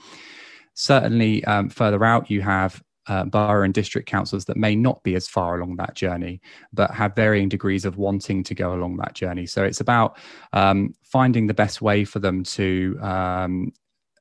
Certainly, 0.75 1.43
um, 1.45 1.69
further 1.69 2.03
out, 2.03 2.31
you 2.31 2.41
have 2.41 2.81
uh, 3.07 3.25
borough 3.25 3.63
and 3.63 3.73
district 3.73 4.07
councils 4.07 4.45
that 4.45 4.55
may 4.55 4.75
not 4.75 5.03
be 5.03 5.15
as 5.15 5.27
far 5.27 5.57
along 5.57 5.75
that 5.75 5.93
journey, 5.93 6.39
but 6.71 6.89
have 6.91 7.15
varying 7.15 7.49
degrees 7.49 7.83
of 7.85 7.97
wanting 7.97 8.43
to 8.43 8.55
go 8.55 8.73
along 8.73 8.95
that 8.97 9.13
journey. 9.13 9.45
So 9.45 9.63
it's 9.63 9.81
about 9.81 10.17
um, 10.53 10.95
finding 11.03 11.47
the 11.47 11.53
best 11.53 11.81
way 11.81 12.05
for 12.05 12.19
them 12.19 12.43
to 12.43 12.97
um, 13.01 13.73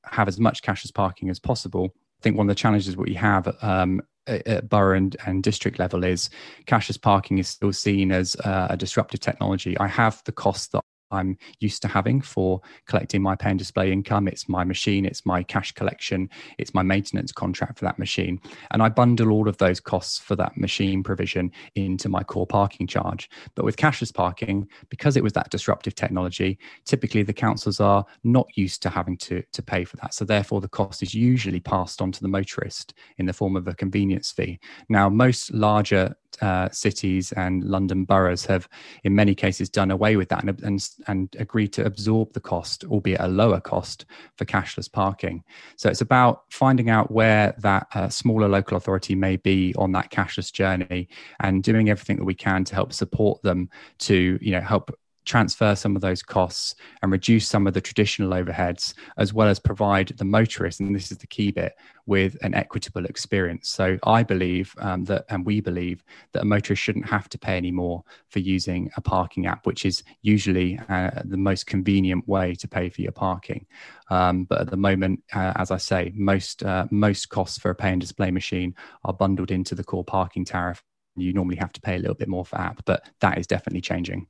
have 0.05 0.29
as 0.29 0.39
much 0.39 0.63
cashless 0.63 0.93
parking 0.93 1.31
as 1.31 1.39
possible. 1.39 1.95
I 1.95 2.23
think 2.23 2.37
one 2.37 2.47
of 2.47 2.49
the 2.49 2.61
challenges 2.61 2.97
what 2.97 3.09
we 3.09 3.15
have 3.15 3.57
um, 3.63 4.01
at 4.27 4.69
borough 4.69 4.97
and, 4.97 5.17
and, 5.27 5.43
district 5.43 5.79
level 5.79 6.05
is 6.05 6.31
cashless 6.67 7.01
parking 7.01 7.39
is 7.39 7.49
still 7.49 7.73
seen 7.73 8.13
as 8.13 8.37
uh, 8.45 8.69
a 8.71 8.77
disruptive 8.77 9.21
technology. 9.21 9.77
I 9.79 9.89
have 9.89 10.23
the 10.25 10.33
cost 10.33 10.73
that 10.73 10.83
I'm 11.13 11.37
used 11.61 11.83
to 11.83 11.89
having 11.89 12.21
for 12.21 12.61
collecting 12.87 13.23
my 13.23 13.37
pay 13.37 13.51
and 13.51 13.59
display 13.59 13.93
income. 13.93 14.29
It's 14.29 14.49
my 14.49 14.65
machine, 14.65 15.05
it's 15.05 15.25
my 15.27 15.43
cash 15.43 15.73
collection, 15.73 16.29
it's 16.59 16.75
my 16.75 16.83
maintenance 16.83 17.33
contract 17.33 17.79
for 17.79 17.85
that 17.85 17.99
machine. 17.99 18.41
And 18.71 18.83
I 18.83 18.89
bundle 18.89 19.31
all 19.31 19.49
of 19.49 19.59
those 19.59 19.81
costs 19.81 20.19
for 20.19 20.37
that 20.37 20.57
machine 20.57 21.03
provision 21.03 21.53
into 21.75 22.09
my 22.09 22.23
core 22.23 22.47
parking 22.47 22.87
charge. 22.87 23.29
But 23.55 23.65
with 23.65 23.77
cashless 23.77 24.13
parking, 24.13 24.69
because 24.89 25.17
it 25.17 25.23
was 25.23 25.33
that 25.35 25.51
disruptive 25.51 25.95
technology, 25.95 26.59
typically 26.85 27.23
the 27.23 27.33
councils 27.33 27.81
are 27.81 28.05
not 28.25 28.47
used 28.57 28.83
to 28.83 28.91
having 28.91 29.17
to, 29.19 29.43
to 29.53 29.63
pay 29.63 29.85
for 29.85 29.97
that. 29.99 30.15
So 30.15 30.25
therefore, 30.25 30.61
the 30.61 30.69
cost 30.69 31.03
is 31.03 31.15
usually 31.15 31.61
passed 31.61 32.01
on 32.01 32.13
to 32.13 32.23
the 32.23 32.29
motorist 32.29 32.95
in 33.19 33.27
the 33.27 33.33
form 33.33 33.57
of 33.57 33.69
a 33.69 33.75
convenience 33.75 34.31
fee. 34.31 34.59
Now, 34.89 35.09
most 35.09 35.53
larger 35.53 36.15
uh, 36.41 36.69
cities 36.71 37.33
and 37.33 37.65
London 37.65 38.05
boroughs 38.05 38.47
have, 38.47 38.69
in 39.05 39.15
many 39.15 39.35
cases, 39.35 39.69
done 39.69 39.91
away 39.91 40.17
with 40.17 40.29
that 40.31 40.45
and, 40.45 40.63
and, 40.63 40.89
and 41.07 41.37
agreed 41.39 41.73
to 41.75 41.85
absorb 41.85 42.33
the 42.33 42.41
cost, 42.41 42.85
albeit 42.85 43.21
a 43.21 43.29
lower 43.29 43.61
cost, 43.61 44.07
for 44.37 44.45
cashless 44.45 44.91
parking. 44.91 45.43
So 45.77 45.89
it's 45.89 46.01
about 46.01 46.45
finding 46.51 46.91
out 46.91 47.11
where 47.11 47.55
that 47.59 47.87
uh, 47.95 48.09
smaller 48.09 48.49
local 48.49 48.77
authority 48.77 49.15
may 49.15 49.37
be 49.37 49.75
on 49.77 49.93
that 49.93 50.11
cashless 50.11 50.53
journey 50.53 51.09
and 51.41 51.63
doing 51.63 51.91
everything 51.91 52.17
that 52.17 52.25
we 52.25 52.35
can 52.35 52.65
to 52.65 52.75
help 52.75 52.93
support 52.93 53.43
them 53.43 53.69
to, 53.99 54.39
you 54.41 54.53
know, 54.53 54.61
help 54.61 54.91
transfer 55.25 55.75
some 55.75 55.97
of 55.97 56.03
those 56.03 56.23
costs 56.23 56.75
and 57.03 57.13
reduce 57.13 57.49
some 57.49 57.67
of 57.67 57.75
the 57.75 57.81
traditional 57.81 58.31
overheads, 58.31 58.95
as 59.17 59.33
well 59.33 59.49
as 59.49 59.59
provide 59.59 60.09
the 60.09 60.25
motorist, 60.25 60.81
and 60.81 60.95
this 60.95 61.13
is 61.13 61.19
the 61.19 61.27
key 61.27 61.51
bit, 61.51 61.75
with 62.07 62.37
an 62.43 62.55
equitable 62.55 63.05
experience. 63.05 63.69
So 63.69 63.99
I 64.05 64.23
believe 64.23 64.75
um, 64.79 65.05
that, 65.05 65.25
and 65.29 65.47
we 65.47 65.61
believe 65.61 66.05
that 66.33 66.43
a 66.43 66.45
motorist 66.45 66.83
shouldn't 66.83 67.09
have 67.09 67.29
to 67.31 67.39
pay 67.39 67.57
any 67.57 67.71
more 67.71 68.03
for 68.29 68.41
using 68.41 68.91
a 68.97 69.01
parking 69.01 69.47
app, 69.47 69.67
which 69.67 69.85
is 69.85 70.03
usually 70.23 70.79
uh, 70.89 71.11
the 71.25 71.37
most 71.37 71.67
convenient 71.67 72.27
way 72.27 72.55
to 72.57 72.69
pay 72.69 72.89
for 72.89 73.03
your 73.03 73.13
parking. 73.13 73.67
Um, 74.11 74.45
but 74.45 74.63
at 74.63 74.71
the 74.71 74.77
moment, 74.77 75.23
uh, 75.33 75.53
as 75.57 75.71
I 75.71 75.77
say, 75.77 76.13
most 76.15 76.63
uh, 76.63 76.87
most 76.91 77.29
costs 77.29 77.59
for 77.59 77.71
a 77.71 77.75
pay 77.75 77.91
and 77.91 78.01
display 78.01 78.31
machine 78.31 78.75
are 79.05 79.13
bundled 79.13 79.51
into 79.51 79.75
the 79.75 79.85
core 79.85 80.05
parking 80.05 80.45
tariff. 80.45 80.83
You 81.17 81.33
normally 81.33 81.57
have 81.57 81.73
to 81.73 81.81
pay 81.81 81.97
a 81.97 81.99
little 81.99 82.15
bit 82.15 82.29
more 82.29 82.45
for 82.45 82.59
app, 82.59 82.85
but 82.85 83.09
that 83.21 83.39
is 83.39 83.47
definitely 83.47 83.83
changing. 83.83 84.27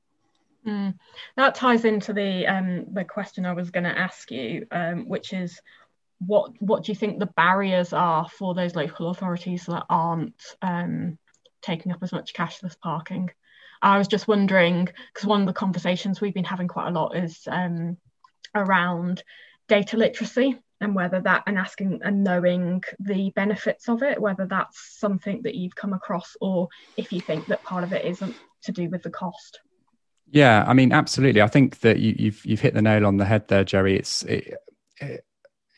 Mm. 0.67 0.95
That 1.37 1.55
ties 1.55 1.85
into 1.85 2.13
the 2.13 2.47
um, 2.47 2.87
the 2.93 3.05
question 3.05 3.47
I 3.47 3.53
was 3.53 3.71
going 3.71 3.85
to 3.85 3.99
ask 3.99 4.31
you, 4.31 4.67
um, 4.71 5.09
which 5.09 5.33
is 5.33 5.61
what 6.19 6.53
what 6.61 6.85
do 6.85 6.93
you 6.93 6.97
think 6.97 7.19
the 7.19 7.27
barriers 7.27 7.93
are 7.93 8.29
for 8.29 8.55
those 8.55 8.77
local 8.77 9.11
authorities 9.11 9.67
that 9.67 9.85
aren't 9.91 10.41
um, 10.63 11.19
taking 11.63 11.93
up 11.93 12.03
as 12.03 12.13
much 12.13 12.35
cashless 12.35 12.79
parking? 12.79 13.31
I 13.81 13.99
was 13.99 14.07
just 14.07 14.29
wondering 14.29 14.89
because 15.13 15.27
one 15.27 15.41
of 15.41 15.47
the 15.49 15.53
conversations 15.53 16.21
we've 16.21 16.35
been 16.35 16.45
having 16.45 16.69
quite 16.69 16.89
a 16.89 16.93
lot 16.93 17.17
is 17.17 17.43
um, 17.51 17.97
around 18.55 19.25
data 19.69 19.97
literacy 19.97 20.57
and 20.81 20.95
whether 20.95 21.21
that 21.21 21.43
and 21.47 21.59
asking 21.59 22.01
and 22.05 22.23
knowing 22.23 22.83
the 23.01 23.31
benefits 23.31 23.89
of 23.89 24.03
it, 24.03 24.21
whether 24.21 24.47
that's 24.47 24.99
something 24.99 25.43
that 25.43 25.57
you've 25.57 25.75
come 25.75 25.93
across 25.93 26.37
or 26.41 26.69
if 26.97 27.13
you 27.13 27.21
think 27.21 27.47
that 27.47 27.65
part 27.65 27.83
of 27.83 27.93
it 27.93 28.05
isn't 28.05 28.37
to 28.63 28.73
do 28.73 28.89
with 28.89 29.03
the 29.03 29.11
cost. 29.11 29.61
Yeah, 30.33 30.65
I 30.67 30.73
mean, 30.73 30.93
absolutely. 30.93 31.43
I 31.43 31.47
think 31.47 31.81
that 31.81 31.99
you, 31.99 32.13
have 32.13 32.21
you've, 32.21 32.47
you've 32.47 32.61
hit 32.61 32.73
the 32.73 32.81
nail 32.81 33.05
on 33.05 33.19
the 33.19 33.27
head 33.27 33.49
there, 33.49 33.65
Jerry. 33.65 33.99
It's 33.99 34.23
it, 34.23 34.55
it, 34.99 35.27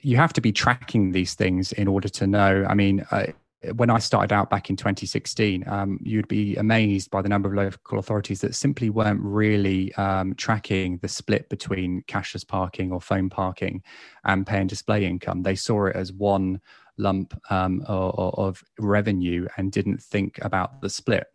you 0.00 0.16
have 0.16 0.32
to 0.34 0.40
be 0.40 0.52
tracking 0.52 1.10
these 1.10 1.34
things 1.34 1.72
in 1.72 1.88
order 1.88 2.08
to 2.10 2.26
know. 2.28 2.64
I 2.68 2.74
mean, 2.74 3.04
uh, 3.10 3.26
when 3.74 3.90
I 3.90 3.98
started 3.98 4.32
out 4.32 4.50
back 4.50 4.70
in 4.70 4.76
2016, 4.76 5.64
um, 5.66 5.98
you'd 6.02 6.28
be 6.28 6.54
amazed 6.54 7.10
by 7.10 7.20
the 7.20 7.28
number 7.28 7.48
of 7.48 7.56
local 7.56 7.98
authorities 7.98 8.42
that 8.42 8.54
simply 8.54 8.90
weren't 8.90 9.20
really 9.22 9.92
um, 9.94 10.34
tracking 10.36 10.98
the 10.98 11.08
split 11.08 11.48
between 11.48 12.04
cashless 12.06 12.46
parking 12.46 12.92
or 12.92 13.00
phone 13.00 13.30
parking 13.30 13.82
and 14.24 14.46
pay 14.46 14.60
and 14.60 14.68
display 14.68 15.04
income. 15.04 15.42
They 15.42 15.56
saw 15.56 15.86
it 15.86 15.96
as 15.96 16.12
one 16.12 16.60
lump 16.96 17.36
um, 17.50 17.82
of, 17.86 18.34
of 18.38 18.64
revenue 18.78 19.48
and 19.56 19.72
didn't 19.72 20.00
think 20.00 20.38
about 20.42 20.80
the 20.80 20.90
split 20.90 21.26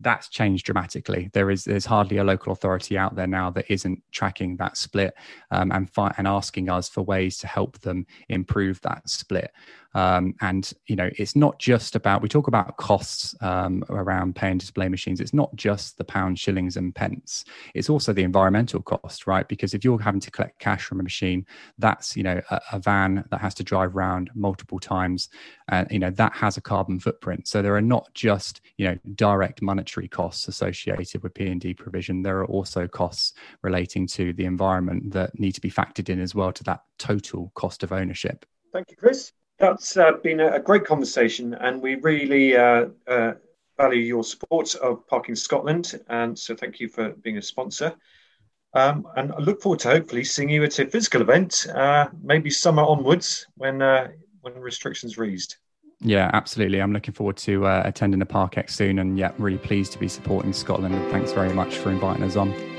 that's 0.00 0.28
changed 0.28 0.66
dramatically. 0.66 1.30
There 1.32 1.50
is 1.50 1.64
there's 1.64 1.86
hardly 1.86 2.18
a 2.18 2.24
local 2.24 2.52
authority 2.52 2.98
out 2.98 3.16
there 3.16 3.26
now 3.26 3.50
that 3.50 3.70
isn't 3.70 4.02
tracking 4.12 4.56
that 4.56 4.76
split 4.76 5.14
um, 5.50 5.72
and 5.72 5.90
fi- 5.90 6.14
and 6.18 6.28
asking 6.28 6.68
us 6.68 6.88
for 6.88 7.02
ways 7.02 7.38
to 7.38 7.46
help 7.46 7.78
them 7.80 8.06
improve 8.28 8.80
that 8.82 9.08
split. 9.08 9.50
Um, 9.96 10.34
and 10.42 10.70
you 10.88 10.94
know, 10.94 11.08
it's 11.16 11.34
not 11.34 11.58
just 11.58 11.96
about 11.96 12.20
we 12.20 12.28
talk 12.28 12.48
about 12.48 12.76
costs 12.76 13.34
um, 13.40 13.82
around 13.88 14.36
pay 14.36 14.50
and 14.50 14.60
display 14.60 14.90
machines. 14.90 15.22
It's 15.22 15.32
not 15.32 15.56
just 15.56 15.96
the 15.96 16.04
pound, 16.04 16.38
shillings, 16.38 16.76
and 16.76 16.94
pence. 16.94 17.46
It's 17.74 17.88
also 17.88 18.12
the 18.12 18.22
environmental 18.22 18.82
cost, 18.82 19.26
right? 19.26 19.48
Because 19.48 19.72
if 19.72 19.84
you're 19.84 19.98
having 19.98 20.20
to 20.20 20.30
collect 20.30 20.58
cash 20.58 20.84
from 20.84 21.00
a 21.00 21.02
machine, 21.02 21.46
that's 21.78 22.14
you 22.14 22.22
know 22.22 22.42
a, 22.50 22.60
a 22.72 22.78
van 22.78 23.24
that 23.30 23.40
has 23.40 23.54
to 23.54 23.64
drive 23.64 23.96
around 23.96 24.30
multiple 24.34 24.78
times, 24.78 25.30
and 25.68 25.86
uh, 25.86 25.88
you 25.90 25.98
know 25.98 26.10
that 26.10 26.34
has 26.34 26.58
a 26.58 26.60
carbon 26.60 27.00
footprint. 27.00 27.48
So 27.48 27.62
there 27.62 27.74
are 27.74 27.80
not 27.80 28.12
just 28.12 28.60
you 28.76 28.86
know 28.86 28.98
direct 29.14 29.62
costs 30.08 30.48
associated 30.48 31.22
with 31.22 31.34
P 31.34 31.46
and 31.46 31.60
D 31.60 31.74
provision. 31.74 32.22
There 32.22 32.40
are 32.40 32.46
also 32.46 32.86
costs 32.86 33.34
relating 33.62 34.06
to 34.08 34.32
the 34.32 34.44
environment 34.44 35.12
that 35.12 35.38
need 35.38 35.52
to 35.52 35.60
be 35.60 35.70
factored 35.70 36.08
in 36.08 36.20
as 36.20 36.34
well 36.34 36.52
to 36.52 36.64
that 36.64 36.82
total 36.98 37.52
cost 37.54 37.82
of 37.82 37.92
ownership. 37.92 38.44
Thank 38.72 38.90
you, 38.90 38.96
Chris. 38.96 39.32
That's 39.58 39.96
uh, 39.96 40.12
been 40.22 40.40
a, 40.40 40.60
great 40.60 40.84
conversation, 40.84 41.54
and 41.54 41.80
we 41.80 41.94
really 41.94 42.56
uh, 42.56 42.86
uh, 43.08 43.32
value 43.78 44.02
your 44.02 44.22
support 44.22 44.74
of 44.76 45.06
Parking 45.06 45.34
Scotland. 45.34 45.98
And 46.08 46.38
so, 46.38 46.54
thank 46.54 46.78
you 46.78 46.88
for 46.88 47.10
being 47.10 47.38
a 47.38 47.42
sponsor. 47.42 47.94
Um, 48.74 49.08
and 49.16 49.32
I 49.32 49.38
look 49.38 49.62
forward 49.62 49.80
to 49.80 49.88
hopefully 49.88 50.24
seeing 50.24 50.50
you 50.50 50.62
at 50.62 50.78
a 50.78 50.86
physical 50.86 51.22
event, 51.22 51.66
uh, 51.74 52.08
maybe 52.22 52.50
summer 52.50 52.82
onwards 52.82 53.46
when 53.56 53.80
uh, 53.80 54.08
when 54.42 54.54
restrictions 54.60 55.16
are 55.16 55.24
eased. 55.24 55.56
Yeah, 56.00 56.30
absolutely. 56.34 56.80
I'm 56.80 56.92
looking 56.92 57.14
forward 57.14 57.36
to 57.38 57.66
uh, 57.66 57.82
attending 57.84 58.20
the 58.20 58.26
Parkex 58.26 58.70
soon, 58.70 58.98
and 58.98 59.18
yeah, 59.18 59.32
really 59.38 59.58
pleased 59.58 59.92
to 59.92 59.98
be 59.98 60.08
supporting 60.08 60.52
Scotland. 60.52 60.94
And 60.94 61.10
thanks 61.10 61.32
very 61.32 61.52
much 61.52 61.76
for 61.76 61.90
inviting 61.90 62.22
us 62.22 62.36
on. 62.36 62.75